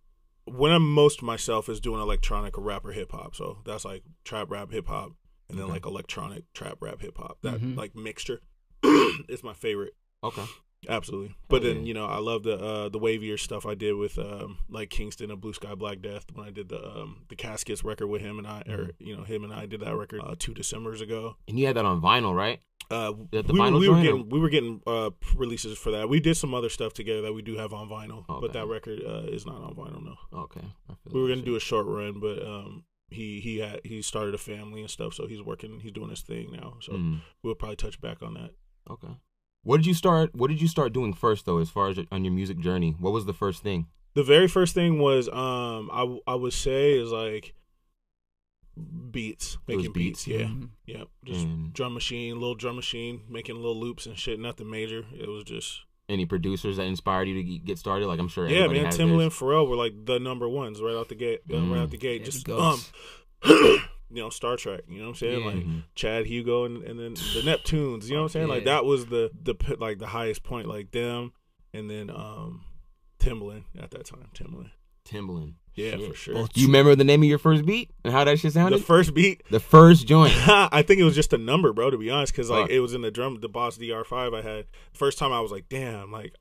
when 0.50 0.72
I'm 0.72 0.90
most 0.90 1.22
myself 1.22 1.68
is 1.68 1.80
doing 1.80 2.00
electronic 2.00 2.56
or 2.58 2.62
rap 2.62 2.84
or 2.84 2.92
hip 2.92 3.12
hop. 3.12 3.34
So 3.36 3.58
that's 3.64 3.84
like 3.84 4.02
trap 4.24 4.50
rap 4.50 4.70
hip 4.72 4.88
hop, 4.88 5.12
and 5.48 5.56
then 5.58 5.64
Okay. 5.64 5.74
like 5.74 5.86
electronic 5.86 6.52
trap 6.52 6.78
rap 6.80 7.00
hip 7.00 7.16
hop. 7.18 7.38
That 7.42 7.60
Mhm. 7.60 7.76
like 7.76 7.94
mixture 7.94 8.40
is 9.28 9.42
my 9.44 9.54
favorite. 9.54 9.94
Okay. 10.22 10.44
Absolutely, 10.88 11.34
but 11.48 11.62
then 11.62 11.84
you 11.84 11.92
know 11.92 12.06
I 12.06 12.18
love 12.18 12.42
the 12.42 12.56
uh, 12.58 12.88
the 12.88 12.98
wavier 12.98 13.38
stuff 13.38 13.66
I 13.66 13.74
did 13.74 13.94
with 13.96 14.18
um, 14.18 14.58
like 14.70 14.88
Kingston 14.88 15.30
and 15.30 15.40
Blue 15.40 15.52
Sky 15.52 15.74
Black 15.74 16.00
Death 16.00 16.24
when 16.32 16.46
I 16.46 16.50
did 16.50 16.68
the 16.70 16.82
um, 16.82 17.24
the 17.28 17.36
Caskets 17.36 17.84
record 17.84 18.06
with 18.06 18.22
him 18.22 18.38
and 18.38 18.46
I 18.46 18.60
or 18.62 18.76
Mm-hmm. 18.86 19.06
you 19.06 19.16
know 19.16 19.24
him 19.24 19.44
and 19.44 19.52
I 19.52 19.66
did 19.66 19.80
that 19.80 19.94
record 19.94 20.22
uh, 20.24 20.34
two 20.38 20.54
December's 20.54 21.00
ago. 21.02 21.36
And 21.48 21.58
you 21.58 21.66
had 21.66 21.76
that 21.76 21.84
on 21.84 22.00
vinyl, 22.00 22.34
right? 22.34 22.60
Uh, 22.90 23.12
The- 23.30 23.42
we, 23.42 23.58
vinyl 23.60 23.78
we 23.78 23.88
were 23.88 23.94
joint, 23.96 23.98
or- 24.08 24.12
getting 24.12 24.28
we 24.30 24.40
were 24.40 24.48
getting 24.48 24.80
uh, 24.86 25.10
releases 25.36 25.76
for 25.78 25.90
that. 25.92 26.08
We 26.08 26.18
did 26.18 26.36
some 26.38 26.54
other 26.54 26.70
stuff 26.70 26.94
together 26.94 27.20
that 27.22 27.34
we 27.34 27.42
do 27.42 27.56
have 27.58 27.74
on 27.74 27.88
vinyl, 27.90 28.24
Okay. 28.28 28.40
but 28.40 28.52
that 28.54 28.66
record 28.66 29.00
uh, 29.06 29.24
is 29.30 29.44
not 29.44 29.62
on 29.62 29.74
vinyl. 29.74 30.02
No, 30.02 30.14
Okay. 30.32 30.66
We 31.12 31.20
were 31.20 31.28
gonna 31.28 31.42
do 31.42 31.56
a 31.56 31.60
short 31.60 31.86
run, 31.86 32.20
but 32.20 32.42
um, 32.42 32.84
he 33.10 33.40
he 33.40 33.58
had 33.58 33.80
he 33.84 34.00
started 34.00 34.34
a 34.34 34.38
family 34.38 34.80
and 34.80 34.90
stuff, 34.90 35.12
so 35.12 35.26
he's 35.26 35.42
working. 35.42 35.80
He's 35.80 35.92
doing 35.92 36.08
his 36.08 36.22
thing 36.22 36.52
now, 36.52 36.78
so 36.80 36.92
Mhm. 36.94 37.20
we'll 37.42 37.54
probably 37.54 37.76
touch 37.76 38.00
back 38.00 38.22
on 38.22 38.32
that. 38.34 38.52
Okay. 38.90 39.14
What 39.62 39.76
did 39.78 39.86
you 39.86 39.94
start? 39.94 40.34
What 40.34 40.48
did 40.48 40.60
you 40.62 40.68
start 40.68 40.92
doing 40.92 41.12
first, 41.12 41.44
though, 41.46 41.58
as 41.58 41.68
far 41.70 41.88
as 41.88 41.98
on 42.10 42.24
your 42.24 42.32
music 42.32 42.58
journey? 42.58 42.96
What 42.98 43.12
was 43.12 43.26
the 43.26 43.34
first 43.34 43.62
thing? 43.62 43.86
The 44.14 44.22
very 44.22 44.48
first 44.48 44.74
thing 44.74 44.98
was 44.98 45.28
um 45.28 45.90
I 45.92 46.18
I 46.26 46.34
would 46.34 46.52
say 46.52 46.92
is 46.98 47.10
like 47.12 47.54
beats, 49.10 49.58
making 49.68 49.92
beats, 49.92 50.24
beats. 50.24 50.26
Yeah, 50.26 50.46
Mhm. 50.46 50.68
yeah, 50.86 51.04
just 51.24 51.44
And 51.44 51.72
drum 51.72 51.94
machine, 51.94 52.34
little 52.34 52.54
drum 52.54 52.76
machine, 52.76 53.22
making 53.28 53.56
little 53.56 53.78
loops 53.78 54.06
and 54.06 54.18
shit. 54.18 54.40
Nothing 54.40 54.70
major. 54.70 55.04
It 55.12 55.28
was 55.28 55.44
just 55.44 55.82
any 56.08 56.26
producers 56.26 56.76
that 56.78 56.84
inspired 56.86 57.28
you 57.28 57.34
to 57.34 57.58
get 57.58 57.78
started? 57.78 58.06
Like 58.06 58.18
I'm 58.18 58.28
sure. 58.28 58.48
yeah, 58.48 58.60
everybody 58.64 58.80
man. 58.80 58.86
has 58.86 58.98
Timbaland, 58.98 59.22
and 59.24 59.32
Pharrell 59.32 59.68
were 59.68 59.76
like 59.76 60.06
the 60.06 60.18
number 60.18 60.48
ones 60.48 60.80
right 60.80 60.96
out 60.96 61.08
the 61.08 61.14
gate. 61.14 61.46
Mm. 61.46 61.70
right 61.70 61.80
out 61.82 61.90
the 61.90 61.98
gate. 61.98 62.20
Yeah, 62.22 62.24
just 62.26 62.46
the 62.46 62.58
um, 62.58 62.80
goats. 63.42 63.82
You 64.10 64.22
know, 64.22 64.30
Star 64.30 64.56
Trak. 64.56 64.80
You 64.88 64.98
know 64.98 65.04
what 65.04 65.08
I'm 65.10 65.14
saying? 65.16 65.40
Yeah. 65.40 65.46
Like 65.46 65.56
Mhm. 65.56 65.82
Chad 65.94 66.26
Hugo 66.26 66.64
and, 66.64 66.82
and 66.82 66.98
then 66.98 67.14
the 67.14 67.42
Neptunes. 67.44 68.04
You 68.08 68.14
know 68.14 68.22
what 68.22 68.22
I'm 68.24 68.28
saying? 68.30 68.48
Like 68.48 68.64
that 68.64 68.84
was 68.84 69.06
the 69.06 69.30
the 69.42 69.54
like 69.78 69.98
the 69.98 70.06
highest 70.08 70.42
point. 70.42 70.66
Like 70.68 70.90
them, 70.90 71.32
and 71.72 71.88
then 71.90 72.10
um, 72.10 72.64
Timbaland 73.18 73.64
at 73.78 73.90
that 73.92 74.06
time. 74.06 74.28
Timbaland. 74.34 74.70
Timbaland. 75.08 75.54
Yeah, 75.74 75.92
Shit. 75.92 76.08
for 76.08 76.14
sure. 76.14 76.46
Do 76.52 76.60
you 76.60 76.66
remember 76.66 76.94
the 76.96 77.04
name 77.04 77.22
of 77.22 77.28
your 77.28 77.38
first 77.38 77.64
beat 77.64 77.90
and 78.04 78.12
how 78.12 78.24
that 78.24 78.38
shit 78.40 78.52
sounded? 78.52 78.80
The 78.80 78.84
first 78.84 79.14
beat. 79.14 79.42
The 79.50 79.60
first 79.60 80.06
joint. 80.06 80.32
I 80.48 80.82
think 80.82 81.00
it 81.00 81.04
was 81.04 81.14
just 81.14 81.32
a 81.32 81.38
number, 81.38 81.72
bro. 81.72 81.90
To 81.90 81.96
be 81.98 82.10
honest, 82.10 82.32
because 82.32 82.50
like 82.50 82.70
it 82.70 82.80
was 82.80 82.92
in 82.92 83.02
the 83.02 83.10
drum, 83.10 83.38
the 83.40 83.48
Boss 83.48 83.78
DR5 83.78 84.36
I 84.36 84.42
had. 84.42 84.66
First 84.92 85.18
time 85.18 85.32
I 85.32 85.40
was 85.40 85.52
like, 85.52 85.68
damn, 85.68 86.10
like 86.10 86.34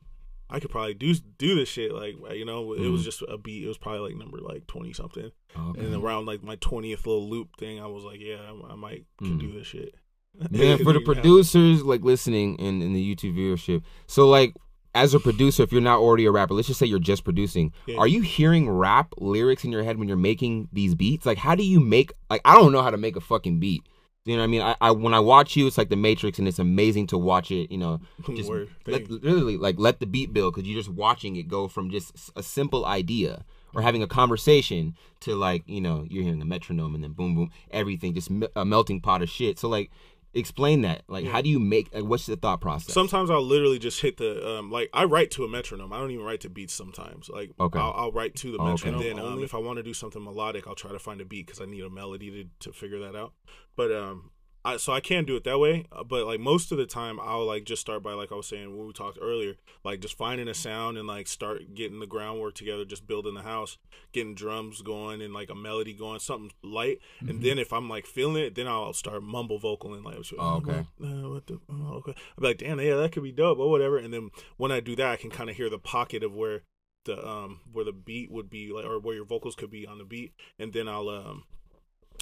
I 0.50 0.60
could 0.60 0.72
probably 0.72 0.94
do 0.96 1.14
do 1.38 1.56
this 1.56 1.70
shit. 1.70 1.94
Like 1.94 2.16
you 2.36 2.46
know, 2.46 2.74
it 2.74 2.90
was 2.90 3.02
Mhm. 3.02 3.06
just 3.06 3.24
a 3.28 3.38
beat. 3.38 3.64
It 3.64 3.68
was 3.68 3.78
probably 3.78 4.10
like 4.10 4.18
number 4.18 4.40
like 4.40 4.66
twenty 4.68 4.94
something, 4.94 5.32
Okay. 5.58 5.82
and 5.86 5.96
around 5.96 6.26
like 6.26 6.44
my 6.44 6.56
twentieth 6.56 7.06
little 7.06 7.30
loop 7.30 7.50
thing, 7.58 7.80
I 7.80 7.88
was 7.88 8.04
like, 8.04 8.20
yeah, 8.20 8.38
I, 8.70 8.74
I 8.74 8.76
might 8.76 9.06
could 9.18 9.28
Mm. 9.34 9.40
do 9.40 9.52
this 9.54 9.68
shit. 9.68 9.96
Man, 10.52 10.78
for 10.84 10.94
the 10.94 11.02
producers 11.06 11.84
like 11.84 12.02
listening 12.02 12.56
in, 12.56 12.82
in 12.82 12.94
the 12.94 13.16
YouTube 13.16 13.36
viewership, 13.38 13.84
so 14.08 14.28
like 14.28 14.54
as 14.96 15.14
a 15.14 15.20
producer, 15.20 15.62
if 15.62 15.72
you're 15.72 15.82
not 15.82 16.00
already 16.00 16.26
a 16.26 16.32
rapper, 16.32 16.56
let's 16.56 16.68
just 16.68 16.80
say 16.80 16.86
you're 16.88 16.98
just 16.98 17.24
producing, 17.24 17.72
Yeah. 17.86 17.98
are 17.98 18.08
you 18.08 18.22
hearing 18.22 18.68
rap 18.68 19.14
lyrics 19.20 19.64
in 19.64 19.72
your 19.72 19.84
head 19.84 20.00
when 20.00 20.08
you're 20.08 20.18
making 20.18 20.68
these 20.74 20.96
beats? 20.96 21.28
Like, 21.28 21.38
how 21.38 21.54
do 21.54 21.64
you 21.64 21.80
make? 21.80 22.12
Like, 22.28 22.42
I 22.44 22.56
don't 22.56 22.72
know 22.72 22.82
how 22.82 22.90
to 22.90 22.98
make 22.98 23.16
a 23.16 23.22
fucking 23.22 23.60
beat. 23.60 23.84
You 24.30 24.36
know 24.36 24.42
what 24.42 24.44
I 24.44 24.48
mean? 24.48 24.62
I, 24.62 24.76
I 24.80 24.92
when 24.92 25.16
I 25.16 25.20
watch 25.20 25.56
you, 25.56 25.66
it's 25.66 25.78
like 25.78 25.90
The 25.90 25.96
Matrix, 25.96 26.38
and 26.38 26.48
it's 26.48 26.60
amazing 26.60 27.08
to 27.08 27.18
watch 27.18 27.50
it. 27.50 27.72
You 27.72 27.80
know, 27.80 28.00
just 28.36 28.48
Word. 28.48 28.70
let, 28.86 29.10
literally 29.10 29.58
like 29.58 29.80
let 29.80 30.00
the 30.00 30.06
beat 30.06 30.34
build 30.34 30.54
because 30.54 30.70
you're 30.70 30.80
just 30.80 30.94
watching 30.94 31.36
it 31.36 31.48
go 31.48 31.68
from 31.68 31.90
just 31.90 32.32
a 32.36 32.44
simple 32.44 32.86
idea 32.86 33.44
or 33.74 33.82
having 33.82 34.04
a 34.04 34.08
conversation 34.08 34.96
to 35.22 35.34
like 35.34 35.64
you 35.66 35.82
know 35.82 36.06
you're 36.08 36.22
hearing 36.22 36.42
a 36.44 36.46
metronome 36.46 36.94
and 36.94 37.04
then 37.04 37.14
boom 37.14 37.34
boom 37.34 37.50
everything 37.72 38.14
just 38.14 38.30
a 38.56 38.64
melting 38.64 39.02
pot 39.02 39.24
of 39.24 39.30
shit. 39.30 39.58
So 39.58 39.68
like 39.68 39.90
explain 40.34 40.82
that 40.82 41.02
like 41.08 41.26
Yeah. 41.26 41.32
how 41.32 41.42
do 41.42 41.50
you 41.50 41.60
make 41.60 41.94
like, 41.94 42.04
what's 42.04 42.26
the 42.28 42.36
thought 42.36 42.62
process? 42.62 42.94
Sometimes 42.94 43.30
I'll 43.32 43.42
literally 43.44 43.80
just 43.80 44.02
hit 44.02 44.18
the 44.18 44.48
um 44.48 44.72
like 44.72 44.90
I 44.94 45.06
write 45.06 45.32
to 45.32 45.44
a 45.44 45.48
metronome. 45.48 45.92
I 45.92 45.98
don't 46.00 46.12
even 46.12 46.26
write 46.26 46.42
to 46.42 46.50
beats 46.50 46.74
sometimes. 46.74 47.30
Like 47.30 47.52
Okay. 47.60 47.80
I'll, 47.80 47.94
I'll 47.96 48.12
write 48.12 48.36
to 48.38 48.52
the 48.52 48.60
Oh, 48.60 48.66
metronome. 48.66 49.00
okay. 49.00 49.10
And 49.10 49.20
then 49.20 49.26
um, 49.26 49.44
if 49.44 49.54
I 49.56 49.58
want 49.58 49.78
to 49.78 49.84
do 49.84 49.94
something 49.94 50.24
melodic, 50.24 50.68
I'll 50.68 50.76
try 50.76 50.92
to 50.92 51.00
find 51.00 51.20
a 51.22 51.26
beat 51.26 51.48
because 51.48 51.62
I 51.62 51.66
need 51.66 51.84
a 51.84 51.90
melody 51.90 52.30
to 52.60 52.70
to 52.70 52.74
figure 52.74 53.00
that 53.00 53.16
out. 53.16 53.34
But 53.76 53.92
um. 53.92 54.32
I, 54.66 54.78
so 54.78 54.92
I 54.92 55.00
can 55.00 55.24
do 55.24 55.36
it 55.38 55.46
that 55.46 55.60
way, 55.60 55.86
uh, 55.92 56.04
but 56.04 56.26
like 56.26 56.40
most 56.40 56.72
of 56.72 56.78
the 56.78 56.86
time, 56.86 57.20
I'll 57.20 57.46
like 57.46 57.64
just 57.64 57.82
start 57.82 58.04
by 58.04 58.14
like 58.14 58.32
I 58.32 58.36
was 58.36 58.48
saying 58.48 58.78
when 58.78 58.88
we 58.88 58.94
talked 58.94 59.18
earlier, 59.22 59.56
like 59.86 60.02
just 60.02 60.18
finding 60.18 60.50
a 60.50 60.54
sound 60.54 60.98
and 60.98 61.08
like 61.08 61.28
start 61.28 61.74
getting 61.76 62.00
the 62.00 62.08
groundwork 62.08 62.56
together, 62.56 62.84
just 62.84 63.08
building 63.08 63.36
the 63.36 63.42
house, 63.42 63.78
getting 64.12 64.36
drums 64.36 64.82
going 64.82 65.22
and 65.22 65.34
like 65.34 65.50
a 65.50 65.56
melody 65.56 65.94
going, 65.94 66.20
something 66.20 66.52
light, 66.62 67.00
and 67.22 67.42
then 67.42 67.58
if 67.58 67.72
I'm 67.72 67.88
like 67.88 68.06
feeling 68.06 68.44
it, 68.44 68.56
then 68.56 68.68
I'll 68.68 68.94
start 68.94 69.24
mumble 69.24 69.60
vocaling 69.60 70.04
like, 70.04 70.20
Mm-hmm. 70.20 70.36
Oh, 70.40 70.56
okay. 70.58 70.80
uh, 71.04 71.30
what 71.30 71.48
the 71.48 71.60
oh, 71.70 71.94
okay. 71.98 72.14
I'll 72.38 72.42
be 72.42 72.48
like, 72.48 72.58
damn, 72.58 72.80
yeah, 72.82 72.96
that 72.96 73.14
could 73.14 73.24
be 73.24 73.32
dope 73.32 73.60
or 73.60 73.70
whatever. 73.70 73.98
And 73.98 74.14
then 74.14 74.30
when 74.58 74.72
I 74.72 74.82
do 74.82 74.96
that, 74.98 75.08
I 75.08 75.16
can 75.16 75.30
kind 75.30 75.50
of 75.50 75.56
hear 75.56 75.70
the 75.70 75.80
pocket 75.80 76.24
of 76.24 76.34
where 76.34 76.64
the 77.06 77.26
um 77.26 77.62
where 77.72 77.86
the 77.86 77.94
beat 77.94 78.30
would 78.30 78.50
be 78.50 78.72
like 78.74 78.86
or 78.86 79.00
where 79.00 79.16
your 79.16 79.26
vocals 79.26 79.56
could 79.56 79.72
be 79.72 79.88
on 79.88 79.98
the 79.98 80.04
beat, 80.04 80.34
and 80.58 80.74
then 80.74 80.88
I'll 80.90 81.08
um 81.10 81.46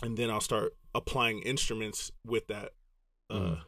and 0.03 0.17
then 0.17 0.29
I'll 0.29 0.41
start 0.41 0.75
applying 0.95 1.39
instruments 1.41 2.11
with 2.25 2.47
that 2.47 2.71
uh 3.29 3.33
Mhm. 3.35 3.59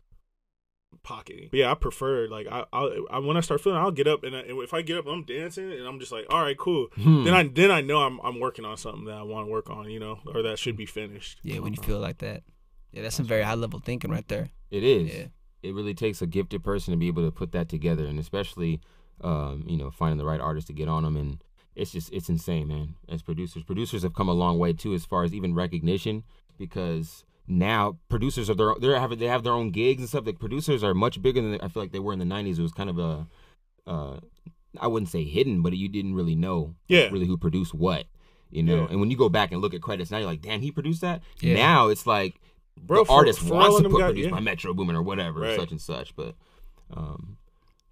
pocketing. 1.03 1.49
But 1.51 1.57
yeah, 1.59 1.71
I 1.71 1.75
prefer 1.75 2.27
like 2.27 2.47
I, 2.51 2.65
I 2.73 2.99
I 3.11 3.19
when 3.19 3.37
I 3.37 3.41
start 3.41 3.61
feeling, 3.61 3.77
I'll 3.79 3.91
get 3.91 4.07
up 4.07 4.23
and, 4.23 4.35
I, 4.35 4.39
and 4.39 4.61
if 4.63 4.73
I 4.73 4.81
get 4.81 4.97
up, 4.97 5.07
I'm 5.07 5.23
dancing 5.23 5.71
and 5.71 5.87
I'm 5.87 5.99
just 5.99 6.11
like, 6.11 6.25
all 6.29 6.41
right, 6.41 6.57
cool. 6.57 6.87
Hmm. 6.95 7.23
Then 7.23 7.33
I 7.33 7.43
then 7.43 7.71
I 7.71 7.81
know 7.81 7.99
I'm 8.01 8.19
I'm 8.21 8.39
working 8.39 8.65
on 8.65 8.77
something 8.77 9.05
that 9.05 9.17
I 9.17 9.23
want 9.23 9.47
to 9.47 9.51
work 9.51 9.69
on, 9.69 9.89
you 9.89 9.99
know, 9.99 10.19
or 10.33 10.41
that 10.41 10.57
should 10.59 10.77
be 10.77 10.85
finished. 10.85 11.39
Yeah, 11.43 11.59
when 11.59 11.73
you 11.73 11.81
feel 11.81 11.99
like 11.99 12.17
that. 12.19 12.43
Yeah, 12.91 13.03
that's 13.03 13.15
some 13.15 13.27
very 13.27 13.43
high 13.43 13.53
level 13.55 13.79
thinking 13.79 14.09
right 14.09 14.27
there. 14.27 14.49
It 14.71 14.83
is. 14.83 15.13
Yeah. 15.13 15.25
It 15.61 15.75
really 15.75 15.93
takes 15.93 16.21
a 16.21 16.27
gifted 16.27 16.63
person 16.63 16.91
to 16.91 16.97
be 16.97 17.07
able 17.07 17.23
to 17.25 17.31
put 17.31 17.51
that 17.51 17.69
together, 17.69 18.05
and 18.05 18.17
especially, 18.17 18.79
um, 19.21 19.65
you 19.67 19.77
know, 19.77 19.91
finding 19.91 20.17
the 20.17 20.25
right 20.25 20.39
artist 20.41 20.67
to 20.67 20.73
get 20.73 20.87
on 20.87 21.03
them. 21.03 21.15
And 21.17 21.43
it's 21.79 21.91
just, 21.91 22.11
it's 22.13 22.29
insane, 22.29 22.67
man. 22.67 22.95
As 23.07 23.21
producers, 23.21 23.63
producers 23.63 24.03
have 24.03 24.13
come 24.13 24.29
a 24.29 24.33
long 24.33 24.59
way 24.59 24.73
too, 24.73 24.93
as 24.93 25.05
far 25.05 25.23
as 25.23 25.33
even 25.33 25.53
recognition, 25.55 26.23
because 26.57 27.23
now 27.47 27.97
producers 28.09 28.49
are 28.49 28.53
their, 28.55 28.73
they 28.79 28.87
have, 28.87 29.17
they 29.17 29.25
have 29.27 29.43
their 29.43 29.53
own 29.53 29.71
gigs 29.71 30.01
and 30.01 30.09
stuff. 30.09 30.25
Like 30.25 30.39
producers 30.39 30.83
are 30.83 30.93
much 30.93 31.21
bigger 31.21 31.41
than 31.41 31.59
I 31.61 31.67
feel 31.67 31.81
like 31.81 31.91
they 31.91 31.99
were 31.99 32.13
in 32.13 32.19
the 32.19 32.25
'90s. 32.25 32.59
It 32.59 32.61
was 32.61 32.73
kind 32.73 32.89
of 32.89 32.99
a, 32.99 33.27
uh, 33.87 34.19
I 34.79 34.87
wouldn't 34.87 35.09
say 35.09 35.23
hidden, 35.23 35.61
but 35.63 35.73
you 35.75 35.89
didn't 35.89 36.13
really 36.13 36.35
know, 36.35 36.75
Yeah. 36.87 37.09
really 37.09 37.25
who 37.25 37.37
produced 37.37 37.73
what. 37.73 38.05
You 38.51 38.61
know, 38.63 38.81
Yeah. 38.81 38.87
and 38.91 38.99
when 38.99 39.09
you 39.11 39.17
go 39.17 39.29
back 39.29 39.51
and 39.51 39.61
look 39.61 39.73
at 39.73 39.81
credits 39.81 40.11
now, 40.11 40.17
you're 40.19 40.27
like, 40.27 40.41
"Damn, 40.41 40.61
he 40.61 40.71
produced 40.71 41.01
that." 41.01 41.23
Yeah. 41.41 41.55
Now 41.55 41.87
it's 41.87 42.05
like 42.05 42.39
Bro, 42.81 43.05
the 43.05 43.11
artist 43.11 43.39
Pharrell 43.39 43.51
wants 43.71 43.81
to 43.81 43.89
put 43.89 43.99
got- 43.99 44.05
produced 44.09 44.29
yeah. 44.29 44.35
by 44.35 44.39
Metro 44.41 44.73
Boomin 44.73 44.95
or 44.95 45.01
whatever, 45.01 45.41
Right. 45.41 45.59
such 45.59 45.71
and 45.71 45.81
such. 45.81 46.15
But 46.15 46.35
um, 46.95 47.37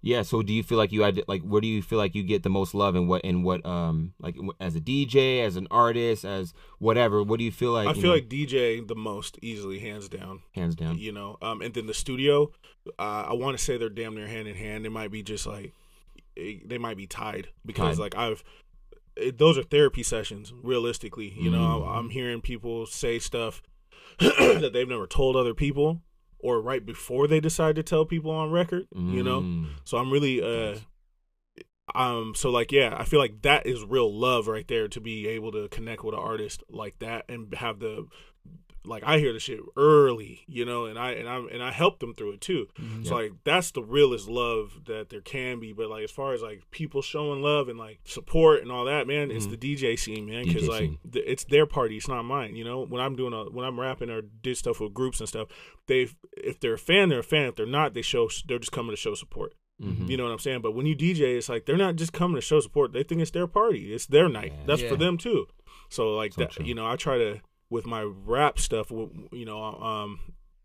yeah. 0.00 0.22
So 0.22 0.42
do 0.42 0.52
you 0.52 0.62
feel 0.62 0.78
like 0.78 0.92
you 0.92 1.02
had 1.02 1.22
like 1.28 1.42
where 1.42 1.60
do 1.60 1.66
you 1.68 1.82
feel 1.82 1.98
like 1.98 2.14
you 2.14 2.22
get 2.22 2.42
the 2.42 2.50
most 2.50 2.74
love 2.74 2.94
and 2.94 3.08
what 3.08 3.22
and 3.24 3.44
what 3.44 3.64
um 3.66 4.14
like 4.20 4.36
as 4.60 4.76
a 4.76 4.80
DJ, 4.80 5.44
as 5.44 5.56
an 5.56 5.66
artist, 5.70 6.24
as 6.24 6.54
whatever? 6.78 7.22
What 7.22 7.38
do 7.38 7.44
you 7.44 7.52
feel 7.52 7.72
like? 7.72 7.88
I 7.88 7.92
feel 7.94 8.02
know, 8.04 8.12
like 8.14 8.28
DJ 8.28 8.86
the 8.86 8.94
most 8.94 9.38
easily, 9.42 9.78
hands 9.80 10.08
down. 10.08 10.40
hands 10.54 10.74
down. 10.76 10.98
You 10.98 11.12
know, 11.12 11.36
um, 11.42 11.60
and 11.62 11.74
then 11.74 11.86
the 11.86 11.94
studio, 11.94 12.50
uh, 12.98 13.26
I 13.28 13.32
want 13.34 13.58
to 13.58 13.62
say 13.64 13.76
they're 13.76 13.88
damn 13.88 14.14
near 14.14 14.26
hand 14.26 14.46
in 14.48 14.54
hand. 14.56 14.84
They 14.84 14.88
might 14.90 15.10
be 15.10 15.22
just 15.22 15.46
like 15.46 15.72
eh, 16.36 16.58
they 16.64 16.78
might 16.78 16.96
be 16.96 17.06
tied 17.06 17.48
because 17.66 17.96
Tied. 17.96 18.02
like 18.02 18.16
I've 18.16 18.42
it, 19.16 19.36
those 19.38 19.58
are 19.58 19.64
therapy 19.64 20.02
sessions. 20.04 20.52
Realistically, 20.62 21.34
you 21.36 21.50
know, 21.50 21.58
Mm. 21.58 21.88
I'm, 21.88 21.96
I'm 21.98 22.10
hearing 22.10 22.40
people 22.40 22.86
say 22.86 23.18
stuff 23.18 23.62
that 24.20 24.70
they've 24.72 24.88
never 24.88 25.06
told 25.08 25.34
other 25.36 25.54
people, 25.54 26.02
or 26.38 26.60
right 26.60 26.84
before 26.84 27.26
they 27.26 27.40
decide 27.40 27.76
to 27.76 27.82
tell 27.82 28.04
people 28.04 28.30
on 28.30 28.50
record. 28.50 28.86
You 28.94 29.22
know, 29.22 29.40
Mm. 29.42 29.66
so 29.84 29.98
I'm 29.98 30.10
really 30.10 30.42
uh 30.42 30.78
um 31.94 32.34
so 32.34 32.50
like 32.50 32.70
yeah, 32.70 32.94
I 32.96 33.04
feel 33.04 33.18
like 33.20 33.42
that 33.42 33.66
is 33.66 33.82
real 33.84 34.12
love 34.12 34.46
right 34.46 34.66
there 34.68 34.88
to 34.88 35.00
be 35.00 35.26
able 35.28 35.52
to 35.52 35.68
connect 35.68 36.04
with 36.04 36.14
an 36.14 36.20
artist 36.20 36.62
like 36.68 36.98
that 36.98 37.24
and 37.28 37.54
have 37.54 37.78
the 37.80 38.06
like 38.84 39.02
I 39.04 39.18
hear 39.18 39.32
the 39.32 39.40
shit 39.40 39.60
early, 39.76 40.44
you 40.46 40.64
know, 40.64 40.86
and 40.86 40.98
I 40.98 41.10
and 41.12 41.28
I 41.28 41.36
and 41.38 41.62
I 41.62 41.70
help 41.72 41.98
them 41.98 42.14
through 42.14 42.32
it 42.32 42.40
too. 42.40 42.68
Mhm. 42.80 43.06
So 43.06 43.14
like 43.16 43.32
that's 43.44 43.70
the 43.72 43.82
realest 43.82 44.28
love 44.28 44.82
that 44.86 45.08
there 45.10 45.20
can 45.20 45.60
be. 45.60 45.72
But 45.72 45.90
like 45.90 46.04
as 46.04 46.10
far 46.10 46.32
as 46.32 46.42
like 46.42 46.62
people 46.70 47.02
showing 47.02 47.42
love 47.42 47.68
and 47.68 47.78
like 47.78 48.00
support 48.04 48.62
and 48.62 48.70
all 48.72 48.84
that, 48.86 49.06
man, 49.06 49.30
it's 49.30 49.46
Mhm. 49.46 49.50
the 49.50 49.56
DJ 49.56 49.96
scene, 49.96 50.26
man, 50.26 50.44
because 50.46 50.68
like 50.68 50.80
scene. 50.80 50.98
th- 51.12 51.24
it's 51.26 51.44
their 51.44 51.66
party, 51.66 51.96
it's 51.96 52.08
not 52.08 52.22
mine. 52.24 52.56
You 52.56 52.64
know, 52.64 52.84
when 52.84 53.00
I'm 53.02 53.16
doing 53.16 53.32
a 53.32 53.44
when 53.50 53.64
I'm 53.64 53.78
rapping 53.78 54.10
or 54.10 54.22
did 54.22 54.56
stuff 54.56 54.80
with 54.80 54.94
groups 54.94 55.20
and 55.20 55.28
stuff, 55.28 55.48
they 55.86 56.08
if 56.36 56.60
they're 56.60 56.74
a 56.74 56.78
fan, 56.78 57.08
they're 57.08 57.18
a 57.20 57.24
fan. 57.24 57.46
If 57.48 57.56
they're 57.56 57.66
not, 57.66 57.94
they 57.94 58.02
show 58.02 58.28
they're 58.46 58.58
just 58.58 58.72
coming 58.72 58.90
to 58.92 58.96
show 58.96 59.14
support. 59.14 59.54
Mhm. 59.82 60.08
You 60.08 60.16
know 60.16 60.24
what 60.24 60.32
I'm 60.32 60.38
saying? 60.40 60.60
But 60.60 60.72
when 60.72 60.86
you 60.86 60.96
DJ, 60.96 61.36
it's 61.36 61.48
like 61.48 61.66
they're 61.66 61.76
not 61.76 61.94
just 61.96 62.12
coming 62.12 62.34
to 62.34 62.40
show 62.40 62.58
support. 62.58 62.92
They 62.92 63.04
think 63.04 63.20
it's 63.20 63.30
their 63.30 63.46
party. 63.46 63.92
It's 63.92 64.06
their 64.06 64.28
night. 64.28 64.52
Yeah. 64.56 64.64
That's 64.66 64.82
Yeah. 64.82 64.88
for 64.88 64.96
them 64.96 65.16
too. 65.18 65.46
So 65.88 66.14
like 66.14 66.32
So 66.32 66.40
that, 66.42 66.50
true. 66.50 66.64
you 66.66 66.74
know, 66.74 66.84
I 66.86 66.96
try 66.96 67.16
to 67.18 67.40
with 67.70 67.86
my 67.86 68.02
rap 68.02 68.58
stuff. 68.58 68.90
You 68.90 69.44
know, 69.44 69.62
um, 69.62 70.20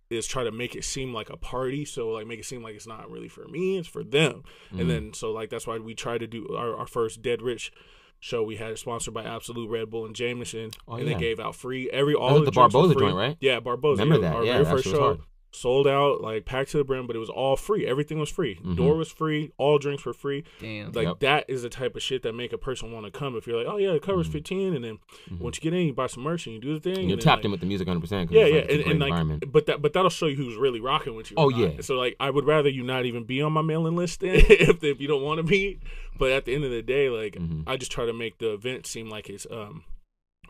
is 0.10 0.28
try 0.28 0.44
to 0.44 0.52
make 0.52 0.76
it 0.76 0.84
seem 0.84 1.14
like 1.14 1.30
a 1.30 1.38
party. 1.38 1.86
So 1.86 2.10
like 2.10 2.28
make 2.28 2.40
it 2.40 2.46
seem 2.46 2.62
like 2.62 2.76
it's 2.76 2.86
not 2.88 3.10
really 3.10 3.30
for 3.30 3.48
me. 3.48 3.78
It's 3.78 3.88
for 3.88 4.04
them. 4.04 4.44
Mhm. 4.74 4.80
And 4.82 4.90
then 4.90 5.14
so 5.14 5.32
like 5.32 5.50
that's 5.50 5.66
why 5.66 5.80
we 5.80 5.96
try 5.96 6.18
to 6.18 6.28
do 6.28 6.56
our, 6.56 6.76
our 6.76 6.88
first 6.88 7.22
Dead 7.22 7.42
Rich 7.42 7.72
show. 8.20 8.44
We 8.44 8.58
had 8.58 8.72
it 8.72 8.78
sponsored 8.80 9.14
by 9.14 9.24
Absolut 9.24 9.70
Red 9.70 9.90
Bull 9.90 10.06
and 10.06 10.16
Jameson, 10.16 10.72
Oh, 10.88 10.96
and 10.96 11.08
yeah. 11.08 11.14
they 11.16 11.20
gave 11.20 11.40
out 11.40 11.56
free 11.56 11.90
every 11.90 12.14
was 12.16 12.22
all 12.22 12.40
the 12.42 12.52
drinks 12.52 12.56
were 12.58 12.62
Barboza 12.82 12.94
free. 12.94 13.02
joint, 13.08 13.16
right? 13.16 13.38
Yeah, 13.42 13.60
Barboza. 13.60 14.04
Remember 14.04 14.22
that? 14.28 14.36
Our 14.36 14.46
Yeah, 14.46 14.52
very 14.54 14.64
that 14.66 14.72
first 14.72 14.86
show. 14.86 15.00
hard. 15.02 15.20
Sold 15.56 15.88
out, 15.88 16.20
like 16.20 16.46
packed 16.46 16.72
to 16.72 16.78
the 16.78 16.84
brim, 16.84 17.06
but 17.06 17.16
it 17.16 17.20
was 17.20 17.30
all 17.30 17.56
free. 17.56 17.86
Everything 17.86 18.18
was 18.18 18.28
free. 18.30 18.56
Mhm. 18.56 18.76
Door 18.76 18.96
was 18.98 19.12
free. 19.12 19.52
All 19.60 19.78
drinks 19.78 20.04
were 20.04 20.12
free. 20.14 20.44
Damn. 20.60 20.92
Like 20.94 21.06
Yep. 21.08 21.20
that 21.20 21.46
is 21.48 21.62
the 21.62 21.70
type 21.70 21.96
of 21.96 22.02
shit 22.02 22.24
that 22.24 22.34
make 22.34 22.52
a 22.54 22.58
person 22.58 22.92
want 22.92 23.06
to 23.06 23.12
come. 23.12 23.36
If 23.36 23.46
you're 23.46 23.58
like, 23.64 23.68
oh 23.72 23.78
yeah, 23.78 23.92
the 23.94 24.00
covers 24.00 24.28
Mhm. 24.28 24.32
15, 24.32 24.74
and 24.76 24.84
then 24.84 24.98
Mhm. 25.30 25.40
once 25.40 25.58
you 25.58 25.62
get 25.62 25.74
in, 25.80 25.86
you 25.86 25.94
buy 25.94 26.08
some 26.08 26.24
merch 26.24 26.48
and 26.48 26.56
you 26.56 26.60
do 26.60 26.74
the 26.74 26.80
thing. 26.80 26.98
And 26.98 27.08
you're 27.10 27.18
then, 27.18 27.24
tapped 27.24 27.40
like, 27.42 27.46
in 27.46 27.52
with 27.52 27.60
the 27.60 27.68
music 27.68 27.88
100. 27.88 28.02
percent 28.02 28.32
yeah, 28.32 28.46
yeah, 28.48 28.56
it's, 28.56 28.72
like, 28.72 28.82
and, 28.82 28.92
and 28.94 29.00
like, 29.00 29.08
environment. 29.10 29.52
but 29.52 29.68
that, 29.68 29.82
but 29.82 29.94
that'll 29.94 30.10
show 30.10 30.26
you 30.26 30.36
who's 30.36 30.56
really 30.56 30.80
rocking 30.80 31.16
with 31.16 31.30
you. 31.30 31.36
Oh, 31.38 31.50
yeah. 31.50 31.82
So 31.82 31.96
like, 31.96 32.16
I 32.20 32.32
would 32.32 32.46
rather 32.46 32.70
you 32.70 32.84
not 32.84 33.06
even 33.06 33.24
be 33.24 33.40
on 33.42 33.54
my 33.54 33.62
mailing 33.62 33.96
list 33.96 34.24
if 34.24 34.84
if 34.84 35.00
you 35.00 35.08
don't 35.08 35.22
want 35.22 35.38
to 35.38 35.44
be. 35.44 35.80
But 36.18 36.32
at 36.32 36.46
the 36.46 36.56
end 36.56 36.64
of 36.64 36.72
the 36.72 36.82
day, 36.82 37.10
like, 37.10 37.36
Mhm. 37.36 37.64
I 37.68 37.78
just 37.78 37.92
try 37.92 38.06
to 38.08 38.14
make 38.14 38.40
the 38.40 38.54
event 38.54 38.88
seem 38.88 39.08
like 39.08 39.30
it's 39.30 39.46
um 39.52 39.84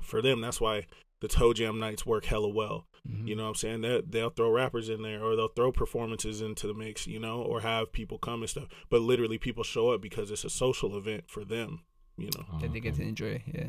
for 0.02 0.22
them. 0.22 0.40
That's 0.40 0.62
why 0.62 0.86
the 1.20 1.28
Toe 1.28 1.54
Jam 1.54 1.78
nights 1.80 2.06
work 2.06 2.26
hella 2.26 2.48
well. 2.50 2.86
Mhm. 3.10 3.28
You 3.28 3.36
know 3.36 3.44
what 3.44 3.50
I'm 3.50 3.56
saying? 3.56 3.82
They 3.82 4.02
they'll 4.08 4.30
throw 4.30 4.50
rappers 4.50 4.90
in 4.90 5.02
there 5.02 5.22
or 5.24 5.36
they'll 5.36 5.50
throw 5.50 5.72
performances 5.72 6.42
into 6.42 6.68
the 6.68 6.74
mix, 6.74 7.06
you 7.06 7.20
know, 7.20 7.42
or 7.42 7.62
have 7.62 7.92
people 7.92 8.18
come 8.18 8.42
and 8.42 8.50
stuff. 8.50 8.68
But 8.90 9.02
literally 9.02 9.38
people 9.38 9.64
show 9.64 9.90
up 9.92 10.02
because 10.02 10.32
it's 10.32 10.46
a 10.46 10.50
social 10.50 10.98
event 10.98 11.26
for 11.28 11.44
them, 11.44 11.82
you 12.18 12.30
know. 12.36 12.46
Oh, 12.54 12.60
that 12.60 12.72
they 12.72 12.80
get 12.80 12.94
okay. 12.94 13.04
to 13.04 13.10
enjoy. 13.10 13.44
Yeah. 13.54 13.68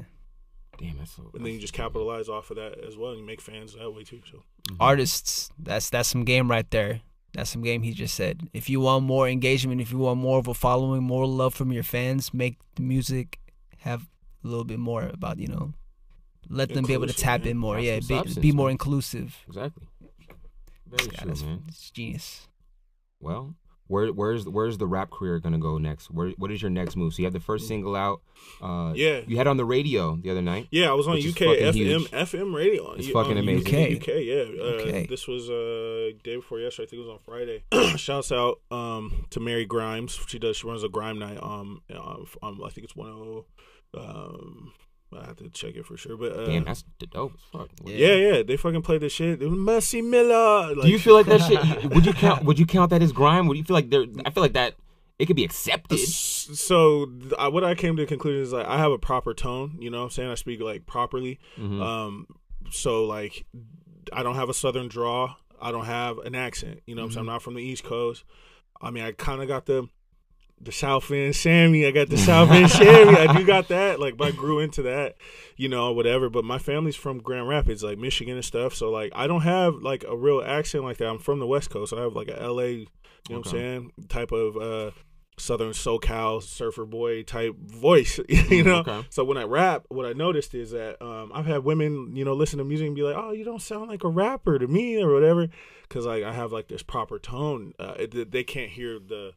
Damn, 0.78 0.98
that's 0.98 1.12
so. 1.12 1.30
And 1.34 1.44
then 1.44 1.52
you 1.52 1.60
just 1.60 1.72
capitalize 1.72 2.28
off 2.28 2.50
of 2.50 2.56
that 2.56 2.78
as 2.84 2.96
well 2.96 3.10
and 3.10 3.20
you 3.20 3.26
make 3.26 3.40
fans 3.40 3.74
that 3.74 3.90
way 3.90 4.04
too. 4.04 4.22
So 4.30 4.42
Mhm. 4.70 4.76
Artists, 4.80 5.50
that's 5.58 5.90
that's 5.90 6.08
some 6.08 6.24
game 6.24 6.48
right 6.50 6.68
there. 6.70 7.02
That's 7.32 7.50
some 7.50 7.62
game 7.62 7.82
he 7.82 7.92
just 7.92 8.14
said. 8.14 8.48
If 8.52 8.70
you 8.70 8.78
want 8.78 9.04
more 9.04 9.28
engagement, 9.28 9.80
if 9.80 9.90
you 9.90 9.98
want 9.98 10.20
more 10.20 10.38
of 10.38 10.46
a 10.46 10.54
following, 10.54 11.02
more 11.02 11.26
love 11.26 11.52
from 11.54 11.72
your 11.72 11.82
fans, 11.82 12.32
make 12.32 12.58
the 12.76 12.82
music 12.82 13.40
have 13.78 14.08
a 14.44 14.46
little 14.46 14.64
bit 14.64 14.78
more 14.78 15.02
about, 15.12 15.38
you 15.40 15.48
know, 15.48 15.72
let 16.48 16.68
them 16.72 16.84
be 16.84 16.92
able 16.92 17.06
to 17.06 17.12
tap 17.14 17.40
man. 17.42 17.50
in 17.50 17.56
more. 17.58 17.76
Have 17.76 17.84
Yeah, 17.84 18.00
be, 18.22 18.40
be 18.40 18.52
more 18.52 18.66
man. 18.66 18.72
inclusive. 18.72 19.36
Exactly. 19.48 19.86
Very 20.86 21.10
Yeah, 21.12 21.18
true, 21.20 21.28
that's 21.28 21.42
man. 21.42 21.62
it's 21.68 21.90
genius. 21.90 22.48
Well, 23.20 23.54
where 23.86 24.08
where's 24.12 24.46
where's 24.48 24.78
the 24.78 24.86
rap 24.86 25.10
career 25.10 25.38
gonna 25.40 25.58
go 25.58 25.76
next? 25.78 26.10
Where 26.10 26.30
what 26.38 26.50
is 26.50 26.62
your 26.62 26.70
next 26.70 26.96
move? 26.96 27.12
So 27.14 27.18
you 27.20 27.26
have 27.26 27.32
the 27.34 27.40
first 27.40 27.68
single 27.68 27.94
out. 27.96 28.22
Uh, 28.62 28.92
Yeah. 28.94 29.20
You 29.26 29.36
had 29.36 29.46
on 29.46 29.56
the 29.56 29.64
radio 29.64 30.16
the 30.16 30.30
other 30.30 30.40
night. 30.42 30.68
Yeah, 30.70 30.90
I 30.90 30.94
was 30.94 31.06
on 31.06 31.16
UK 31.16 31.56
FM 31.58 31.74
huge. 31.74 32.10
FM 32.10 32.54
radio. 32.54 32.92
It's 32.92 33.08
You- 33.08 33.12
fucking 33.12 33.32
um, 33.32 33.38
amazing. 33.38 33.66
UK. 33.66 33.96
UK, 34.02 34.08
yeah. 34.24 34.44
Uh, 34.58 34.64
Okay. 34.84 35.06
This 35.06 35.26
was 35.28 35.50
uh 35.50 36.12
day 36.22 36.36
before 36.36 36.60
yesterday. 36.60 36.86
I 36.86 36.90
think 36.90 37.00
it 37.02 37.06
was 37.06 37.10
on 37.10 37.18
Friday. 37.24 37.64
Shouts 37.96 38.32
out 38.32 38.60
um 38.70 39.26
to 39.30 39.40
Mary 39.40 39.64
Grimes. 39.66 40.18
She 40.28 40.38
does. 40.38 40.56
She 40.56 40.66
runs 40.66 40.82
a 40.82 40.88
grime 40.88 41.18
night. 41.18 41.38
Um, 41.42 41.82
um, 41.94 42.26
um 42.42 42.62
I 42.64 42.70
think 42.70 42.84
it's 42.84 42.96
one 42.96 43.10
oh. 43.10 43.44
Um, 43.96 44.72
I 45.12 45.26
have 45.26 45.36
to 45.36 45.48
check 45.50 45.76
it 45.76 45.86
for 45.86 45.96
sure. 45.96 46.16
But 46.16 46.32
uh, 46.32 46.46
Damn, 46.46 46.64
that's 46.64 46.84
the 46.98 47.06
dope 47.06 47.34
as 47.34 47.40
fuck. 47.52 47.68
yeah, 47.84 48.14
yeah, 48.14 48.42
they 48.42 48.56
fucking 48.56 48.82
play 48.82 48.98
this 48.98 49.12
shit. 49.12 49.40
It 49.42 49.46
was 49.48 49.58
Mercy 49.58 50.02
Miller. 50.02 50.74
Do 50.74 50.88
you 50.88 50.98
feel 50.98 51.14
like 51.14 51.26
that 51.26 51.40
shit? 51.42 51.90
Would 51.94 52.04
you 52.06 52.12
count? 52.12 52.44
Would 52.44 52.58
you 52.58 52.66
count 52.66 52.90
that 52.90 53.02
as 53.02 53.12
grime? 53.12 53.46
Would 53.46 53.56
you 53.56 53.64
feel 53.64 53.74
like 53.74 53.90
there? 53.90 54.04
I 54.26 54.30
feel 54.30 54.42
like 54.42 54.54
that 54.54 54.74
it 55.18 55.26
could 55.26 55.36
be 55.36 55.44
accepted. 55.44 55.98
so 56.00 57.08
I, 57.38 57.48
what 57.48 57.62
I 57.64 57.74
came 57.74 57.96
to 57.96 58.02
the 58.02 58.06
conclusion 58.06 58.42
is 58.42 58.52
like 58.52 58.66
I 58.66 58.78
have 58.78 58.90
a 58.92 58.98
proper 58.98 59.34
tone. 59.34 59.76
You 59.80 59.90
know 59.90 59.98
what 59.98 60.04
I'm 60.04 60.10
saying? 60.10 60.30
I 60.30 60.34
speak 60.34 60.60
like 60.60 60.86
properly. 60.86 61.38
Mhm. 61.58 61.80
Um, 61.80 62.26
so 62.70 63.04
like, 63.04 63.44
I 64.12 64.22
don't 64.22 64.34
have 64.34 64.48
a 64.48 64.54
southern 64.54 64.88
draw. 64.88 65.36
I 65.60 65.70
don't 65.70 65.84
have 65.86 66.18
an 66.18 66.34
accent. 66.34 66.80
You 66.86 66.94
know, 66.96 67.04
what 67.04 67.12
I'm 67.12 67.20
I'm 67.20 67.26
not 67.26 67.42
from 67.42 67.54
the 67.54 67.62
East 67.62 67.84
Coast. 67.84 68.24
I 68.82 68.90
mean, 68.90 69.04
I 69.04 69.12
kind 69.12 69.40
of 69.40 69.48
got 69.48 69.66
the 69.66 69.88
the 70.64 70.72
South 70.72 71.10
End 71.10 71.34
Sammy. 71.34 71.86
I 71.86 71.90
got 71.90 72.08
the 72.08 72.18
South 72.18 72.50
End 72.50 72.70
Sammy. 72.70 73.16
I 73.16 73.36
do 73.36 73.44
got 73.44 73.68
that. 73.68 74.00
Like, 74.00 74.16
but 74.16 74.28
I 74.28 74.30
grew 74.32 74.60
into 74.60 74.82
that. 74.82 75.16
You 75.56 75.68
know, 75.68 75.92
whatever. 75.92 76.28
But 76.28 76.44
my 76.44 76.58
family's 76.58 76.96
from 76.96 77.18
Grand 77.18 77.48
Rapids, 77.48 77.82
like 77.82 77.98
Michigan 77.98 78.36
and 78.36 78.44
stuff. 78.44 78.74
So 78.74 78.90
like, 78.90 79.12
I 79.14 79.26
don't 79.26 79.42
have 79.42 79.76
like 79.76 80.04
a 80.08 80.16
real 80.16 80.42
accent 80.44 80.84
like 80.84 80.98
that. 80.98 81.08
I'm 81.08 81.18
from 81.18 81.38
the 81.38 81.46
West 81.46 81.70
Coast. 81.70 81.92
I 81.92 82.00
have 82.00 82.14
like 82.14 82.28
a 82.28 82.46
LA. 82.46 82.62
You 82.62 82.86
know 83.30 83.38
what 83.38 83.46
I'm 83.46 83.52
saying? 83.52 83.92
Type 84.08 84.32
of 84.32 84.56
uh 84.56 84.90
Southern 85.36 85.70
SoCal 85.70 86.42
surfer 86.42 86.84
boy 86.84 87.22
type 87.22 87.56
voice. 87.56 88.20
you 88.28 88.62
know. 88.62 88.76
okay. 88.78 89.04
So 89.10 89.24
when 89.24 89.36
I 89.36 89.42
rap, 89.42 89.84
what 89.88 90.06
I 90.06 90.12
noticed 90.12 90.54
is 90.54 90.70
that 90.70 91.02
um, 91.02 91.32
I've 91.34 91.46
had 91.46 91.64
women, 91.64 92.14
you 92.14 92.24
know, 92.24 92.34
listen 92.34 92.58
to 92.58 92.64
music 92.64 92.86
and 92.86 92.96
be 92.96 93.02
like, 93.02 93.16
"Oh, 93.16 93.32
you 93.32 93.44
don't 93.44 93.62
sound 93.62 93.88
like 93.88 94.04
a 94.04 94.08
rapper 94.08 94.58
to 94.58 94.66
me," 94.66 95.02
or 95.02 95.12
whatever, 95.12 95.48
because 95.82 96.06
like 96.06 96.22
I 96.22 96.32
have 96.32 96.52
like 96.52 96.68
this 96.68 96.82
proper 96.82 97.18
tone. 97.18 97.72
Uh, 97.78 97.94
it, 97.98 98.30
they 98.30 98.44
can't 98.44 98.70
hear 98.70 98.98
the 98.98 99.32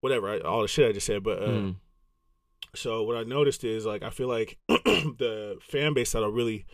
whatever 0.00 0.28
I, 0.30 0.38
all 0.40 0.62
the 0.62 0.68
shit 0.68 0.88
I 0.88 0.92
just 0.92 1.06
said. 1.06 1.22
But 1.22 1.42
uh, 1.42 1.46
Mhm. 1.48 1.76
so 2.74 3.02
what 3.02 3.16
I 3.16 3.22
noticed 3.24 3.64
is 3.64 3.84
like 3.86 4.02
I 4.02 4.10
feel 4.10 4.28
like 4.28 4.58
the 4.68 5.58
fan 5.60 5.94
base 5.94 6.12
that'll 6.12 6.30
really 6.30 6.64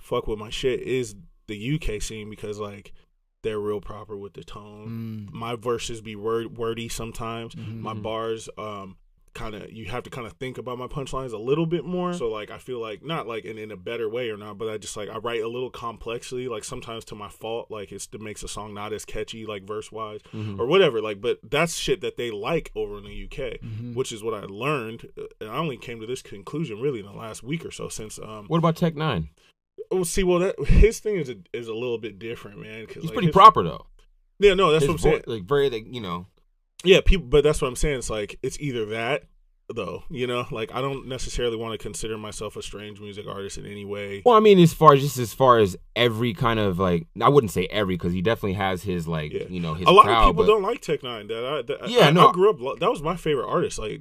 fuck 0.00 0.26
with 0.26 0.38
my 0.38 0.50
shit 0.50 0.80
is 0.80 1.14
the 1.46 1.74
UK 1.74 2.00
scene 2.02 2.30
because 2.30 2.58
like 2.58 2.92
they're 3.42 3.60
real 3.60 3.80
proper 3.80 4.16
with 4.16 4.32
the 4.34 4.44
tone. 4.44 5.28
Mm. 5.30 5.32
My 5.34 5.54
verses 5.56 6.00
be 6.00 6.16
word 6.16 6.56
wordy 6.56 6.88
sometimes 6.88 7.54
Mhm. 7.54 7.80
my 7.80 7.94
bars 7.94 8.48
um 8.56 8.96
kind 9.34 9.54
of 9.54 9.70
you 9.72 9.86
have 9.86 10.02
to 10.04 10.10
kind 10.10 10.26
of 10.26 10.32
think 10.34 10.58
about 10.58 10.78
my 10.78 10.86
punchlines 10.86 11.32
a 11.32 11.36
little 11.36 11.66
bit 11.66 11.84
more 11.84 12.12
so 12.12 12.28
like 12.30 12.50
i 12.52 12.58
feel 12.58 12.80
like 12.80 13.02
not 13.04 13.26
like 13.26 13.44
in, 13.44 13.58
in 13.58 13.70
a 13.72 13.76
better 13.76 14.08
way 14.08 14.30
or 14.30 14.36
not 14.36 14.56
but 14.56 14.68
i 14.68 14.78
just 14.78 14.96
like 14.96 15.08
i 15.08 15.16
write 15.18 15.42
a 15.42 15.48
little 15.48 15.70
complexly 15.70 16.46
like 16.48 16.62
sometimes 16.64 17.04
to 17.04 17.14
my 17.14 17.28
fault 17.28 17.70
like 17.70 17.90
it's, 17.92 18.08
it 18.12 18.20
makes 18.20 18.42
a 18.44 18.48
song 18.48 18.72
not 18.72 18.92
as 18.92 19.04
catchy 19.04 19.44
like 19.44 19.64
verse 19.64 19.90
wise 19.90 20.20
Mhm. 20.32 20.58
or 20.58 20.66
whatever 20.66 21.00
like 21.02 21.20
but 21.20 21.38
that's 21.42 21.74
shit 21.76 22.00
that 22.00 22.16
they 22.16 22.30
like 22.30 22.70
over 22.76 22.98
in 22.98 23.04
the 23.04 23.24
uk 23.24 23.60
Mhm. 23.60 23.94
which 23.94 24.12
is 24.12 24.22
what 24.22 24.34
i 24.34 24.44
learned 24.46 25.08
uh, 25.18 25.22
and 25.40 25.50
i 25.50 25.56
only 25.56 25.76
came 25.76 26.00
to 26.00 26.06
this 26.06 26.22
conclusion 26.22 26.80
really 26.80 27.00
in 27.00 27.06
the 27.06 27.12
last 27.12 27.42
week 27.42 27.64
or 27.64 27.70
so 27.72 27.88
since 27.88 28.18
um 28.20 28.46
What 28.48 28.58
about 28.58 28.76
Tech 28.76 28.94
N9ne? 28.94 29.28
well 29.90 30.04
see 30.04 30.22
well 30.22 30.38
that 30.38 30.54
his 30.66 31.00
thing 31.00 31.16
is 31.16 31.28
a, 31.28 31.36
is 31.52 31.66
a 31.68 31.74
little 31.74 31.98
bit 31.98 32.18
different 32.18 32.60
man 32.60 32.86
because 32.86 33.02
He's 33.02 33.10
pretty 33.10 33.32
proper 33.32 33.62
though. 33.64 33.86
yeah 34.38 34.54
no 34.54 34.70
that's 34.70 34.84
His 34.84 34.88
what 34.88 34.94
i'm 34.94 34.98
saying 34.98 35.22
Like 35.26 35.42
very, 35.44 35.70
like 35.70 35.86
you 35.92 36.00
know. 36.00 36.26
Yeah, 36.84 37.00
people, 37.04 37.26
but 37.26 37.42
that's 37.44 37.60
what 37.62 37.68
I'm 37.68 37.76
saying. 37.76 37.98
It's 37.98 38.10
like 38.10 38.38
it's 38.42 38.58
either 38.60 38.86
that, 38.86 39.24
though. 39.74 40.04
You 40.10 40.26
know, 40.26 40.46
like 40.50 40.74
I 40.74 40.80
don't 40.80 41.08
necessarily 41.08 41.56
want 41.56 41.72
to 41.72 41.78
consider 41.78 42.16
myself 42.18 42.56
a 42.56 42.62
strange 42.62 43.00
music 43.00 43.26
artist 43.26 43.58
in 43.58 43.66
any 43.66 43.84
way. 43.84 44.22
Well, 44.24 44.36
I 44.36 44.40
mean, 44.40 44.58
as 44.58 44.72
far 44.72 44.94
as 44.94 45.00
just 45.00 45.18
as 45.18 45.32
far 45.32 45.58
as 45.58 45.76
every 45.96 46.34
kind 46.34 46.60
of 46.60 46.78
like, 46.78 47.06
I 47.20 47.28
wouldn't 47.28 47.52
say 47.52 47.66
every 47.70 47.96
because 47.96 48.12
he 48.12 48.22
definitely 48.22 48.54
has 48.54 48.82
his 48.82 49.08
like, 49.08 49.32
Yeah. 49.32 49.44
you 49.48 49.60
know, 49.60 49.74
his 49.74 49.86
a 49.86 49.90
lot 49.90 50.04
crowd. 50.04 50.22
of 50.22 50.28
people 50.30 50.44
but, 50.44 50.46
don't 50.52 50.62
like 50.62 50.80
Tech 50.80 51.00
N9ne. 51.00 51.28
That 51.28 51.44
I, 51.46 51.62
that, 51.62 51.90
Yeah, 51.90 52.08
I, 52.08 52.10
no. 52.10 52.28
I 52.28 52.32
grew 52.32 52.50
up. 52.50 52.78
That 52.80 52.90
was 52.90 53.02
my 53.02 53.16
favorite 53.16 53.48
artist. 53.48 53.78
Like, 53.78 54.00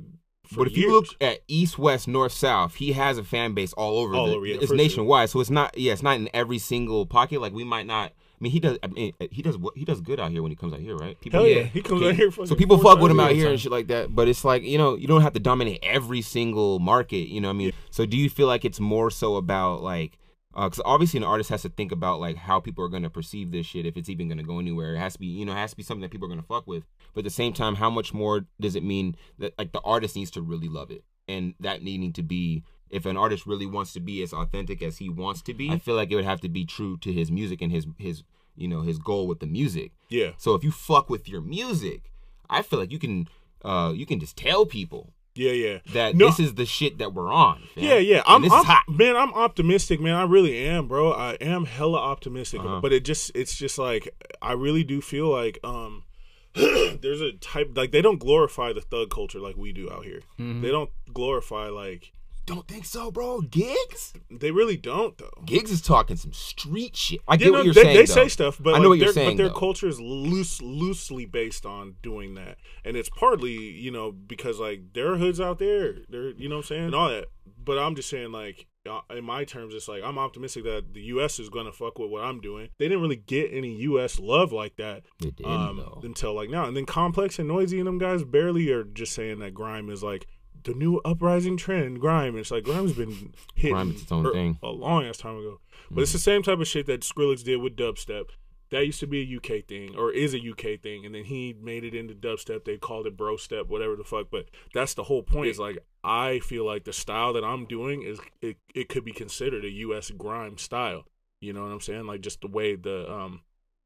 but 0.55 0.67
if 0.67 0.75
years. 0.77 0.85
you 0.85 0.91
look 0.91 1.05
at 1.21 1.39
East, 1.47 1.79
West, 1.79 2.07
North, 2.07 2.33
South, 2.33 2.75
he 2.75 2.91
has 2.91 3.17
a 3.17 3.23
fan 3.23 3.53
base 3.53 3.71
all 3.73 3.97
over. 3.97 4.13
All 4.13 4.27
the- 4.27 4.35
over, 4.35 4.45
yeah, 4.45 4.55
it's 4.55 4.63
for 4.65 4.67
sure. 4.67 4.77
nationwide, 4.77 5.29
so 5.29 5.39
it's 5.39 5.49
not. 5.49 5.75
Yeah, 5.77 5.93
it's 5.93 6.03
not 6.03 6.17
in 6.17 6.29
every 6.33 6.59
single 6.59 7.05
pocket. 7.05 7.39
Like 7.41 7.53
we 7.53 7.63
might 7.63 7.85
not. 7.87 8.11
I 8.43 8.45
mean, 8.45 8.51
he 8.51 8.59
does. 8.59 8.77
I 8.83 8.87
mean, 8.87 9.13
eh, 9.21 9.27
he 9.31 9.41
does. 9.41 9.57
what 9.57 9.77
He 9.77 9.85
does 9.85 10.01
good 10.01 10.19
out 10.19 10.29
here 10.31 10.41
when 10.41 10.51
he 10.51 10.55
comes 10.57 10.73
out 10.73 10.79
here, 10.81 10.97
right? 10.97 11.17
People, 11.21 11.39
hell 11.39 11.47
yeah, 11.47 11.59
yeah. 11.59 11.63
he 11.63 11.81
comes 11.81 12.01
Okay. 12.01 12.09
out 12.09 12.15
here. 12.15 12.29
So 12.45 12.55
people 12.55 12.77
fuck 12.77 12.99
with 12.99 13.09
him 13.09 13.19
out 13.21 13.31
here 13.31 13.49
and 13.49 13.57
shit 13.57 13.71
like 13.71 13.87
that. 13.87 14.13
But 14.13 14.27
it's 14.27 14.43
like 14.43 14.63
you 14.63 14.77
know, 14.77 14.95
you 14.95 15.07
don't 15.07 15.21
have 15.21 15.31
to 15.33 15.39
dominate 15.39 15.79
every 15.81 16.21
single 16.21 16.79
market. 16.79 17.29
You 17.29 17.39
know 17.39 17.47
what 17.47 17.53
I 17.53 17.57
mean? 17.57 17.73
So 17.89 18.05
do 18.05 18.17
you 18.17 18.29
feel 18.29 18.47
like 18.47 18.65
it's 18.65 18.81
more 18.81 19.09
so 19.09 19.37
about 19.37 19.81
like? 19.81 20.17
Uh, 20.55 20.65
because 20.69 20.81
obviously, 20.85 21.17
an 21.17 21.23
artist 21.23 21.49
has 21.49 21.61
to 21.63 21.69
think 21.69 21.91
about 21.93 22.19
like 22.19 22.35
how 22.35 22.59
people 22.59 22.83
are 22.83 22.89
going 22.89 23.01
to 23.03 23.09
perceive 23.09 23.51
this 23.51 23.65
shit 23.65 23.85
if 23.85 23.95
it's 23.97 24.09
even 24.09 24.27
going 24.27 24.37
to 24.37 24.43
go 24.43 24.59
anywhere. 24.59 24.93
It 24.95 24.99
has 24.99 25.13
to 25.13 25.19
be, 25.19 25.25
you 25.25 25.45
know, 25.45 25.53
it 25.53 25.55
has 25.55 25.71
to 25.71 25.77
be 25.77 25.83
something 25.83 26.01
that 26.01 26.11
people 26.11 26.25
are 26.25 26.29
going 26.29 26.41
to 26.41 26.45
fuck 26.45 26.67
with. 26.67 26.83
But 27.13 27.21
at 27.21 27.23
the 27.23 27.29
same 27.31 27.53
time, 27.53 27.75
how 27.75 27.89
much 27.89 28.13
more 28.13 28.45
does 28.59 28.75
it 28.75 28.83
mean 28.83 29.15
that 29.39 29.57
like 29.57 29.71
the 29.71 29.81
artist 29.81 30.15
needs 30.15 30.29
to 30.31 30.41
really 30.41 30.67
love 30.69 30.91
it, 30.91 31.03
and 31.27 31.55
that 31.59 31.81
needing 31.81 32.13
to 32.13 32.21
be 32.21 32.63
if 32.93 33.05
an 33.05 33.17
artist 33.17 33.45
really 33.45 33.65
wants 33.65 33.93
to 33.93 33.99
be 33.99 34.21
as 34.21 34.33
authentic 34.33 34.81
as 34.81 34.97
he 34.97 35.09
wants 35.09 35.41
to 35.43 35.53
be, 35.53 35.69
I 35.69 35.77
feel 35.79 35.95
like 35.95 36.11
it 36.11 36.15
would 36.15 36.25
have 36.25 36.41
to 36.41 36.49
be 36.49 36.65
true 36.65 36.97
to 36.97 37.11
his 37.11 37.31
music 37.31 37.61
and 37.61 37.71
his 37.71 37.87
his 37.97 38.23
you 38.55 38.67
know 38.67 38.81
his 38.81 38.99
goal 38.99 39.27
with 39.27 39.39
the 39.39 39.47
music. 39.47 39.91
Yeah, 40.09 40.31
So 40.37 40.53
if 40.53 40.63
you 40.63 40.71
fuck 40.71 41.09
with 41.09 41.27
your 41.27 41.41
music, 41.41 42.11
I 42.49 42.61
feel 42.61 42.79
like 42.79 42.91
you 42.91 42.99
can 42.99 43.27
uh 43.65 43.93
you 43.95 44.05
can 44.05 44.19
just 44.19 44.37
tell 44.37 44.65
people 44.65 45.13
yeah, 45.35 45.51
yeah. 45.51 45.77
that 45.93 46.15
No. 46.15 46.27
this 46.27 46.39
is 46.39 46.53
the 46.55 46.65
shit 46.65 46.99
that 46.99 47.13
we're 47.13 47.33
on. 47.33 47.63
fam. 47.73 47.83
Yeah, 47.83 47.95
yeah. 47.95 48.21
I'm, 48.27 48.45
I'm 48.51 48.65
man. 48.87 49.15
I'm 49.15 49.33
optimistic, 49.33 49.99
man. 49.99 50.13
I 50.15 50.23
really 50.23 50.55
am, 50.67 50.87
bro. 50.87 51.11
I 51.11 51.33
am 51.41 51.65
hella 51.65 51.97
optimistic. 51.97 52.61
Uh-huh. 52.61 52.79
But 52.81 52.93
it 52.93 53.03
just, 53.03 53.31
it's 53.33 53.55
just 53.55 53.77
like 53.79 54.09
I 54.41 54.53
really 54.53 54.83
do 54.83 55.01
feel 55.01 55.27
like 55.29 55.57
um, 55.63 56.03
there's 56.53 57.21
a 57.21 57.31
type 57.33 57.71
like 57.75 57.91
they 57.91 58.01
don't 58.01 58.19
glorify 58.19 58.73
the 58.73 58.81
thug 58.81 59.09
culture 59.09 59.39
like 59.39 59.57
we 59.57 59.71
do 59.71 59.89
out 59.91 60.05
here. 60.05 60.21
Mm-hmm. 60.39 60.61
They 60.61 60.69
don't 60.69 60.91
glorify 61.11 61.69
like 61.69 62.11
Don't 62.45 62.67
think 62.67 62.85
so, 62.85 63.09
bro. 63.09 63.41
Gigs? 63.41 64.13
they 64.29 64.51
really 64.51 64.77
don't 64.77 65.17
though. 65.17 65.43
Gigs 65.45 65.71
is 65.71 65.81
talking 65.81 66.17
some 66.17 66.33
street 66.33 66.95
shit. 66.95 67.21
I 67.27 67.37
get 67.37 67.47
no, 67.47 67.53
what 67.53 67.65
you're 67.65 67.73
they, 67.73 67.83
saying. 67.83 67.95
they 67.95 68.05
though. 68.05 68.13
say 68.13 68.27
stuff, 68.27 68.59
but 68.61 68.73
I 68.75 68.77
know 68.77 68.83
like, 68.83 68.89
what 68.89 68.97
you're 68.97 69.05
their, 69.07 69.13
saying. 69.13 69.37
But 69.37 69.43
their 69.43 69.49
though. 69.49 69.59
culture 69.59 69.87
is 69.87 69.99
loose, 69.99 70.61
loosely 70.61 71.25
based 71.25 71.65
on 71.65 71.95
doing 72.01 72.35
that, 72.35 72.57
and 72.83 72.97
it's 72.97 73.09
partly, 73.09 73.53
you 73.53 73.91
know, 73.91 74.11
because 74.11 74.59
like 74.59 74.93
there 74.93 75.13
are 75.13 75.17
hoods 75.17 75.39
out 75.39 75.59
there, 75.59 75.95
there, 76.09 76.31
you 76.31 76.49
know, 76.49 76.55
what 76.55 76.65
I'm 76.65 76.67
saying, 76.67 76.85
and 76.85 76.95
all 76.95 77.09
that. 77.09 77.25
But 77.65 77.77
I'm 77.77 77.95
just 77.95 78.09
saying, 78.09 78.31
like, 78.31 78.67
uh, 78.89 79.01
in 79.11 79.23
my 79.23 79.45
terms, 79.45 79.73
it's 79.73 79.87
like 79.87 80.03
I'm 80.03 80.17
optimistic 80.17 80.65
that 80.65 80.93
the 80.93 81.01
U.S. 81.01 81.39
is 81.39 81.49
going 81.49 81.65
to 81.65 81.71
fuck 81.71 81.97
with 81.97 82.09
what 82.09 82.23
I'm 82.23 82.41
doing. 82.41 82.69
They 82.77 82.85
didn't 82.85 83.01
really 83.01 83.15
get 83.15 83.53
any 83.53 83.75
U.S. 83.83 84.19
love 84.19 84.51
like 84.51 84.75
that 84.77 85.03
didn't, 85.19 85.45
um, 85.45 86.01
until 86.03 86.33
like 86.33 86.49
now, 86.49 86.65
and 86.65 86.75
then 86.75 86.85
Complex 86.85 87.39
and 87.39 87.49
Noisey 87.49 87.77
and 87.77 87.87
them 87.87 87.99
guys 87.99 88.23
barely 88.23 88.69
are 88.71 88.83
just 88.83 89.13
saying 89.13 89.39
that 89.39 89.53
grime 89.53 89.89
is 89.89 90.03
like. 90.03 90.27
The 90.63 90.73
new 90.73 90.99
uprising 91.03 91.57
trend, 91.57 91.99
grime. 91.99 92.37
It's 92.37 92.51
like 92.51 92.63
grime's 92.63 92.93
been 92.93 93.33
is 93.57 94.01
its 94.01 94.11
own 94.11 94.25
er- 94.25 94.31
thing. 94.31 94.59
a 94.63 94.69
long 94.69 95.05
ass 95.05 95.17
time 95.17 95.37
ago. 95.37 95.59
But 95.91 96.01
it's 96.01 96.13
the 96.13 96.19
same 96.19 96.41
type 96.43 96.59
of 96.59 96.67
shit 96.67 96.85
that 96.87 97.01
Skrillex 97.01 97.43
did 97.43 97.57
with 97.57 97.75
dubstep. 97.75 98.29
that 98.71 98.85
used 98.85 98.99
to 99.01 99.07
be 99.07 99.21
a 99.21 99.37
UK 99.37 99.65
thing 99.65 99.95
or 99.95 100.11
is 100.11 100.33
a 100.33 100.39
UK 100.39 100.79
thing, 100.81 101.05
and 101.05 101.13
then 101.13 101.25
he 101.25 101.53
made 101.61 101.83
it 101.83 101.93
into 101.93 102.13
dubstep. 102.15 102.65
They 102.65 102.77
called 102.77 103.05
it 103.05 103.15
bro 103.15 103.37
step, 103.37 103.67
whatever 103.67 103.95
the 103.95 104.03
fuck. 104.03 104.27
But 104.31 104.45
that's 104.73 104.93
the 104.95 105.03
whole 105.03 105.21
point. 105.21 105.49
Is 105.49 105.59
like 105.59 105.77
I 106.03 106.39
feel 106.39 106.65
like 106.65 106.85
the 106.85 106.93
style 106.93 107.33
that 107.33 107.43
I'm 107.43 107.65
doing 107.65 108.01
is 108.01 108.19
it, 108.41 108.57
it 108.73 108.89
could 108.89 109.05
be 109.05 109.11
considered 109.11 109.63
a 109.63 109.69
US 109.69 110.09
grime 110.11 110.57
style. 110.57 111.03
You 111.41 111.53
know 111.53 111.61
what 111.63 111.71
I'm 111.71 111.81
saying? 111.81 112.07
Like 112.07 112.21
just 112.21 112.41
the 112.41 112.47
way 112.47 112.75
the 112.75 113.11
um 113.11 113.41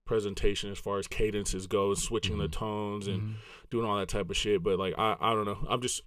presentation 0.05 0.71
as 0.71 0.77
far 0.79 0.99
as 0.99 1.07
cadences 1.07 1.67
go, 1.67 1.93
switching 1.93 2.37
the 2.37 2.47
tones 2.47 3.07
and 3.07 3.35
doing 3.69 3.85
all 3.85 3.97
that 3.97 4.07
type 4.07 4.29
of 4.29 4.37
shit. 4.37 4.63
But 4.63 4.79
like 4.79 4.93
I 4.97 5.17
I 5.19 5.33
don't 5.33 5.45
know. 5.45 5.65
I'm 5.69 5.81
just 5.81 6.01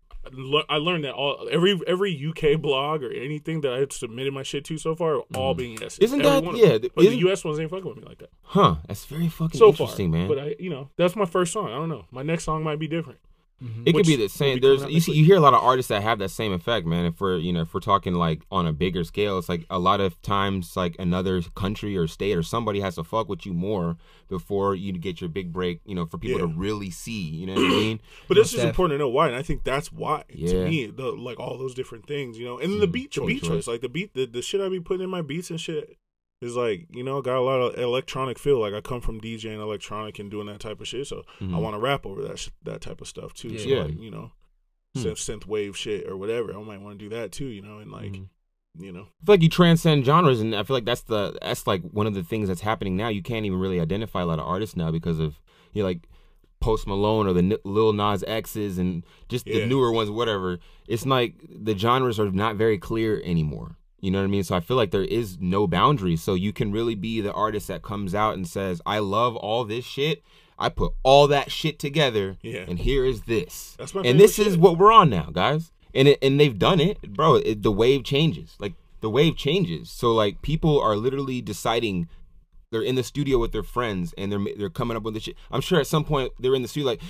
I 0.69 0.77
learned 0.77 1.05
that 1.05 1.15
all 1.15 1.49
every 1.51 1.81
every 1.87 2.13
UK 2.29 2.61
blog 2.61 3.03
or 3.03 3.11
anything 3.11 3.63
that 3.63 3.73
I've 3.73 3.93
submitted 3.93 4.35
my 4.35 4.43
shit 4.43 4.65
to 4.67 4.77
so 4.77 4.95
far 4.95 5.15
are 5.15 5.21
all 5.35 5.53
mm-hmm. 5.53 5.59
being 5.59 5.79
yes. 5.81 5.99
Isn't 5.99 6.21
Every 6.21 6.41
that- 6.41 6.45
one 6.45 6.57
yeah, 6.57 6.79
But 6.95 7.05
the 7.05 7.17
US 7.31 7.45
ones 7.45 7.59
ain't 7.59 7.71
fucking 7.71 7.87
with 7.87 7.97
me 7.97 8.05
like 8.05 8.19
that 8.19 8.31
Huh? 8.43 8.77
That's 8.87 9.05
very 9.07 9.29
fucking 9.29 9.59
so 9.59 9.73
far. 9.73 9.85
interesting, 9.85 10.11
man. 10.11 10.29
But 10.29 10.39
I, 10.39 10.57
you 10.59 10.71
know, 10.71 10.91
that's 10.97 11.17
my 11.17 11.25
first 11.25 11.53
song. 11.53 11.67
I 11.69 11.77
don't 11.77 11.89
know. 11.89 12.05
My 12.11 12.23
next 12.23 12.45
song 12.45 12.63
might 12.63 12.79
be 12.79 12.87
different. 12.89 13.19
It 13.85 13.95
which 13.95 14.07
could 14.07 14.11
be 14.11 14.17
the 14.17 14.29
same. 14.29 14.57
be 14.57 14.61
There's 14.61 14.83
you 14.85 15.01
see, 15.01 15.13
week. 15.13 15.19
you 15.19 15.25
hear 15.25 15.37
a 15.37 15.41
lot 15.41 15.53
of 15.53 15.63
artists 15.63 15.89
that 15.91 16.03
have 16.03 16.19
that 16.21 16.31
same 16.31 16.53
effect, 16.53 16.87
man. 16.87 17.05
If 17.05 17.21
we're 17.21 17.37
you 17.37 17.53
know 17.53 17.61
if 17.63 17.75
we're 17.75 17.81
talking 17.81 18.15
like 18.15 18.43
on 18.51 18.67
a 18.67 18.73
bigger 18.73 19.05
scale, 19.05 19.37
it's 19.39 19.49
like 19.51 19.67
a 19.69 19.79
lot 19.79 20.01
of 20.01 20.21
times 20.23 20.77
like 20.77 20.97
another 20.99 21.43
country 21.55 21.97
or 21.97 22.07
state 22.07 22.37
or 22.37 22.43
somebody 22.43 22.81
has 22.81 22.95
to 22.95 23.05
fuck 23.05 23.29
with 23.29 23.45
you 23.45 23.53
more 23.53 23.97
before 24.29 24.75
you 24.75 24.93
get 24.95 25.21
your 25.21 25.29
big 25.29 25.53
break. 25.53 25.81
You 25.85 25.95
know, 25.95 26.07
for 26.07 26.17
people 26.19 26.39
to 26.39 26.47
really 26.47 26.91
see. 26.91 27.21
You 27.21 27.47
know 27.47 27.55
what 27.55 27.65
I 27.65 27.69
mean? 27.77 28.01
But 28.29 28.39
it's 28.39 28.49
Most 28.53 28.53
just 28.63 28.67
important 28.67 28.95
to 28.95 29.05
know 29.05 29.09
why, 29.11 29.27
and 29.27 29.37
I 29.37 29.43
think 29.43 29.65
that's 29.65 29.93
why 29.93 30.25
Yeah. 30.31 30.53
to 30.53 30.65
me, 30.65 30.87
the 30.87 31.11
like 31.13 31.39
all 31.39 31.59
those 31.59 31.75
different 31.75 32.07
things, 32.07 32.39
you 32.39 32.47
know, 32.47 32.59
and 32.59 32.73
then 32.73 32.81
the 32.81 32.87
Mm, 32.89 32.93
beat, 32.93 33.13
the 33.13 33.21
beat 33.23 33.43
choice. 33.43 33.49
choice, 33.49 33.67
like 33.67 33.83
the 33.83 33.89
beat, 33.91 34.15
the, 34.15 34.25
the 34.27 34.41
shit 34.43 34.61
I 34.63 34.69
be 34.71 34.81
putting 34.81 35.05
in 35.05 35.11
my 35.11 35.23
beats 35.23 35.51
and 35.51 35.61
shit 35.61 35.97
is 36.41 36.57
like, 36.57 36.87
you 36.91 37.03
know, 37.05 37.21
got 37.23 37.37
a 37.37 37.41
lot 37.43 37.61
of 37.61 37.79
electronic 37.79 38.39
feel. 38.39 38.59
Like 38.61 38.73
I 38.75 38.81
come 38.81 39.01
from 39.01 39.21
DJing 39.21 39.61
electronic 39.61 40.19
and 40.19 40.31
doing 40.31 40.47
that 40.47 40.61
type 40.61 40.81
of 40.81 40.89
shit, 40.89 41.07
so 41.07 41.23
I 41.41 41.45
Mhm. 41.45 41.61
want 41.61 41.75
to 41.75 41.81
rap 41.81 42.07
over 42.07 42.23
that 42.23 42.39
sh- 42.39 42.49
that 42.65 42.81
type 42.81 43.01
of 43.01 43.09
stuff 43.09 43.35
too. 43.35 43.59
So 43.59 43.69
Yeah. 43.69 43.83
like, 43.85 44.01
you 44.01 44.11
know, 44.11 44.33
Hmm. 44.95 45.01
synth 45.03 45.19
synth 45.19 45.47
wave 45.47 45.77
shit 45.77 46.09
or 46.09 46.17
whatever, 46.17 46.57
I 46.57 46.63
might 46.63 46.81
want 46.81 46.99
to 46.99 47.05
do 47.05 47.11
that 47.15 47.31
too, 47.33 47.47
you 47.47 47.63
know, 47.63 47.79
and 47.79 47.93
like, 47.93 48.13
Mhm. 48.13 48.29
you 48.79 48.91
know, 48.93 49.03
I 49.03 49.25
feel 49.27 49.35
like 49.35 49.43
you 49.43 49.49
transcend 49.49 50.05
genres, 50.07 50.41
and 50.41 50.55
I 50.55 50.63
feel 50.63 50.77
like 50.77 50.85
that's 50.87 51.03
the 51.03 51.39
that's 51.43 51.67
like 51.67 51.83
one 51.83 52.07
of 52.07 52.15
the 52.15 52.23
things 52.25 52.49
that's 52.49 52.63
happening 52.63 52.97
now. 52.97 53.09
You 53.09 53.23
can't 53.23 53.45
even 53.45 53.59
really 53.61 53.79
identify 53.81 54.23
a 54.23 54.27
lot 54.27 54.39
of 54.39 54.47
artists 54.47 54.77
now 54.77 54.91
because 54.91 55.19
of 55.19 55.39
you 55.73 55.83
know, 55.83 55.89
like 55.89 56.09
Post 56.61 56.87
Malone 56.87 57.27
or 57.27 57.33
the 57.33 57.39
N- 57.41 57.57
Lil 57.65 57.93
Nas 57.93 58.23
X's 58.27 58.77
and 58.79 59.05
just 59.29 59.45
the 59.47 59.61
Yeah. 59.61 59.67
newer 59.67 59.93
ones, 59.93 60.11
whatever. 60.11 60.59
It's 60.89 61.07
like 61.07 61.35
the 61.49 61.77
genres 61.79 62.19
are 62.21 62.31
not 62.31 62.57
very 62.57 62.77
clear 62.79 63.21
anymore. 63.25 63.77
You 64.01 64.11
know 64.11 64.19
what 64.19 64.25
I 64.25 64.29
mean? 64.29 64.45
So 64.45 64.57
I 64.57 64.61
feel 64.61 64.77
like 64.77 64.91
there 64.91 65.05
is 65.05 65.39
no 65.41 65.67
boundary. 65.67 66.17
So 66.17 66.35
you 66.35 66.53
can 66.53 66.73
really 66.73 66.95
be 66.95 67.21
the 67.21 67.33
artist 67.33 67.69
that 67.69 67.83
comes 67.83 68.15
out 68.15 68.35
and 68.35 68.47
says, 68.49 68.81
I 68.87 68.99
love 68.99 69.37
all 69.37 69.65
this 69.65 69.85
shit. 69.85 70.23
I 70.59 70.69
put 70.69 70.93
all 71.03 71.27
that 71.29 71.51
shit 71.51 71.79
together. 71.79 72.37
Yeah. 72.43 72.65
And 72.69 72.79
here 72.79 73.05
is 73.05 73.23
this. 73.23 73.77
That's 73.79 73.95
my 73.95 74.03
and 74.03 74.21
this 74.21 74.35
shit. 74.35 74.47
is 74.47 74.57
what 74.57 74.79
we're 74.79 74.93
on 74.93 75.09
now, 75.11 75.31
guys. 75.33 75.73
And 75.95 76.09
it, 76.09 76.19
and 76.23 76.39
they've 76.39 76.59
done 76.59 76.81
it, 76.81 77.01
bro. 77.15 77.37
It, 77.37 77.63
the 77.63 77.73
wave 77.73 78.05
changes. 78.05 78.57
Like 78.59 78.75
the 79.01 79.11
wave 79.11 79.37
changes. 79.37 79.91
So 79.91 80.13
like 80.13 80.43
people 80.43 80.81
are 80.81 80.97
literally 80.97 81.41
deciding 81.41 82.09
they're 82.71 82.83
in 82.83 82.95
the 82.95 83.03
studio 83.03 83.39
with 83.39 83.53
their 83.53 83.63
friends 83.63 84.15
and 84.17 84.31
they're 84.31 84.45
they're 84.57 84.71
coming 84.71 84.97
up 84.97 85.03
with 85.03 85.15
this 85.15 85.25
shit. 85.25 85.37
I'm 85.51 85.61
sure 85.61 85.81
at 85.81 85.87
some 85.87 86.05
point 86.05 86.33
they're 86.39 86.55
in 86.55 86.63
the 86.63 86.69
studio 86.69 86.91
like 86.91 87.03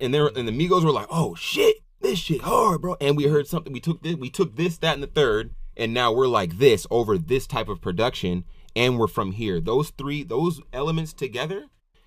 and 0.00 0.14
they're 0.14 0.30
and 0.34 0.48
the 0.48 0.52
Migos 0.52 0.82
were 0.82 0.90
like, 0.90 1.06
"Oh 1.10 1.34
shit, 1.36 1.76
this 2.00 2.18
shit 2.18 2.42
hard, 2.42 2.82
bro." 2.82 2.96
And 3.00 3.16
we 3.16 3.24
heard 3.24 3.46
something. 3.46 3.72
We 3.72 3.80
took 3.80 4.02
this, 4.02 4.16
we 4.16 4.30
took 4.30 4.56
this, 4.56 4.78
that, 4.78 4.94
and 4.94 5.02
the 5.02 5.06
third, 5.06 5.54
and 5.76 5.94
now 5.94 6.12
we're 6.12 6.26
like 6.26 6.58
this 6.58 6.86
over 6.90 7.16
this 7.18 7.46
type 7.46 7.68
of 7.68 7.80
production, 7.80 8.44
and 8.74 8.98
we're 8.98 9.06
from 9.06 9.32
here. 9.32 9.60
Those 9.60 9.90
three, 9.90 10.22
those 10.22 10.60
elements 10.72 11.12
together, 11.12 11.66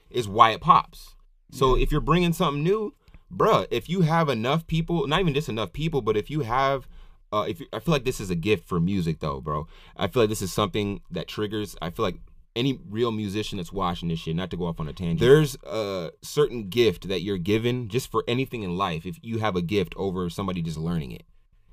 is 0.09 0.27
why 0.27 0.51
it 0.51 0.61
pops. 0.61 1.15
So 1.51 1.77
if 1.77 1.91
you're 1.91 2.01
bringing 2.01 2.33
something 2.33 2.63
new, 2.63 2.93
bruh, 3.31 3.67
if 3.69 3.89
you 3.89 4.01
have 4.01 4.29
enough 4.29 4.65
people, 4.67 5.07
not 5.07 5.19
even 5.19 5.33
just 5.33 5.49
enough 5.49 5.73
people, 5.73 6.01
but 6.01 6.17
if 6.17 6.29
you 6.29 6.41
have, 6.41 6.87
uh, 7.31 7.45
if 7.47 7.59
you, 7.59 7.67
I 7.71 7.79
feel 7.79 7.91
like 7.91 8.05
this 8.05 8.19
is 8.19 8.29
a 8.29 8.35
gift 8.35 8.67
for 8.67 8.79
music, 8.79 9.19
though, 9.19 9.39
bro. 9.39 9.67
I 9.95 10.07
feel 10.07 10.23
like 10.23 10.29
this 10.29 10.41
is 10.41 10.51
something 10.51 11.01
that 11.11 11.27
triggers. 11.27 11.75
I 11.81 11.89
feel 11.89 12.05
like 12.05 12.17
any 12.55 12.79
real 12.89 13.11
musician 13.11 13.57
that's 13.57 13.73
watching 13.73 14.09
this 14.09 14.19
shit, 14.19 14.35
not 14.35 14.49
to 14.51 14.57
go 14.57 14.67
off 14.67 14.79
on 14.79 14.87
a 14.87 14.93
tangent, 14.93 15.19
there's 15.19 15.55
a 15.63 16.11
certain 16.21 16.69
gift 16.69 17.07
that 17.07 17.21
you're 17.21 17.37
given 17.37 17.89
just 17.89 18.11
for 18.11 18.23
anything 18.27 18.63
in 18.63 18.77
life. 18.77 19.05
If 19.05 19.17
you 19.21 19.39
have 19.39 19.55
a 19.55 19.61
gift 19.61 19.93
over 19.97 20.29
somebody 20.29 20.61
just 20.61 20.77
learning 20.77 21.11
it. 21.11 21.23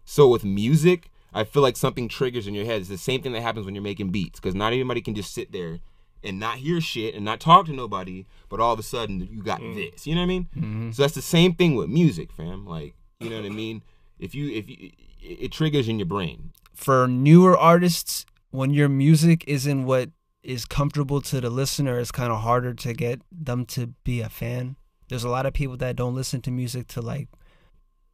So 0.04 0.28
with 0.28 0.44
music, 0.44 1.10
I 1.32 1.44
feel 1.44 1.62
like 1.62 1.76
something 1.76 2.08
triggers 2.08 2.46
in 2.46 2.54
your 2.54 2.64
head. 2.64 2.80
It's 2.80 2.88
the 2.88 2.98
same 2.98 3.22
thing 3.22 3.32
that 3.32 3.42
happens 3.42 3.66
when 3.66 3.74
you're 3.74 3.82
making 3.82 4.10
beats, 4.10 4.40
because 4.40 4.54
not 4.54 4.72
anybody 4.72 5.00
can 5.00 5.14
just 5.14 5.32
sit 5.32 5.52
there 5.52 5.80
and 6.24 6.38
not 6.38 6.56
hear 6.56 6.80
shit 6.80 7.14
and 7.14 7.24
not 7.24 7.40
talk 7.40 7.66
to 7.66 7.72
nobody, 7.72 8.26
but 8.48 8.60
all 8.60 8.72
of 8.72 8.78
a 8.78 8.82
sudden 8.82 9.28
you 9.30 9.42
got 9.42 9.60
mm. 9.60 9.74
this. 9.74 10.06
You 10.06 10.14
know 10.14 10.22
what 10.22 10.24
I 10.24 10.28
mean? 10.28 10.48
Mm-hmm. 10.56 10.90
So 10.90 11.02
that's 11.02 11.14
the 11.14 11.22
same 11.22 11.54
thing 11.54 11.76
with 11.76 11.88
music, 11.88 12.32
fam. 12.32 12.66
Like, 12.66 12.94
you 13.20 13.30
know 13.30 13.36
what 13.36 13.46
I 13.46 13.50
mean? 13.50 13.82
If 14.18 14.34
you 14.34 14.50
if 14.50 14.68
you 14.68 14.90
it, 15.22 15.44
it 15.44 15.52
triggers 15.52 15.88
in 15.88 15.98
your 15.98 16.06
brain. 16.06 16.52
for 16.80 17.06
newer 17.06 17.56
artists, 17.56 18.24
when 18.50 18.72
your 18.72 18.88
music 18.88 19.44
isn't 19.46 19.84
what 19.84 20.10
is 20.42 20.64
comfortable 20.64 21.20
to 21.20 21.40
the 21.40 21.50
listener, 21.50 21.98
it's 21.98 22.12
kind 22.12 22.32
of 22.32 22.40
harder 22.40 22.74
to 22.74 22.92
get 22.92 23.20
them 23.30 23.64
to 23.66 23.88
be 24.04 24.20
a 24.20 24.28
fan. 24.28 24.76
There's 25.08 25.24
a 25.24 25.28
lot 25.28 25.46
of 25.46 25.52
people 25.52 25.76
that 25.78 25.96
don't 25.96 26.14
listen 26.14 26.40
to 26.42 26.50
music 26.50 26.86
to 26.88 27.00
like 27.00 27.28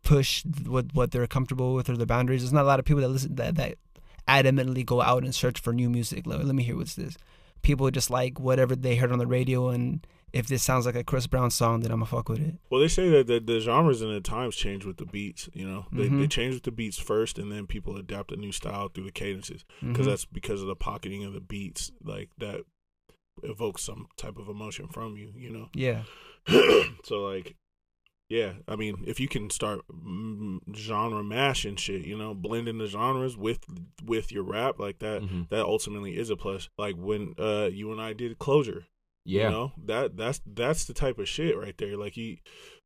push 0.03 0.45
what 0.67 0.95
what 0.95 1.11
they're 1.11 1.27
comfortable 1.27 1.75
with 1.75 1.89
or 1.91 1.97
their 1.97 2.07
boundaries. 2.07 2.43
There's 2.43 2.53
not 2.53 2.65
a 2.65 2.69
lot 2.69 2.79
of 2.79 2.85
people 2.85 3.03
that 3.03 3.09
listen 3.09 3.35
that 3.37 3.57
that 3.57 3.79
adamantly 4.27 4.85
go 4.85 5.03
out 5.03 5.23
and 5.23 5.35
search 5.35 5.61
for 5.61 5.73
new 5.73 5.91
music. 5.91 6.27
Let, 6.27 6.45
let 6.45 6.55
me 6.55 6.63
hear 6.63 6.77
what's 6.77 6.95
this. 6.95 7.17
People 7.63 7.91
just 7.91 8.11
like 8.11 8.41
whatever 8.41 8.75
they 8.75 8.97
heard 8.97 9.13
on 9.13 9.19
the 9.19 9.27
radio, 9.27 9.69
and 9.69 10.07
if 10.37 10.47
this 10.49 10.63
sounds 10.63 10.87
like 10.87 10.95
a 10.95 11.03
Chris 11.05 11.27
Brown 11.27 11.51
song, 11.51 11.81
then 11.81 11.91
I'm 11.91 11.99
gonna 12.01 12.07
fuck 12.07 12.29
with 12.29 12.41
it. 12.41 12.55
Well, 12.71 12.81
they 12.81 12.89
say 12.89 13.09
that 13.11 13.27
the, 13.27 13.41
the 13.41 13.61
genres 13.61 14.03
and 14.03 14.15
the 14.15 14.21
times 14.21 14.55
change 14.57 14.85
with 14.85 14.99
the 14.99 15.07
beats. 15.07 15.49
You 15.55 15.67
know, 15.69 15.87
they, 15.93 16.09
they 16.09 16.27
Mhm. 16.27 16.31
change 16.31 16.55
with 16.55 16.63
the 16.65 16.71
beats 16.73 16.99
first, 16.99 17.39
and 17.39 17.51
then 17.51 17.67
people 17.67 17.97
adapt 17.97 18.33
a 18.33 18.37
new 18.37 18.53
style 18.53 18.89
through 18.89 19.05
the 19.05 19.13
cadences 19.13 19.65
because 19.81 20.07
Mhm. 20.07 20.11
that's 20.11 20.25
because 20.25 20.61
of 20.63 20.69
the 20.69 20.77
pocketing 20.77 21.25
of 21.25 21.33
the 21.33 21.41
beats, 21.41 21.91
like 22.03 22.31
that 22.39 22.63
evokes 23.43 23.83
some 23.83 24.07
type 24.17 24.37
of 24.39 24.49
emotion 24.49 24.89
from 24.89 25.17
you. 25.17 25.33
You 25.37 25.51
know, 25.51 25.69
Yeah. 25.75 26.05
so 27.05 27.23
like, 27.23 27.55
yeah, 28.29 28.55
I 28.67 28.75
mean, 28.77 29.05
if 29.07 29.21
you 29.21 29.29
can 29.29 29.51
start 29.51 29.81
mm, 29.89 30.59
genre 30.75 31.23
mashing 31.23 31.77
shit, 31.77 32.05
you 32.07 32.17
know, 32.19 32.35
blending 32.35 32.79
the 32.79 32.87
genres 32.87 33.37
with 33.37 33.61
with 34.05 34.33
your 34.33 34.43
rap 34.43 34.79
like 34.79 34.99
that, 34.99 35.23
Mhm. 35.23 35.49
that 35.51 35.65
ultimately 35.65 36.17
is 36.17 36.29
a 36.31 36.37
plus. 36.37 36.69
Like 36.77 36.97
when 36.97 37.35
uh 37.39 37.69
you 37.73 37.93
and 37.93 38.01
I 38.01 38.13
did 38.15 38.39
closure, 38.39 38.87
Yeah. 39.27 39.45
you 39.45 39.51
know 39.51 39.73
that 39.87 40.17
that's 40.17 40.41
that's 40.47 40.85
the 40.85 40.95
type 40.95 41.19
of 41.19 41.29
shit 41.29 41.59
right 41.59 41.77
there. 41.79 41.97
Like 41.97 42.17
you, 42.17 42.37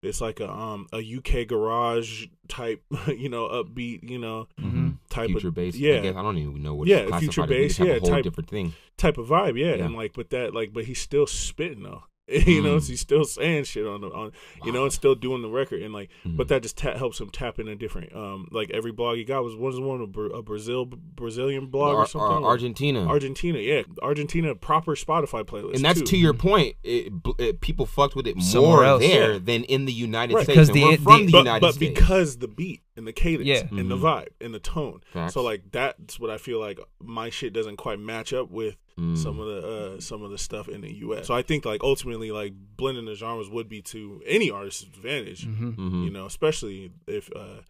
it's 0.02 0.20
like 0.20 0.40
a 0.40 0.50
um 0.50 0.86
a 0.92 0.98
UK 0.98 1.46
garage 1.46 2.26
type, 2.48 2.82
you 3.06 3.28
know, 3.28 3.48
upbeat, 3.48 4.08
you 4.08 4.18
know, 4.18 4.48
Mhm. 4.60 4.96
type 5.10 5.28
Future 5.30 5.48
of 5.48 5.54
bass. 5.54 5.76
yeah 5.76 5.96
I 5.96 6.00
guess 6.00 6.16
I 6.16 6.22
don't 6.22 6.38
even 6.38 6.62
know 6.62 6.74
what 6.74 6.88
Yeah, 6.88 7.18
future 7.18 7.46
bass, 7.46 7.78
yeah, 7.78 7.86
a 7.92 8.00
whole 8.00 8.08
type- 8.08 8.24
different 8.24 8.48
thing. 8.50 8.72
type 8.96 9.18
of 9.18 9.28
vibe, 9.28 9.58
yeah. 9.58 9.74
Yeah. 9.76 9.84
And 9.84 9.94
like, 9.94 10.14
but 10.14 10.30
that 10.30 10.54
like, 10.54 10.72
but 10.72 10.84
he's 10.84 11.00
still 11.00 11.26
spitting 11.26 11.82
though. 11.82 12.04
you 12.46 12.62
know, 12.62 12.76
Mm. 12.76 12.88
he's 12.88 13.00
still 13.00 13.24
saying 13.24 13.64
shit 13.64 13.86
on 13.86 14.00
the 14.00 14.08
on, 14.08 14.32
you 14.64 14.72
know, 14.72 14.84
and 14.84 14.92
still 14.92 15.14
doing 15.14 15.42
the 15.42 15.48
record 15.48 15.82
and 15.82 15.92
like, 15.92 16.10
Mhm. 16.26 16.36
but 16.36 16.48
that 16.48 16.62
just 16.62 16.76
ta- 16.78 16.96
helps 16.96 17.20
him 17.20 17.30
tap 17.30 17.58
in 17.58 17.66
a 17.68 17.74
different 17.74 18.14
um 18.14 18.48
like 18.52 18.70
every 18.70 18.92
blog 18.92 19.16
he 19.16 19.24
got 19.24 19.42
was 19.42 19.56
was 19.56 19.80
one 19.80 20.00
a, 20.00 20.06
Bra- 20.06 20.38
a 20.38 20.42
Brazil 20.42 20.84
Brazilian 20.86 21.66
blog 21.66 21.94
Ar- 21.96 22.02
or 22.02 22.06
something. 22.06 22.44
Ar- 22.44 22.50
Argentina. 22.50 23.06
Argentina, 23.06 23.58
yeah, 23.58 23.82
Argentina 24.02 24.54
proper 24.54 24.94
Spotify 24.94 25.44
playlist, 25.44 25.74
and 25.74 25.84
that's 25.84 26.00
too. 26.00 26.06
to 26.06 26.16
your 26.16 26.34
point. 26.34 26.76
It, 26.84 27.12
it, 27.38 27.60
people 27.60 27.86
fucked 27.86 28.14
with 28.14 28.26
it 28.26 28.40
Somewhere 28.42 28.70
more 28.70 28.84
else. 28.84 29.02
there 29.02 29.32
Yeah. 29.34 29.38
than 29.42 29.64
in 29.64 29.84
the 29.86 29.92
United 29.92 30.34
Right. 30.34 30.44
States. 30.44 30.58
'Cause 30.58 30.68
and 30.68 30.76
the- 30.76 30.84
we're 30.84 30.96
the- 30.96 31.02
from 31.02 31.26
the 31.26 31.32
but, 31.32 31.38
United 31.38 31.60
but 31.60 31.74
States. 31.74 31.90
But 31.92 32.00
because 32.00 32.38
the 32.38 32.48
beat 32.48 32.80
and 33.00 33.08
the 33.08 33.12
cadence 33.12 33.48
Yeah. 33.48 33.66
and 33.70 33.90
the 33.90 33.96
Mhm. 33.96 34.00
vibe 34.02 34.28
and 34.40 34.52
the 34.54 34.60
tone. 34.60 35.00
Facts. 35.12 35.34
So 35.34 35.42
like 35.42 35.62
that's 35.72 36.20
what 36.20 36.30
I 36.30 36.36
feel 36.38 36.60
like 36.60 36.78
my 37.02 37.30
shit 37.30 37.52
doesn't 37.52 37.76
quite 37.78 37.98
match 37.98 38.32
up 38.32 38.50
with 38.50 38.76
Mm. 38.98 39.16
some 39.16 39.40
of 39.40 39.46
the 39.46 39.66
uh, 39.96 40.00
some 40.00 40.22
of 40.22 40.30
the 40.30 40.36
stuff 40.38 40.68
in 40.68 40.82
the 40.82 40.92
U.S. 41.06 41.26
So 41.26 41.34
I 41.34 41.40
think 41.42 41.64
like 41.64 41.82
ultimately 41.82 42.30
like 42.30 42.52
blending 42.76 43.06
the 43.06 43.14
genres 43.14 43.48
would 43.48 43.68
be 43.68 43.80
to 43.82 44.22
any 44.26 44.50
artist's 44.50 44.82
advantage. 44.82 45.46
Mhm. 45.46 45.76
Mhm. 45.76 46.04
You 46.04 46.10
know, 46.10 46.26
especially 46.26 46.90
if 47.06 47.30
uh, 47.34 47.62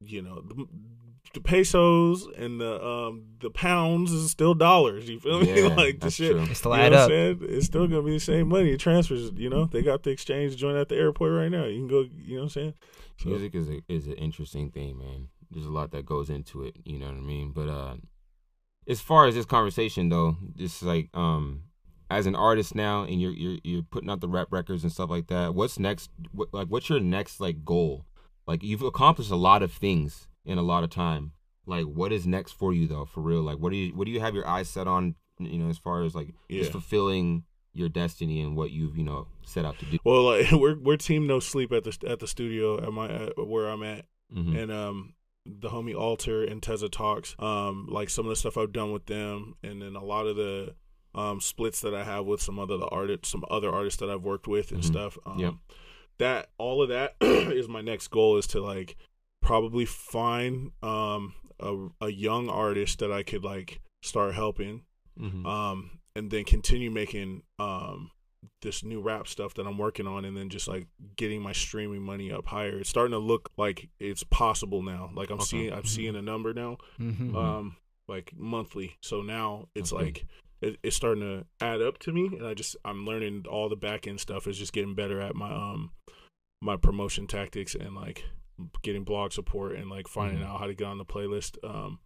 you 0.00 0.22
know 0.22 0.40
the, 0.42 0.66
the 1.34 1.40
pesos 1.40 2.26
and 2.36 2.60
the 2.60 2.82
um 2.84 3.24
the 3.40 3.50
pounds 3.50 4.12
is 4.12 4.30
still 4.30 4.54
dollars. 4.54 5.08
You 5.08 5.18
feel 5.18 5.40
me? 5.40 5.62
Like 5.76 6.00
the 6.00 6.10
shit. 6.10 6.32
true. 6.32 6.42
It 6.42 6.54
still 6.54 6.74
add 6.74 6.92
up. 6.92 7.10
It's 7.10 7.66
still 7.66 7.86
gonna 7.88 8.02
be 8.02 8.12
the 8.12 8.20
same 8.20 8.48
money. 8.48 8.70
It 8.70 8.78
transfers, 8.80 9.32
you 9.36 9.50
know. 9.50 9.64
They 9.66 9.82
got 9.82 10.04
the 10.04 10.10
exchange 10.10 10.56
joint 10.56 10.76
at 10.76 10.88
the 10.88 10.96
airport 10.96 11.32
right 11.32 11.50
now. 11.50 11.64
You 11.64 11.78
can 11.80 11.88
go. 11.88 12.00
You 12.24 12.36
know 12.36 12.42
what 12.42 12.42
I'm 12.44 12.48
saying? 12.50 12.74
Music 13.24 13.54
is 13.54 13.68
a, 13.68 13.80
is 13.88 14.06
an 14.06 14.14
interesting 14.14 14.70
thing, 14.70 14.98
man. 14.98 15.28
There's 15.50 15.66
a 15.66 15.70
lot 15.70 15.90
that 15.92 16.06
goes 16.06 16.30
into 16.30 16.62
it. 16.64 16.76
You 16.84 16.98
know 16.98 17.06
what 17.06 17.16
I 17.16 17.20
mean? 17.20 17.52
But 17.52 17.68
uh, 17.68 17.94
as 18.86 19.00
far 19.00 19.26
as 19.26 19.34
this 19.34 19.46
conversation 19.46 20.08
though, 20.08 20.36
just 20.56 20.82
like 20.82 21.08
um, 21.14 21.64
as 22.10 22.26
an 22.26 22.34
artist 22.36 22.74
now, 22.74 23.02
and 23.02 23.20
you're 23.20 23.32
you're 23.32 23.58
you're 23.64 23.82
putting 23.82 24.10
out 24.10 24.20
the 24.20 24.28
rap 24.28 24.48
records 24.50 24.82
and 24.82 24.92
stuff 24.92 25.10
like 25.10 25.26
that. 25.28 25.54
What's 25.54 25.78
next? 25.78 26.10
What, 26.32 26.52
like, 26.52 26.68
what's 26.68 26.88
your 26.88 27.00
next 27.00 27.40
like 27.40 27.64
goal? 27.64 28.06
Like, 28.46 28.62
you've 28.62 28.82
accomplished 28.82 29.30
a 29.30 29.36
lot 29.36 29.62
of 29.62 29.72
things 29.72 30.26
in 30.44 30.56
a 30.58 30.62
lot 30.62 30.84
of 30.84 30.90
time. 30.90 31.32
Like, 31.66 31.84
what 31.84 32.12
is 32.12 32.26
next 32.26 32.52
for 32.52 32.72
you 32.72 32.86
though? 32.88 33.04
For 33.04 33.20
real? 33.20 33.42
Like, 33.42 33.58
what 33.58 33.70
do 33.70 33.76
you 33.76 33.94
what 33.94 34.06
do 34.06 34.10
you 34.10 34.20
have 34.20 34.34
your 34.34 34.46
eyes 34.46 34.68
set 34.68 34.86
on 34.86 35.16
You 35.38 35.58
know, 35.58 35.68
as 35.70 35.78
far 35.78 36.02
as 36.02 36.14
like 36.14 36.34
Yeah. 36.48 36.60
just 36.60 36.72
fulfilling 36.72 37.44
your 37.74 37.88
destiny 37.88 38.40
and 38.40 38.56
what 38.56 38.70
you've 38.70 38.96
you 38.96 39.04
know 39.04 39.26
set 39.44 39.64
out 39.64 39.78
to 39.78 39.84
do. 39.86 39.98
Well, 40.04 40.22
like 40.24 40.50
we're 40.52 40.78
we're 40.78 40.96
team 40.96 41.26
no 41.26 41.40
sleep 41.40 41.72
at 41.72 41.84
the 41.84 41.96
at 42.06 42.18
the 42.20 42.26
studio 42.26 42.78
at 42.84 42.92
my 42.92 43.08
at 43.08 43.46
where 43.46 43.68
I'm 43.68 43.82
at, 43.82 44.06
Mhm. 44.34 44.62
and 44.62 44.72
um 44.72 45.14
the 45.46 45.70
homie 45.70 45.96
Alter 45.98 46.44
and 46.44 46.62
Teza 46.62 46.88
talks 46.90 47.34
um 47.38 47.86
like 47.90 48.10
some 48.10 48.26
of 48.26 48.30
the 48.30 48.36
stuff 48.36 48.56
I've 48.58 48.72
done 48.72 48.92
with 48.92 49.06
them, 49.06 49.54
and 49.62 49.80
then 49.82 49.96
a 49.96 50.04
lot 50.04 50.26
of 50.26 50.36
the 50.36 50.74
um 51.14 51.40
splits 51.40 51.80
that 51.80 51.94
I 51.94 52.04
have 52.04 52.26
with 52.26 52.42
some 52.42 52.58
other 52.58 52.76
the 52.76 52.86
artists, 52.88 53.30
some 53.30 53.44
other 53.50 53.70
artists 53.70 53.98
that 54.00 54.10
I've 54.10 54.22
worked 54.24 54.46
with 54.46 54.72
and 54.72 54.82
Mhm. 54.82 54.86
stuff. 54.86 55.18
Um, 55.24 55.38
Yep. 55.38 55.54
That 56.18 56.50
all 56.58 56.82
of 56.82 56.88
that 56.88 57.14
is 57.20 57.68
my 57.68 57.80
next 57.80 58.08
goal 58.08 58.36
is 58.36 58.46
to 58.48 58.60
like 58.60 58.96
probably 59.40 59.84
find 59.86 60.72
um 60.82 61.34
a 61.60 61.88
a 62.02 62.08
young 62.10 62.48
artist 62.48 62.98
that 62.98 63.10
I 63.12 63.22
could 63.22 63.44
like 63.44 63.80
start 64.02 64.34
helping 64.34 64.82
Mhm. 65.18 65.46
um, 65.46 65.97
and 66.18 66.30
then 66.30 66.44
continue 66.44 66.90
making 66.90 67.42
um, 67.58 68.10
this 68.62 68.82
new 68.84 69.00
rap 69.00 69.26
stuff 69.28 69.54
that 69.54 69.66
I'm 69.66 69.78
working 69.78 70.06
on, 70.06 70.24
and 70.24 70.36
then 70.36 70.48
just 70.48 70.68
like 70.68 70.86
getting 71.16 71.40
my 71.42 71.52
streaming 71.52 72.02
money 72.02 72.30
up 72.32 72.46
higher. 72.46 72.78
It's 72.78 72.90
starting 72.90 73.12
to 73.12 73.18
look 73.18 73.50
like 73.56 73.88
it's 73.98 74.24
possible 74.24 74.82
now. 74.82 75.10
Like 75.14 75.30
I'm 75.30 75.36
Okay. 75.36 75.44
seeing, 75.46 75.72
I'm 75.72 75.84
seeing 75.84 76.16
a 76.16 76.22
number 76.22 76.52
now, 76.54 76.76
Mm-hmm. 77.00 77.34
um, 77.36 77.76
like 78.08 78.32
monthly. 78.36 78.96
So 79.02 79.22
now 79.22 79.68
it's 79.74 79.92
Okay. 79.92 80.04
like 80.04 80.26
it, 80.60 80.78
it's 80.82 80.96
starting 80.96 81.22
to 81.22 81.46
add 81.64 81.80
up 81.82 81.98
to 82.00 82.12
me, 82.12 82.26
and 82.38 82.46
I 82.46 82.54
just 82.54 82.76
I'm 82.84 83.06
learning 83.06 83.44
all 83.48 83.68
the 83.68 83.76
back 83.76 84.06
end 84.06 84.20
stuff. 84.20 84.46
Is 84.46 84.58
just 84.58 84.72
getting 84.72 84.94
better 84.94 85.20
at 85.20 85.34
my 85.34 85.50
um 85.52 85.92
my 86.60 86.76
promotion 86.76 87.26
tactics 87.28 87.74
and 87.76 87.94
like 87.94 88.24
getting 88.82 89.04
blog 89.04 89.32
support 89.32 89.76
and 89.76 89.88
like 89.88 90.08
finding 90.08 90.40
Mhm. 90.42 90.46
out 90.46 90.58
how 90.58 90.66
to 90.66 90.74
get 90.74 90.88
on 90.88 90.98
the 90.98 91.04
playlist. 91.04 91.56
Um, 91.62 92.00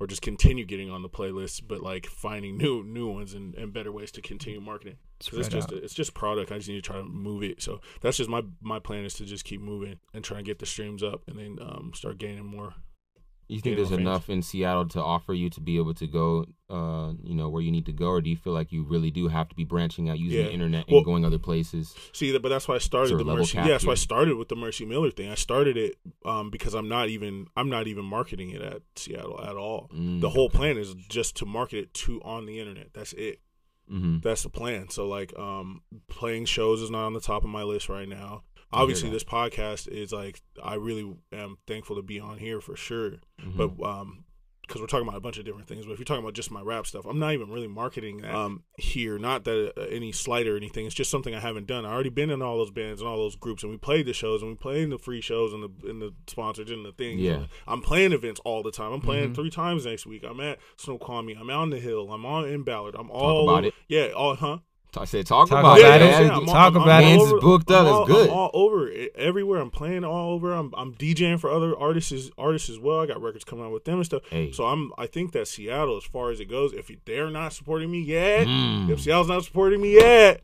or 0.00 0.06
just 0.06 0.22
continue 0.22 0.64
getting 0.64 0.90
on 0.90 1.02
the 1.02 1.08
playlist, 1.08 1.68
but 1.68 1.82
like 1.82 2.06
finding 2.06 2.56
new 2.56 2.82
new 2.82 3.08
ones 3.08 3.34
and, 3.34 3.54
and 3.54 3.72
better 3.72 3.92
ways 3.92 4.10
to 4.12 4.22
continue 4.22 4.60
marketing. 4.60 4.96
Because 5.18 5.38
it's 5.40 5.48
just 5.48 5.72
out. 5.72 5.78
it's 5.82 5.94
just 5.94 6.14
product. 6.14 6.50
I 6.50 6.56
just 6.56 6.68
need 6.68 6.76
to 6.76 6.82
try 6.82 6.96
to 6.96 7.04
move 7.04 7.42
it. 7.42 7.62
So 7.62 7.80
that's 8.00 8.16
just 8.16 8.30
my 8.30 8.42
my 8.60 8.78
plan 8.78 9.04
is 9.04 9.14
to 9.14 9.24
just 9.26 9.44
keep 9.44 9.60
moving 9.60 9.98
and 10.14 10.24
try 10.24 10.38
and 10.38 10.46
get 10.46 10.58
the 10.58 10.66
streams 10.66 11.02
up, 11.02 11.22
and 11.28 11.38
then 11.38 11.58
um 11.60 11.92
start 11.94 12.18
gaining 12.18 12.46
more. 12.46 12.74
You 13.50 13.60
think 13.60 13.76
there's 13.76 13.90
enough 13.90 14.30
in 14.30 14.42
Seattle 14.42 14.86
to 14.88 15.02
offer 15.02 15.34
you 15.34 15.50
to 15.50 15.60
be 15.60 15.76
able 15.76 15.92
to 15.94 16.06
go, 16.06 16.46
uh, 16.68 17.14
you 17.22 17.34
know, 17.34 17.48
where 17.48 17.60
you 17.62 17.72
need 17.72 17.86
to 17.86 17.92
go, 17.92 18.06
or 18.06 18.20
do 18.20 18.30
you 18.30 18.36
feel 18.36 18.52
like 18.52 18.70
you 18.70 18.84
really 18.84 19.10
do 19.10 19.26
have 19.28 19.48
to 19.48 19.54
be 19.56 19.64
branching 19.64 20.08
out, 20.08 20.18
using 20.20 20.38
Yeah. 20.38 20.44
the 20.46 20.52
internet, 20.52 20.86
and 20.86 20.94
Well- 20.94 21.02
going 21.02 21.24
other 21.24 21.38
places? 21.38 21.94
See, 22.12 22.36
but 22.38 22.48
that's 22.48 22.68
why 22.68 22.76
I 22.76 22.78
started 22.78 23.18
the 23.18 23.24
Mercy. 23.24 23.58
Yeah, 23.58 23.66
that's 23.68 23.84
why 23.84 23.92
I 23.92 23.96
started 23.96 24.36
with 24.36 24.48
the 24.48 24.56
Mercy 24.56 24.84
Miller 24.84 25.10
thing. 25.10 25.28
I 25.30 25.34
started 25.34 25.76
it 25.76 25.96
um 26.24 26.50
because 26.50 26.74
I'm 26.74 26.88
not 26.88 27.08
even 27.08 27.48
I'm 27.56 27.68
not 27.68 27.88
even 27.88 28.04
marketing 28.04 28.50
it 28.50 28.62
at 28.62 28.82
Seattle 28.94 29.40
at 29.42 29.56
all. 29.56 29.90
Mm, 29.92 30.20
The 30.20 30.30
whole 30.30 30.48
plan 30.48 30.78
is 30.78 30.94
just 31.08 31.36
to 31.38 31.46
market 31.46 31.78
it 31.78 31.94
to 31.94 32.22
on 32.22 32.46
the 32.46 32.60
internet. 32.60 32.94
That's 32.94 33.12
it. 33.14 33.40
hmm 33.88 34.18
That's 34.22 34.44
the 34.44 34.50
plan. 34.50 34.88
So 34.90 35.08
like 35.08 35.36
um 35.36 35.82
playing 36.06 36.44
shows 36.44 36.80
is 36.80 36.90
not 36.90 37.06
on 37.06 37.14
the 37.14 37.20
top 37.20 37.42
of 37.42 37.50
my 37.50 37.64
list 37.64 37.88
right 37.88 38.08
now. 38.08 38.44
Obviously 38.72 39.10
this 39.10 39.24
podcast 39.24 39.88
is 39.88 40.12
like 40.12 40.40
I 40.62 40.74
really 40.74 41.12
am 41.32 41.58
thankful 41.66 41.96
to 41.96 42.02
be 42.02 42.20
on 42.20 42.38
here 42.38 42.60
for 42.60 42.76
sure. 42.76 43.12
Mhm. 43.42 43.56
But 43.56 43.84
um 43.86 44.24
because 44.62 44.80
we're 44.80 44.86
talking 44.86 45.08
about 45.08 45.16
a 45.18 45.20
bunch 45.20 45.36
of 45.36 45.44
different 45.44 45.66
things, 45.66 45.84
but 45.84 45.90
if 45.94 45.98
you're 45.98 46.04
talking 46.04 46.22
about 46.22 46.32
just 46.34 46.52
my 46.52 46.60
rap 46.60 46.86
stuff, 46.86 47.04
I'm 47.04 47.18
not 47.18 47.32
even 47.32 47.50
really 47.50 47.66
marketing 47.66 48.18
that 48.18 48.32
um 48.32 48.62
here. 48.78 49.18
Not 49.18 49.42
that 49.42 49.72
uh, 49.76 49.80
any 49.90 50.12
slight 50.12 50.46
or 50.46 50.56
anything. 50.56 50.86
It's 50.86 50.94
just 50.94 51.10
something 51.10 51.34
I 51.34 51.40
haven't 51.40 51.66
done. 51.66 51.84
I 51.84 51.90
already 51.90 52.08
been 52.10 52.30
in 52.30 52.40
all 52.40 52.56
those 52.58 52.70
bands 52.70 53.00
and 53.00 53.08
all 53.10 53.16
those 53.16 53.34
groups, 53.34 53.64
and 53.64 53.72
we 53.72 53.78
played 53.78 54.06
the 54.06 54.12
shows 54.12 54.42
and 54.42 54.52
we 54.52 54.56
played 54.56 54.84
in 54.84 54.90
the 54.90 54.98
free 54.98 55.20
shows 55.20 55.52
and 55.52 55.64
the 55.64 55.88
and 55.90 56.00
the 56.00 56.14
sponsors 56.28 56.70
and 56.70 56.84
the 56.84 56.92
things. 56.92 57.20
Yeah. 57.20 57.46
I'm 57.66 57.82
playing 57.82 58.12
events 58.12 58.40
all 58.44 58.62
the 58.62 58.70
time. 58.70 58.92
I'm 58.92 59.00
playing 59.00 59.30
Mhm. 59.30 59.34
three 59.34 59.50
times 59.50 59.86
next 59.86 60.06
week. 60.06 60.22
I'm 60.22 60.38
at 60.38 60.60
Snoqualmie. 60.76 61.32
I'm 61.34 61.50
out 61.50 61.62
on 61.62 61.70
the 61.70 61.80
hill. 61.80 62.12
I'm 62.12 62.24
on 62.24 62.46
in 62.46 62.62
Ballard. 62.62 62.94
I'm 62.96 63.10
all 63.10 63.48
about 63.48 63.58
over- 63.64 63.66
it. 63.68 63.74
Yeah, 63.88 64.10
all 64.14 64.36
huh? 64.36 64.58
I 64.96 65.04
said, 65.04 65.26
talk, 65.26 65.48
Talk 65.48 65.60
about 65.60 65.78
about 65.78 66.00
it. 66.00 66.02
it. 66.02 66.10
yeah, 66.26 66.36
I'm 66.36 66.46
Talk 66.46 66.54
I'm- 66.56 66.76
about 66.76 66.88
I'm 66.88 67.02
it. 67.04 67.16
Man's 67.18 67.32
booked 67.40 67.70
up. 67.70 67.86
I'm 68.02 68.06
good. 68.06 68.28
I'm 68.28 68.34
all 68.36 68.50
over 68.54 68.88
it. 68.88 69.12
everywhere. 69.16 69.60
I'm 69.60 69.70
playing 69.70 70.04
all 70.04 70.32
over. 70.32 70.52
I'm 70.52 70.72
I'm 70.76 70.94
DJing 70.94 71.38
for 71.38 71.50
other 71.50 71.76
artists 71.78 72.30
artists 72.36 72.68
as 72.70 72.78
well. 72.78 73.00
I 73.00 73.06
got 73.06 73.22
records 73.22 73.44
coming 73.44 73.64
out 73.64 73.72
with 73.72 73.84
them 73.84 73.96
and 73.96 74.04
stuff. 74.06 74.22
Hey. 74.30 74.50
So 74.52 74.64
I'm 74.66 74.92
I 74.98 75.06
think 75.06 75.32
that 75.32 75.46
Seattle, 75.48 75.96
as 75.96 76.04
far 76.04 76.30
as 76.30 76.40
it 76.40 76.46
goes, 76.46 76.72
if 76.72 76.90
they're 77.04 77.30
not 77.30 77.52
supporting 77.52 77.90
me 77.90 78.00
yet, 78.00 78.46
Mm. 78.46 78.90
if 78.90 79.00
Seattle's 79.00 79.28
not 79.28 79.44
supporting 79.44 79.80
me 79.80 79.94
yet, 79.94 80.40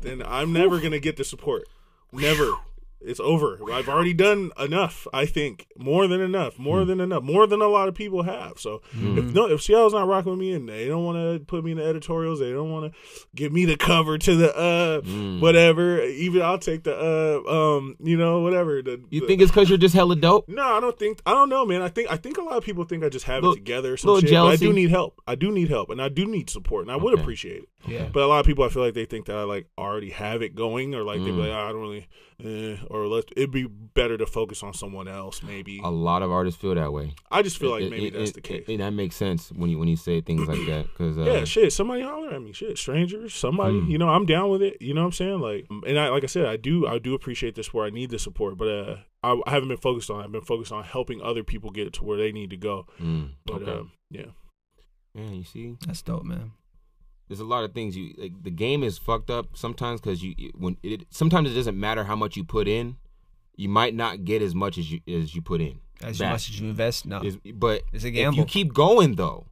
then 0.00 0.22
I'm 0.24 0.52
never 0.52 0.80
gonna 0.80 0.98
get 0.98 1.16
the 1.16 1.24
support. 1.24 1.64
Never. 2.12 2.52
It's 3.00 3.20
over. 3.20 3.58
I've 3.72 3.88
already 3.88 4.14
done 4.14 4.50
enough. 4.58 5.06
I 5.12 5.26
think 5.26 5.66
more 5.76 6.06
than 6.08 6.20
enough. 6.20 6.58
More 6.58 6.80
Hmm. 6.82 6.88
than 6.88 7.00
enough. 7.00 7.22
More 7.22 7.46
than 7.46 7.60
a 7.60 7.68
lot 7.68 7.88
of 7.88 7.94
people 7.94 8.22
have. 8.22 8.58
So 8.58 8.80
Mm. 8.96 9.18
if 9.18 9.24
no, 9.34 9.46
if 9.48 9.62
Seattle's 9.62 9.92
not 9.92 10.08
rocking 10.08 10.32
with 10.32 10.40
me 10.40 10.52
and 10.52 10.68
they 10.68 10.86
don't 10.88 11.04
want 11.04 11.18
to 11.18 11.44
put 11.44 11.62
me 11.62 11.72
in 11.72 11.76
the 11.76 11.84
editorials, 11.84 12.40
they 12.40 12.50
don't 12.50 12.70
want 12.70 12.90
to 12.92 12.98
give 13.34 13.52
me 13.52 13.64
the 13.66 13.76
cover 13.76 14.16
to 14.18 14.34
the 14.36 14.56
uh 14.56 15.00
Mm. 15.02 15.40
whatever. 15.40 16.02
Even 16.04 16.40
I'll 16.42 16.58
take 16.58 16.84
the 16.84 16.96
uh 16.96 17.50
um 17.76 17.96
you 18.02 18.16
know 18.16 18.40
whatever. 18.40 18.80
The, 18.82 19.00
You 19.10 19.20
the- 19.20 19.26
think 19.26 19.42
it's 19.42 19.50
because 19.50 19.68
you're 19.68 19.78
just 19.78 19.94
hella 19.94 20.16
dope? 20.16 20.48
no, 20.48 20.62
I 20.62 20.80
don't 20.80 20.98
think. 20.98 21.20
I 21.26 21.32
don't 21.32 21.48
know, 21.50 21.64
man. 21.66 21.82
I 21.82 21.88
think. 21.88 22.10
I 22.10 22.16
think 22.16 22.38
a 22.38 22.42
lot 22.42 22.56
of 22.56 22.64
people 22.64 22.84
think 22.84 23.04
I 23.04 23.08
just 23.10 23.26
have 23.26 23.42
Little- 23.42 23.52
it 23.54 23.56
together. 23.58 23.92
Or 23.92 23.96
some 23.98 24.14
little 24.14 24.26
shit, 24.28 24.34
but 24.36 24.46
I 24.46 24.56
do 24.56 24.72
need 24.72 24.90
help. 24.90 25.20
I 25.28 25.34
do 25.34 25.52
need 25.52 25.68
help, 25.68 25.90
and 25.90 26.00
I 26.00 26.08
do 26.08 26.24
need 26.26 26.48
support, 26.50 26.82
and 26.82 26.90
I 26.90 26.96
would 26.96 27.12
appreciate 27.18 27.62
it. 27.62 27.68
Yeah. 27.86 28.08
But 28.12 28.22
a 28.24 28.26
lot 28.26 28.40
of 28.40 28.46
people, 28.46 28.64
I 28.64 28.68
feel 28.68 28.82
like 28.82 28.94
they 28.94 29.04
think 29.04 29.26
that 29.26 29.36
I 29.36 29.42
like 29.44 29.66
already 29.78 30.10
have 30.10 30.42
it 30.42 30.54
going, 30.56 30.94
or 30.94 31.04
like 31.04 31.20
they 31.20 31.26
be 31.26 31.32
Mm. 31.32 31.38
like, 31.40 31.50
"Ah, 31.52 31.68
I 31.68 31.72
don't 31.72 31.82
really, 31.82 32.06
eh, 32.44 32.76
or 32.90 33.06
let 33.06 33.24
it'd 33.36 33.50
be 33.50 33.64
better 33.66 34.16
to 34.18 34.26
focus 34.26 34.62
on 34.62 34.74
someone 34.74 35.08
else, 35.08 35.42
maybe. 35.42 35.80
A 35.82 35.90
lot 35.90 36.22
of 36.22 36.30
artists 36.30 36.60
feel 36.60 36.74
that 36.74 36.92
way. 36.92 37.14
I 37.30 37.42
just 37.42 37.58
feel 37.58 37.70
like 37.70 37.82
It- 37.84 37.90
maybe 37.90 38.06
it- 38.08 38.12
that's 38.14 38.30
it- 38.30 38.34
the 38.34 38.40
case. 38.40 38.64
it- 38.68 38.76
that 38.78 38.90
makes 38.90 39.16
sense 39.16 39.50
when 39.52 39.70
you 39.70 39.78
when 39.78 39.88
you 39.88 39.96
say 39.96 40.20
things 40.20 40.46
like 40.46 40.64
that. 40.66 40.86
Because 40.88 41.16
uh, 41.18 41.22
yeah, 41.22 41.44
shit. 41.44 41.72
Somebody 41.72 42.02
holler 42.02 42.30
at 42.30 42.42
me. 42.42 42.52
Shit, 42.52 42.76
strangers. 42.78 43.34
Somebody. 43.34 43.80
Mm. 43.80 43.90
You 43.90 43.98
know, 43.98 44.08
I'm 44.08 44.26
down 44.26 44.50
with 44.50 44.62
it. 44.62 44.80
You 44.82 44.92
know 44.94 45.00
what 45.02 45.06
I'm 45.06 45.12
saying? 45.12 45.40
Like, 45.40 45.66
and 45.86 45.98
I 45.98 46.08
like 46.10 46.24
I 46.24 46.26
said, 46.26 46.46
I 46.46 46.56
do. 46.56 46.86
I 46.86 46.98
do 46.98 47.14
appreciate 47.14 47.54
this 47.54 47.72
where 47.72 47.86
I 47.86 47.90
need 47.90 48.10
the 48.10 48.18
support, 48.18 48.56
but 48.58 48.68
uh, 48.68 48.96
I, 49.22 49.40
I 49.46 49.50
haven't 49.50 49.68
been 49.68 49.78
focused 49.78 50.10
on. 50.10 50.20
it. 50.20 50.24
I've 50.24 50.32
been 50.32 50.42
focused 50.42 50.72
on 50.72 50.84
helping 50.84 51.22
other 51.22 51.42
people 51.42 51.70
get 51.70 51.92
to 51.94 52.04
where 52.04 52.18
they 52.18 52.32
need 52.32 52.50
to 52.50 52.56
go. 52.56 52.86
mm, 53.00 53.30
But 53.46 53.62
okay. 53.62 53.70
um, 53.72 53.92
yeah. 54.10 54.26
yeah, 55.14 55.30
you 55.30 55.44
see, 55.44 55.76
That's 55.86 56.02
dope, 56.02 56.24
man. 56.24 56.52
There's 57.28 57.40
a 57.40 57.44
lot 57.44 57.64
of 57.64 57.72
things 57.72 57.96
you 57.96 58.14
like. 58.18 58.42
The 58.42 58.50
game 58.50 58.82
is 58.82 58.98
fucked 58.98 59.30
up 59.30 59.56
sometimes 59.56 60.00
because 60.00 60.22
you 60.22 60.34
it- 60.38 60.58
when 60.58 60.76
it 60.82 61.06
sometimes 61.10 61.50
it 61.50 61.54
doesn't 61.54 61.78
matter 61.78 62.04
how 62.04 62.16
much 62.16 62.36
you 62.36 62.44
put 62.44 62.68
in, 62.68 62.96
you 63.56 63.68
might 63.68 63.94
not 63.94 64.24
get 64.24 64.42
as 64.42 64.54
much 64.54 64.78
as 64.78 64.90
you 64.92 65.00
as 65.08 65.34
you 65.34 65.42
put 65.42 65.60
in. 65.60 65.80
As 66.02 66.18
Back. 66.18 66.32
much 66.32 66.50
as 66.50 66.60
you 66.60 66.68
invest, 66.68 67.06
no. 67.06 67.22
Is- 67.22 67.38
but 67.54 67.82
It's 67.92 68.04
a 68.04 68.08
if 68.08 68.14
gamble. 68.14 68.38
you 68.38 68.44
keep 68.44 68.72
going 68.74 69.14
though, 69.16 69.46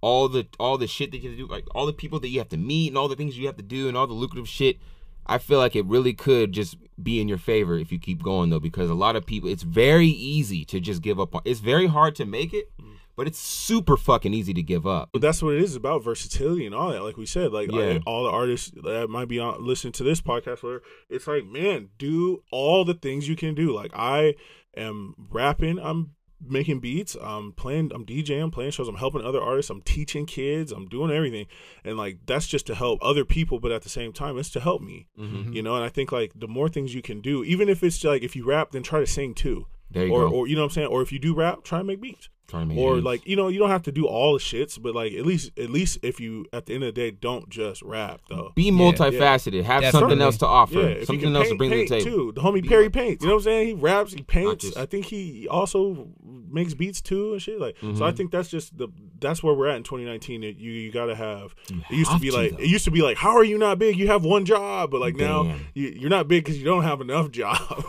all 0.00 0.28
the 0.28 0.46
all 0.58 0.78
the 0.78 0.86
shit 0.86 1.10
that 1.12 1.18
you 1.18 1.30
have 1.30 1.38
to 1.38 1.46
do, 1.46 1.52
like 1.52 1.66
all 1.74 1.86
the 1.86 1.92
people 1.92 2.18
that 2.20 2.28
you 2.28 2.38
have 2.38 2.48
to 2.50 2.56
meet 2.56 2.88
and 2.88 2.98
all 2.98 3.08
the 3.08 3.16
things 3.16 3.38
you 3.38 3.46
have 3.46 3.56
to 3.56 3.62
do 3.62 3.88
and 3.88 3.96
all 3.96 4.06
the 4.06 4.14
lucrative 4.14 4.48
shit, 4.48 4.78
I 5.26 5.38
feel 5.38 5.58
like 5.58 5.74
it 5.76 5.84
really 5.86 6.12
could 6.14 6.52
just 6.52 6.76
be 7.02 7.20
in 7.20 7.28
your 7.28 7.38
favor 7.38 7.76
if 7.78 7.92
you 7.92 7.98
keep 7.98 8.22
going 8.22 8.50
though, 8.50 8.60
because 8.60 8.88
a 8.90 8.94
lot 8.94 9.16
of 9.16 9.26
people, 9.26 9.48
it's 9.50 9.62
very 9.64 10.08
easy 10.08 10.64
to 10.66 10.80
just 10.80 11.02
give 11.02 11.20
up 11.20 11.34
on. 11.34 11.42
It's 11.44 11.60
very 11.60 11.86
hard 11.88 12.14
to 12.16 12.24
make 12.24 12.54
it, 12.54 12.70
mm. 12.80 12.95
But 13.16 13.26
it's 13.26 13.38
super 13.38 13.96
fucking 13.96 14.34
easy 14.34 14.52
to 14.54 14.62
give 14.62 14.86
up. 14.86 15.08
But 15.12 15.22
that's 15.22 15.42
what 15.42 15.54
it 15.54 15.62
is 15.62 15.74
about 15.74 16.04
versatility 16.04 16.66
and 16.66 16.74
all 16.74 16.90
that. 16.90 17.02
Like 17.02 17.16
we 17.16 17.26
said, 17.26 17.52
like 17.52 17.70
Yeah. 17.72 17.98
all 18.06 18.24
the 18.24 18.30
artists 18.30 18.70
that 18.84 19.08
might 19.08 19.28
be 19.28 19.38
on 19.38 19.64
listening 19.64 19.92
to 19.94 20.04
this 20.04 20.20
podcast, 20.20 20.62
where 20.62 20.82
it's 21.08 21.26
like, 21.26 21.44
man, 21.46 21.88
do 21.98 22.42
all 22.50 22.84
the 22.84 22.94
things 22.94 23.28
you 23.28 23.36
can 23.36 23.54
do. 23.54 23.74
Like 23.74 23.90
I 23.94 24.34
am 24.76 25.14
rapping, 25.30 25.78
I'm 25.78 26.12
making 26.46 26.80
beats, 26.80 27.16
I'm 27.18 27.52
playing, 27.52 27.90
I'm 27.94 28.04
DJing, 28.04 28.42
I'm 28.42 28.50
playing 28.50 28.70
shows, 28.72 28.88
I'm 28.88 28.96
helping 28.96 29.22
other 29.22 29.40
artists, 29.40 29.70
I'm 29.70 29.80
teaching 29.80 30.26
kids, 30.26 30.70
I'm 30.70 30.86
doing 30.86 31.10
everything, 31.10 31.46
and 31.82 31.96
like 31.96 32.18
that's 32.26 32.46
just 32.46 32.66
to 32.66 32.74
help 32.74 32.98
other 33.00 33.24
people, 33.24 33.58
but 33.58 33.72
at 33.72 33.80
the 33.82 33.88
same 33.88 34.12
time, 34.12 34.36
it's 34.36 34.50
to 34.50 34.60
help 34.60 34.82
me. 34.82 35.08
Mhm. 35.18 35.54
You 35.54 35.62
know, 35.62 35.74
and 35.76 35.82
I 35.82 35.88
think 35.88 36.12
like 36.12 36.32
the 36.38 36.46
more 36.46 36.68
things 36.68 36.94
you 36.94 37.00
can 37.00 37.22
do, 37.22 37.42
even 37.42 37.70
if 37.70 37.82
it's 37.82 38.04
like 38.04 38.22
if 38.22 38.36
you 38.36 38.44
rap, 38.44 38.72
then 38.72 38.82
try 38.82 39.00
to 39.00 39.06
sing 39.06 39.32
too. 39.32 39.66
There 39.90 40.06
you 40.06 40.12
or, 40.12 40.28
go. 40.28 40.34
or 40.34 40.46
you 40.46 40.56
know 40.56 40.60
what 40.62 40.66
I'm 40.66 40.74
saying? 40.74 40.88
Or 40.88 41.00
if 41.00 41.10
you 41.10 41.18
do 41.18 41.32
rap, 41.34 41.64
try 41.64 41.78
and 41.78 41.86
make 41.86 42.02
beats 42.02 42.18
Trying 42.18 42.24
to 42.24 42.28
make 42.28 42.35
or 42.54 42.94
hits. 42.96 43.04
like 43.04 43.26
you 43.26 43.36
know 43.36 43.48
you 43.48 43.58
don't 43.58 43.70
have 43.70 43.82
to 43.82 43.92
do 43.92 44.06
all 44.06 44.32
the 44.34 44.38
shits 44.38 44.80
but 44.80 44.94
like 44.94 45.12
at 45.12 45.26
least 45.26 45.50
at 45.58 45.70
least 45.70 45.98
if 46.02 46.20
you 46.20 46.46
at 46.52 46.66
the 46.66 46.74
end 46.74 46.84
of 46.84 46.94
the 46.94 47.00
day 47.00 47.10
don't 47.10 47.48
just 47.48 47.82
rap 47.82 48.20
though. 48.28 48.52
Be 48.54 48.70
multifaceted, 48.70 49.62
have 49.64 49.82
Definitely. 49.82 49.90
something 50.00 50.20
else 50.22 50.36
to 50.38 50.46
offer, 50.46 50.78
yeah 50.80 51.04
something 51.04 51.34
else 51.34 51.48
paint, 51.48 51.54
to 51.54 51.56
bring 51.58 51.70
to 51.70 51.76
the 51.76 51.86
table. 51.86 52.04
too. 52.04 52.32
The 52.34 52.40
homie 52.40 52.62
Be 52.62 52.68
perry 52.68 52.84
like- 52.84 52.92
paints. 52.92 53.22
You 53.22 53.28
know 53.28 53.34
what 53.36 53.40
i'm 53.40 53.44
saying? 53.44 53.66
He 53.68 53.74
raps 53.74 54.12
he 54.12 54.22
paints. 54.22 54.64
just- 54.64 54.76
i 54.76 54.86
think 54.86 55.06
he 55.06 55.46
also 55.50 56.08
makes 56.48 56.74
beats 56.74 57.00
too 57.00 57.32
and 57.32 57.42
shit 57.42 57.60
like 57.60 57.76
so 57.80 58.04
i 58.04 58.10
Mhm. 58.12 58.16
think 58.16 58.30
that's 58.30 58.48
just 58.48 58.76
the 58.78 58.88
that's 59.18 59.42
where 59.42 59.54
we're 59.54 59.66
at 59.68 59.76
in 59.76 59.82
2019 59.82 60.42
you 60.42 60.52
you 60.52 60.92
gotta 60.92 61.14
have 61.14 61.54
You 61.70 61.80
it 61.90 61.96
used 61.96 62.10
to 62.12 62.18
be 62.18 62.30
to, 62.30 62.36
like 62.36 62.50
though. 62.52 62.58
it 62.58 62.68
used 62.68 62.84
to 62.84 62.90
be 62.90 63.02
like 63.02 63.16
how 63.16 63.36
are 63.36 63.44
you 63.44 63.58
not 63.58 63.78
big? 63.78 63.96
You 63.96 64.06
have 64.08 64.24
one 64.24 64.44
job. 64.44 64.90
But 64.90 65.00
like 65.00 65.16
now 65.16 65.44
Damn. 65.44 65.60
you, 65.74 65.88
you're 65.88 66.10
not 66.10 66.28
big 66.28 66.44
because 66.44 66.58
you 66.58 66.64
don't 66.64 66.82
have 66.84 67.00
enough 67.00 67.30
jobs 67.40 67.84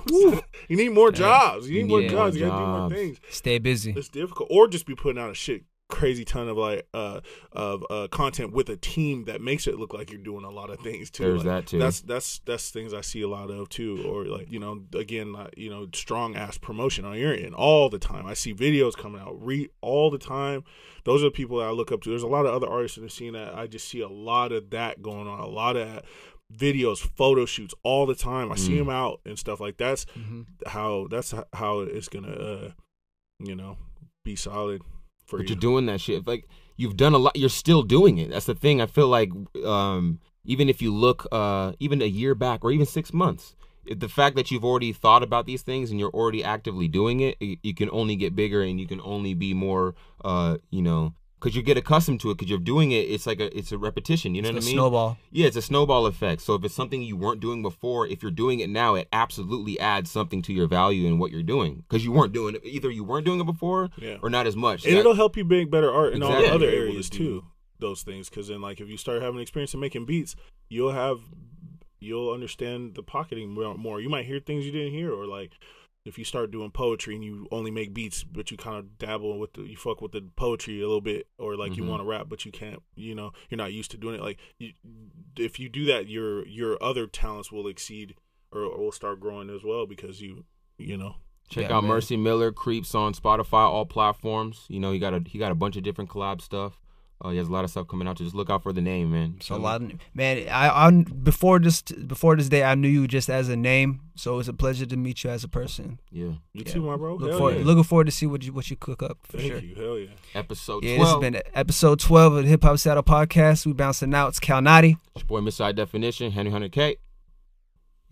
you 0.67 0.75
need 0.77 0.89
more 0.89 1.11
jobs 1.11 1.69
you 1.69 1.83
need 1.83 1.89
more 1.89 2.01
jobs 2.01 2.35
you 2.35 2.45
gotta 2.45 2.63
do 2.65 2.67
more 2.79 2.89
things 2.89 3.17
Stay 3.29 3.59
busy. 3.59 3.93
it's 3.95 4.09
difficult 4.09 4.49
or 4.51 4.67
just 4.67 4.85
be 4.85 4.95
putting 4.95 5.21
out 5.21 5.29
a 5.29 5.35
shit 5.35 5.63
crazy 5.89 6.25
ton 6.25 6.49
of 6.49 6.57
like 6.57 6.85
uh 6.93 7.21
of 7.53 7.81
uh 7.89 8.09
content 8.11 8.51
with 8.51 8.67
a 8.69 8.75
team 8.75 9.23
that 9.23 9.39
makes 9.39 9.67
it 9.67 9.79
look 9.79 9.93
like 9.93 10.11
you're 10.11 10.19
doing 10.21 10.43
a 10.43 10.49
lot 10.49 10.69
of 10.69 10.77
things 10.81 11.09
too. 11.09 11.23
There's 11.23 11.45
Like, 11.45 11.63
that, 11.63 11.67
too. 11.67 11.79
That's 11.79 12.01
that's 12.01 12.39
that's 12.39 12.71
things 12.71 12.93
I 12.93 12.99
see 12.99 13.21
a 13.21 13.27
lot 13.29 13.49
of 13.49 13.69
too, 13.69 14.03
or 14.05 14.25
like 14.25 14.51
you 14.51 14.59
know 14.59 14.83
again 14.93 15.33
uh, 15.33 15.47
you 15.55 15.69
know 15.69 15.87
strong 15.93 16.35
ass 16.35 16.57
promotion 16.57 17.05
on 17.05 17.17
your 17.17 17.33
end 17.33 17.55
all 17.55 17.89
the 17.89 17.99
time. 17.99 18.25
I 18.25 18.33
see 18.33 18.53
videos 18.53 18.97
coming 18.97 19.21
out 19.21 19.41
re 19.41 19.69
all 19.79 20.11
the 20.11 20.17
time. 20.17 20.65
Those 21.05 21.21
are 21.21 21.27
the 21.27 21.31
people 21.31 21.59
that 21.59 21.67
I 21.67 21.71
look 21.71 21.93
up 21.93 22.01
to. 22.01 22.09
There's 22.09 22.21
a 22.21 22.27
lot 22.27 22.45
of 22.45 22.53
other 22.53 22.67
artists 22.69 22.97
in 22.97 23.03
the 23.05 23.09
scene 23.09 23.31
that 23.31 23.55
I 23.55 23.65
just 23.67 23.87
see 23.87 24.01
a 24.01 24.09
lot 24.09 24.51
of 24.51 24.71
that 24.71 25.01
going 25.01 25.25
on. 25.25 25.39
A 25.39 25.47
lot 25.47 25.77
of 25.77 26.01
videos, 26.55 26.99
photo 26.99 27.45
shoots 27.45 27.73
all 27.83 28.05
the 28.05 28.15
time. 28.15 28.51
I 28.51 28.55
see 28.55 28.73
Mm. 28.73 28.77
them 28.79 28.89
out 28.89 29.21
and 29.25 29.37
stuff 29.37 29.59
like 29.59 29.77
that's 29.77 30.05
Mhm. 30.17 30.45
how 30.67 31.07
that's 31.09 31.33
how 31.53 31.79
it's 31.79 32.09
gonna 32.09 32.31
uh 32.31 32.71
you 33.39 33.55
know 33.55 33.77
be 34.23 34.35
solid 34.35 34.81
for 35.25 35.37
but 35.37 35.43
you. 35.43 35.49
you're 35.49 35.59
doing 35.59 35.85
that 35.87 35.99
shit. 36.01 36.25
Like 36.25 36.47
you've 36.77 36.95
done 36.97 37.13
a 37.13 37.17
lot. 37.17 37.35
You're 37.35 37.49
still 37.49 37.83
doing 37.83 38.17
it. 38.17 38.29
That's 38.29 38.45
the 38.45 38.55
thing. 38.55 38.81
I 38.81 38.85
feel 38.85 39.07
like 39.07 39.31
um, 39.65 40.19
even 40.45 40.69
if 40.69 40.81
you 40.81 40.93
look, 40.93 41.27
uh, 41.31 41.73
even 41.79 42.01
a 42.01 42.05
year 42.05 42.33
back 42.33 42.63
or 42.63 42.71
even 42.71 42.85
six 42.85 43.11
months, 43.13 43.55
if 43.85 43.99
the 43.99 44.07
fact 44.07 44.35
that 44.37 44.51
you've 44.51 44.63
already 44.65 44.93
thought 44.93 45.23
about 45.23 45.45
these 45.45 45.61
things 45.63 45.91
and 45.91 45.99
you're 45.99 46.11
already 46.11 46.43
actively 46.43 46.87
doing 46.87 47.19
it, 47.19 47.35
you, 47.41 47.57
you 47.61 47.73
can 47.73 47.89
only 47.91 48.15
get 48.15 48.35
bigger 48.35 48.61
and 48.61 48.79
you 48.79 48.87
can 48.87 49.01
only 49.01 49.33
be 49.33 49.53
more, 49.53 49.95
uh, 50.23 50.57
you 50.69 50.81
know, 50.81 51.13
because 51.39 51.55
you 51.55 51.61
get 51.61 51.77
accustomed 51.77 52.19
to 52.21 52.31
it 52.31 52.35
because 52.35 52.49
you're 52.49 52.59
doing 52.59 52.91
it. 52.91 53.01
It's 53.09 53.27
like 53.27 53.39
a 53.39 53.55
it's 53.57 53.71
a 53.71 53.77
repetition. 53.77 54.33
You 54.35 54.41
know 54.41 54.49
It's 54.49 54.55
what 54.55 54.63
i 54.63 54.65
mean? 54.65 54.75
snowball. 54.75 55.17
Yeah, 55.31 55.47
it's 55.47 55.55
a 55.57 55.61
snowball 55.61 56.05
effect. 56.07 56.41
So 56.41 56.55
if 56.55 56.63
it's 56.63 56.73
something 56.75 57.01
you 57.01 57.15
weren't 57.15 57.39
doing 57.39 57.61
before, 57.61 58.07
if 58.07 58.21
you're 58.23 58.31
doing 58.31 58.59
it 58.59 58.69
now, 58.69 58.95
it 58.95 59.07
absolutely 59.13 59.79
adds 59.79 60.09
something 60.09 60.41
to 60.43 60.53
your 60.53 60.67
value 60.67 61.07
in 61.07 61.19
what 61.19 61.31
you're 61.31 61.43
doing 61.43 61.83
because 61.87 62.03
you 62.03 62.11
weren't 62.11 62.33
doing 62.33 62.55
it. 62.55 62.61
Either 62.65 62.89
you 62.89 63.03
weren't 63.03 63.25
doing 63.25 63.39
it 63.39 63.45
before, 63.45 63.89
Yeah. 63.97 64.17
or 64.23 64.29
not 64.29 64.47
as 64.47 64.55
much. 64.55 64.83
and 64.85 64.93
That- 64.95 64.99
it'll 65.01 65.13
help 65.15 65.37
you 65.37 65.45
make 65.45 65.69
better 65.69 65.91
art 65.91 66.13
in 66.13 66.23
all 66.23 66.31
Exactly. 66.31 66.55
other 66.55 66.67
areas 66.69 67.09
to 67.11 67.17
too. 67.17 67.43
Those 67.79 68.01
things, 68.01 68.27
because 68.29 68.47
then 68.47 68.59
like 68.61 68.81
if 68.81 68.89
you 68.89 68.97
start 68.97 69.21
having 69.21 69.39
experience 69.39 69.73
in 69.75 69.79
making 69.79 70.05
beats, 70.05 70.35
you'll 70.69 70.93
have 70.93 71.19
you'll 71.99 72.31
understand 72.31 72.93
the 72.95 73.03
pocketing 73.03 73.49
more. 73.51 73.75
more. 73.75 73.99
You 74.01 74.09
might 74.09 74.25
hear 74.25 74.39
things 74.39 74.65
you 74.65 74.71
didn't 74.71 74.93
hear, 74.93 75.11
or 75.13 75.25
like 75.25 75.51
if 76.07 76.17
you 76.17 76.23
start 76.25 76.51
doing 76.51 76.71
poetry 76.71 77.15
and 77.15 77.23
you 77.23 77.47
only 77.51 77.69
make 77.71 77.93
beats, 77.93 78.23
but 78.23 78.49
you 78.51 78.57
kind 78.57 78.77
of 78.77 78.97
dabble 78.97 79.37
with 79.39 79.53
the 79.53 79.61
you 79.63 79.77
fuck 79.77 80.01
with 80.01 80.11
the 80.13 80.21
poetry 80.35 80.77
a 80.81 80.85
little 80.87 81.01
bit, 81.01 81.27
or 81.37 81.55
like 81.55 81.75
you 81.77 81.83
Mhm. 81.83 81.87
want 81.89 82.01
to 82.01 82.05
rap 82.05 82.27
but 82.29 82.45
you 82.45 82.51
can't. 82.51 82.81
You 82.95 83.13
know, 83.15 83.31
you're 83.49 83.57
not 83.57 83.73
used 83.73 83.91
to 83.91 83.97
doing 83.97 84.15
it. 84.15 84.21
Like 84.21 84.39
you, 84.57 84.73
if 85.37 85.59
you 85.59 85.69
do 85.69 85.85
that, 85.85 86.07
your 86.07 86.45
your 86.47 86.81
other 86.81 87.07
talents 87.07 87.51
will 87.51 87.67
exceed 87.67 88.15
or, 88.51 88.61
or 88.61 88.85
will 88.85 88.91
start 88.91 89.19
growing 89.19 89.49
as 89.49 89.63
well 89.63 89.85
because 89.85 90.21
you 90.21 90.45
you 90.77 90.97
know 90.97 91.15
Check 91.49 91.69
Yeah, 91.69 91.77
out 91.77 91.83
man. 91.83 91.89
Mercy 91.89 92.17
Miller 92.17 92.51
Creeps 92.51 92.93
on 92.93 93.13
Spotify, 93.13 93.63
all 93.69 93.85
platforms. 93.85 94.65
You 94.67 94.81
know, 94.81 94.91
he 94.91 94.99
got 94.99 95.13
a 95.13 95.23
he 95.25 95.39
got 95.39 95.51
a 95.51 95.55
bunch 95.55 95.77
of 95.77 95.83
different 95.83 96.09
collab 96.09 96.41
stuff. 96.41 96.79
Uh, 97.19 97.29
he 97.29 97.37
has 97.37 97.47
a 97.47 97.51
lot 97.51 97.63
of 97.63 97.71
stuff 97.71 97.87
coming 97.87 98.07
out. 98.07 98.17
So 98.19 98.23
just 98.23 98.35
look 98.35 98.49
out 98.51 98.61
for 98.61 98.71
the 98.71 98.81
name, 98.81 99.11
man. 99.11 99.37
So 99.41 99.55
a 99.55 99.57
lot 99.57 99.81
of 99.81 99.91
man. 100.13 100.47
I, 100.49 100.69
on 100.69 101.01
before 101.03 101.57
this 101.59 101.81
before 101.81 102.35
this 102.35 102.47
day, 102.47 102.63
I 102.63 102.75
knew 102.75 102.87
you 102.87 103.07
just 103.07 103.27
as 103.27 103.49
a 103.49 103.55
name. 103.55 104.01
So 104.15 104.37
it's 104.37 104.47
a 104.47 104.53
pleasure 104.53 104.85
to 104.85 104.95
meet 104.97 105.23
you 105.23 105.31
as 105.31 105.43
a 105.43 105.47
person. 105.47 105.99
Yeah. 106.11 106.25
you 106.25 106.39
Yeah. 106.53 106.63
too, 106.63 106.81
my 106.81 106.95
bro. 106.95 107.15
Look 107.15 107.35
forward, 107.37 107.57
yeah. 107.57 107.63
looking 107.65 107.83
forward 107.83 108.05
to 108.05 108.11
see 108.11 108.27
what 108.27 108.43
you 108.43 108.53
what 108.53 108.69
you 108.69 108.75
cook 108.77 109.01
up 109.01 109.17
for 109.23 109.37
Thank 109.37 109.51
sure. 109.51 109.59
you. 109.59 109.75
Hell 109.75 109.97
yeah. 109.97 110.09
Episode 110.35 110.83
Yeah, 110.83 110.99
this 110.99 111.07
has 111.07 111.19
been 111.19 111.41
episode 111.55 111.99
twelve 111.99 112.33
of 112.33 112.43
the 112.43 112.49
Hip 112.49 112.61
Hop 112.63 112.77
Seattle 112.77 113.01
Podcast. 113.03 113.65
We 113.65 113.73
bouncing 113.73 114.13
out. 114.13 114.29
It's 114.29 114.39
Cal 114.39 114.61
Nadi. 114.61 114.97
It's 115.15 115.23
your 115.23 115.27
boy 115.27 115.41
Mr. 115.41 115.65
High 115.65 115.71
Definition, 115.71 116.31
Henry 116.31 116.51
Hunter 116.51 116.69
K. 116.69 116.97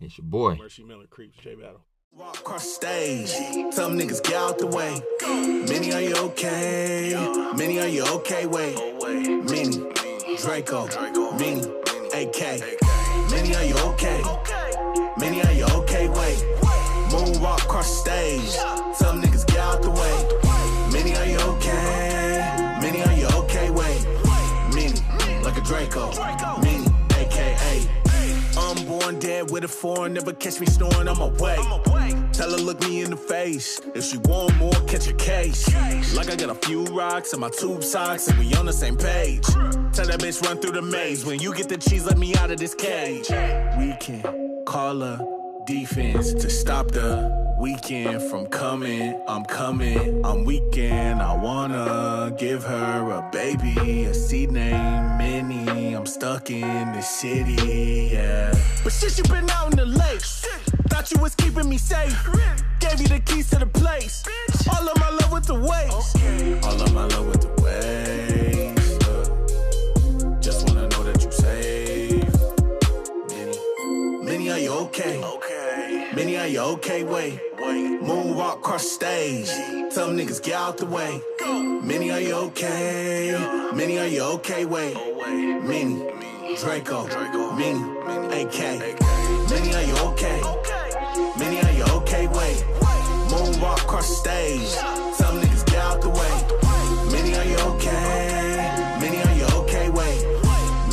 It's 0.00 0.18
your 0.18 0.26
boy. 0.26 0.56
Mercy 0.56 0.82
Miller 0.82 1.06
creeps 1.06 1.38
J 1.38 1.54
Battle. 1.54 1.80
Walk 2.12 2.38
across 2.38 2.64
stage, 2.64 3.28
some 3.72 3.98
niggas 3.98 4.22
get 4.22 4.34
out 4.34 4.58
the 4.58 4.66
way. 4.66 5.02
Many 5.68 5.92
are 5.92 6.00
you 6.00 6.16
okay? 6.28 7.12
Many 7.56 7.80
are 7.80 7.88
you 7.88 8.04
okay? 8.06 8.46
Wait, 8.46 8.74
Many, 9.02 9.84
Draco, 10.38 10.86
Many, 11.36 11.60
AK. 12.14 12.60
Many 13.30 13.54
are 13.54 13.64
you 13.64 13.76
okay? 13.90 14.22
Many 15.18 15.42
are 15.42 15.52
you 15.52 15.64
okay? 15.64 16.08
Wait, 16.08 16.38
moonwalk 17.10 17.64
across 17.64 18.00
stage, 18.00 18.50
some 18.94 19.20
niggas 19.20 19.46
get 19.46 19.58
out 19.58 19.82
the 19.82 19.90
way. 19.90 20.92
Many 20.92 21.16
are 21.16 21.26
you 21.26 21.38
okay? 21.38 22.78
Many 22.80 23.02
are 23.02 23.12
you 23.12 23.26
okay? 23.40 23.70
Wait, 23.70 24.06
Many, 24.72 25.42
like 25.42 25.58
a 25.58 25.60
Draco, 25.60 26.12
Many. 26.62 26.75
Unborn 29.06 29.20
dead 29.20 29.50
with 29.52 29.62
a 29.62 29.68
foreign, 29.68 30.14
never 30.14 30.32
catch 30.32 30.58
me 30.58 30.66
snoring, 30.66 31.06
I'm 31.06 31.20
away. 31.20 31.56
Tell 32.32 32.50
her 32.50 32.56
look 32.56 32.80
me 32.80 33.02
in 33.02 33.10
the 33.10 33.16
face. 33.16 33.80
If 33.94 34.02
she 34.04 34.18
want 34.18 34.56
more, 34.56 34.72
catch 34.88 35.06
a 35.06 35.12
case. 35.12 35.72
Like 36.16 36.28
I 36.28 36.34
got 36.34 36.50
a 36.50 36.66
few 36.66 36.84
rocks 36.86 37.32
in 37.32 37.38
my 37.38 37.48
tube 37.48 37.84
socks 37.84 38.26
and 38.26 38.36
we 38.36 38.52
on 38.54 38.66
the 38.66 38.72
same 38.72 38.96
page. 38.96 39.44
Tell 39.46 40.06
that 40.06 40.18
bitch 40.18 40.42
run 40.42 40.58
through 40.58 40.72
the 40.72 40.82
maze. 40.82 41.24
When 41.24 41.38
you 41.38 41.54
get 41.54 41.68
the 41.68 41.76
cheese, 41.76 42.04
let 42.04 42.18
me 42.18 42.34
out 42.34 42.50
of 42.50 42.58
this 42.58 42.74
cage. 42.74 43.28
We 43.78 43.94
can 44.00 44.64
call 44.66 44.98
her 44.98 45.20
defense 45.66 46.32
to 46.34 46.50
stop 46.50 46.90
the 46.90 47.45
weekend 47.58 48.22
from 48.22 48.46
coming. 48.46 49.20
I'm 49.26 49.44
coming, 49.44 50.24
I'm 50.24 50.44
weekend. 50.44 51.20
I 51.22 51.34
wanna 51.36 52.34
give 52.38 52.64
her 52.64 53.10
a 53.10 53.28
baby, 53.32 54.04
a 54.04 54.14
seed 54.14 54.50
name 54.52 55.16
Mini. 55.18 55.94
I'm 55.94 56.06
stuck 56.06 56.50
in 56.50 56.92
the 56.92 57.00
city, 57.02 58.10
yeah. 58.12 58.54
But 58.84 58.92
shit, 58.92 59.16
you 59.18 59.24
been 59.24 59.48
out 59.50 59.70
in 59.72 59.76
the 59.78 59.86
lake. 59.86 60.20
Thought 60.88 61.10
you 61.12 61.20
was 61.20 61.34
keeping 61.34 61.68
me 61.68 61.78
safe. 61.78 62.16
Gave 62.80 63.00
you 63.00 63.08
the 63.08 63.20
keys 63.20 63.50
to 63.50 63.58
the 63.58 63.66
place. 63.66 64.24
All 64.70 64.88
of 64.88 64.98
my 64.98 65.10
love 65.10 65.32
with 65.32 65.46
the 65.46 65.54
waste. 65.54 66.16
All 66.64 66.82
of 66.82 66.92
my 66.92 67.06
love 67.06 67.26
with 67.26 67.42
the 67.42 67.56
uh, 69.08 70.40
just 70.40 70.66
wanna 70.68 70.88
know 70.88 71.02
that 71.04 71.22
you 71.24 71.32
safe. 71.32 72.24
Mini, 73.30 73.58
Mini, 74.24 74.50
are 74.50 74.58
you 74.58 74.72
okay? 74.72 75.22
Okay. 75.22 75.45
Mini, 76.16 76.38
are 76.38 76.46
you 76.46 76.60
okay? 76.60 77.04
Wait. 77.04 77.38
Moonwalk 77.58 78.60
across 78.60 78.84
the 78.84 78.88
stage. 78.88 79.92
Some 79.92 80.16
niggas 80.16 80.42
get 80.42 80.54
out 80.54 80.78
the 80.78 80.86
way. 80.86 81.20
Mini, 81.84 82.10
are 82.10 82.20
you 82.22 82.34
okay? 82.48 83.36
Mini, 83.74 83.98
are 83.98 84.06
you 84.06 84.22
okay? 84.22 84.64
Wait, 84.64 84.96
Mini, 85.62 86.10
Draco, 86.58 87.04
Mini, 87.54 87.82
AK. 88.32 88.60
Mini, 89.50 89.74
are 89.74 89.82
you 89.82 89.96
okay? 90.08 90.40
Mini, 91.38 91.60
are 91.60 91.72
you 91.72 91.84
okay? 91.98 92.26
Wait, 92.28 92.64
moonwalk 93.28 93.82
across 93.82 94.08
the 94.08 94.14
stage. 94.16 94.68
Some 95.16 95.38
niggas 95.42 95.66
get 95.66 95.80
out 95.84 96.00
the 96.00 96.08
way. 96.08 96.34
Mini, 97.12 97.36
are 97.36 97.44
you 97.44 97.58
okay? 97.74 98.96
Mini, 99.02 99.18
are 99.22 99.36
you 99.36 99.46
okay? 99.60 99.90
Wait, 99.90 100.24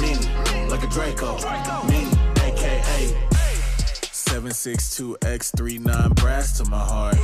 Mini, 0.02 0.68
like 0.68 0.84
a 0.84 0.88
Draco, 0.88 1.38
AKA. 1.38 2.03
762X39 4.44 6.16
brass 6.16 6.58
to 6.58 6.70
my 6.70 6.78
heart. 6.78 7.16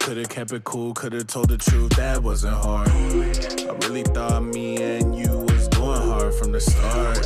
Could've 0.00 0.28
kept 0.28 0.52
it 0.52 0.64
cool, 0.64 0.92
could've 0.92 1.26
told 1.26 1.48
the 1.48 1.56
truth, 1.56 1.92
that 1.96 2.22
wasn't 2.22 2.52
hard. 2.52 2.88
I 2.88 3.88
really 3.88 4.02
thought 4.02 4.44
me 4.44 4.76
and 4.82 5.16
you 5.16 5.30
was 5.30 5.68
going 5.68 6.02
hard 6.02 6.34
from 6.34 6.52
the 6.52 6.60
start. 6.60 7.16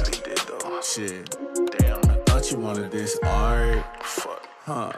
Shit, 0.85 1.37
damn, 1.79 1.99
I 2.09 2.15
thought 2.25 2.51
you 2.53 2.59
wanted 2.59 2.93
this 2.93 3.19
art. 3.25 3.85
Fuck, 4.05 4.49
huh? 4.65 4.93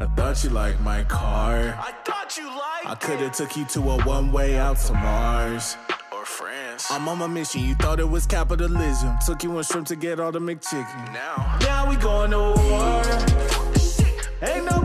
I 0.00 0.06
thought 0.06 0.42
you 0.42 0.50
liked 0.50 0.80
my 0.80 1.04
car. 1.04 1.78
I 1.78 1.92
thought 2.04 2.38
you 2.38 2.46
liked 2.46 2.86
I 2.86 2.94
could've 2.94 3.32
took 3.32 3.54
you 3.54 3.66
to 3.66 3.80
a 3.80 4.02
one 4.04 4.32
way 4.32 4.58
out 4.58 4.78
to 4.78 4.94
Mars. 4.94 5.76
Or 6.10 6.24
France. 6.24 6.69
I'm 6.88 7.08
on 7.08 7.18
my 7.18 7.26
mission. 7.26 7.62
You 7.62 7.74
thought 7.74 8.00
it 8.00 8.08
was 8.08 8.26
capitalism. 8.26 9.18
Took 9.26 9.42
you 9.42 9.56
and 9.56 9.66
shrimp 9.66 9.86
to 9.88 9.96
get 9.96 10.20
all 10.20 10.32
the 10.32 10.38
McChicken. 10.38 11.12
Now, 11.12 11.58
now 11.60 11.88
we 11.90 11.96
going 11.96 12.30
to 12.30 12.38
war. 12.38 13.02
Ain't 14.42 14.64
no 14.64 14.80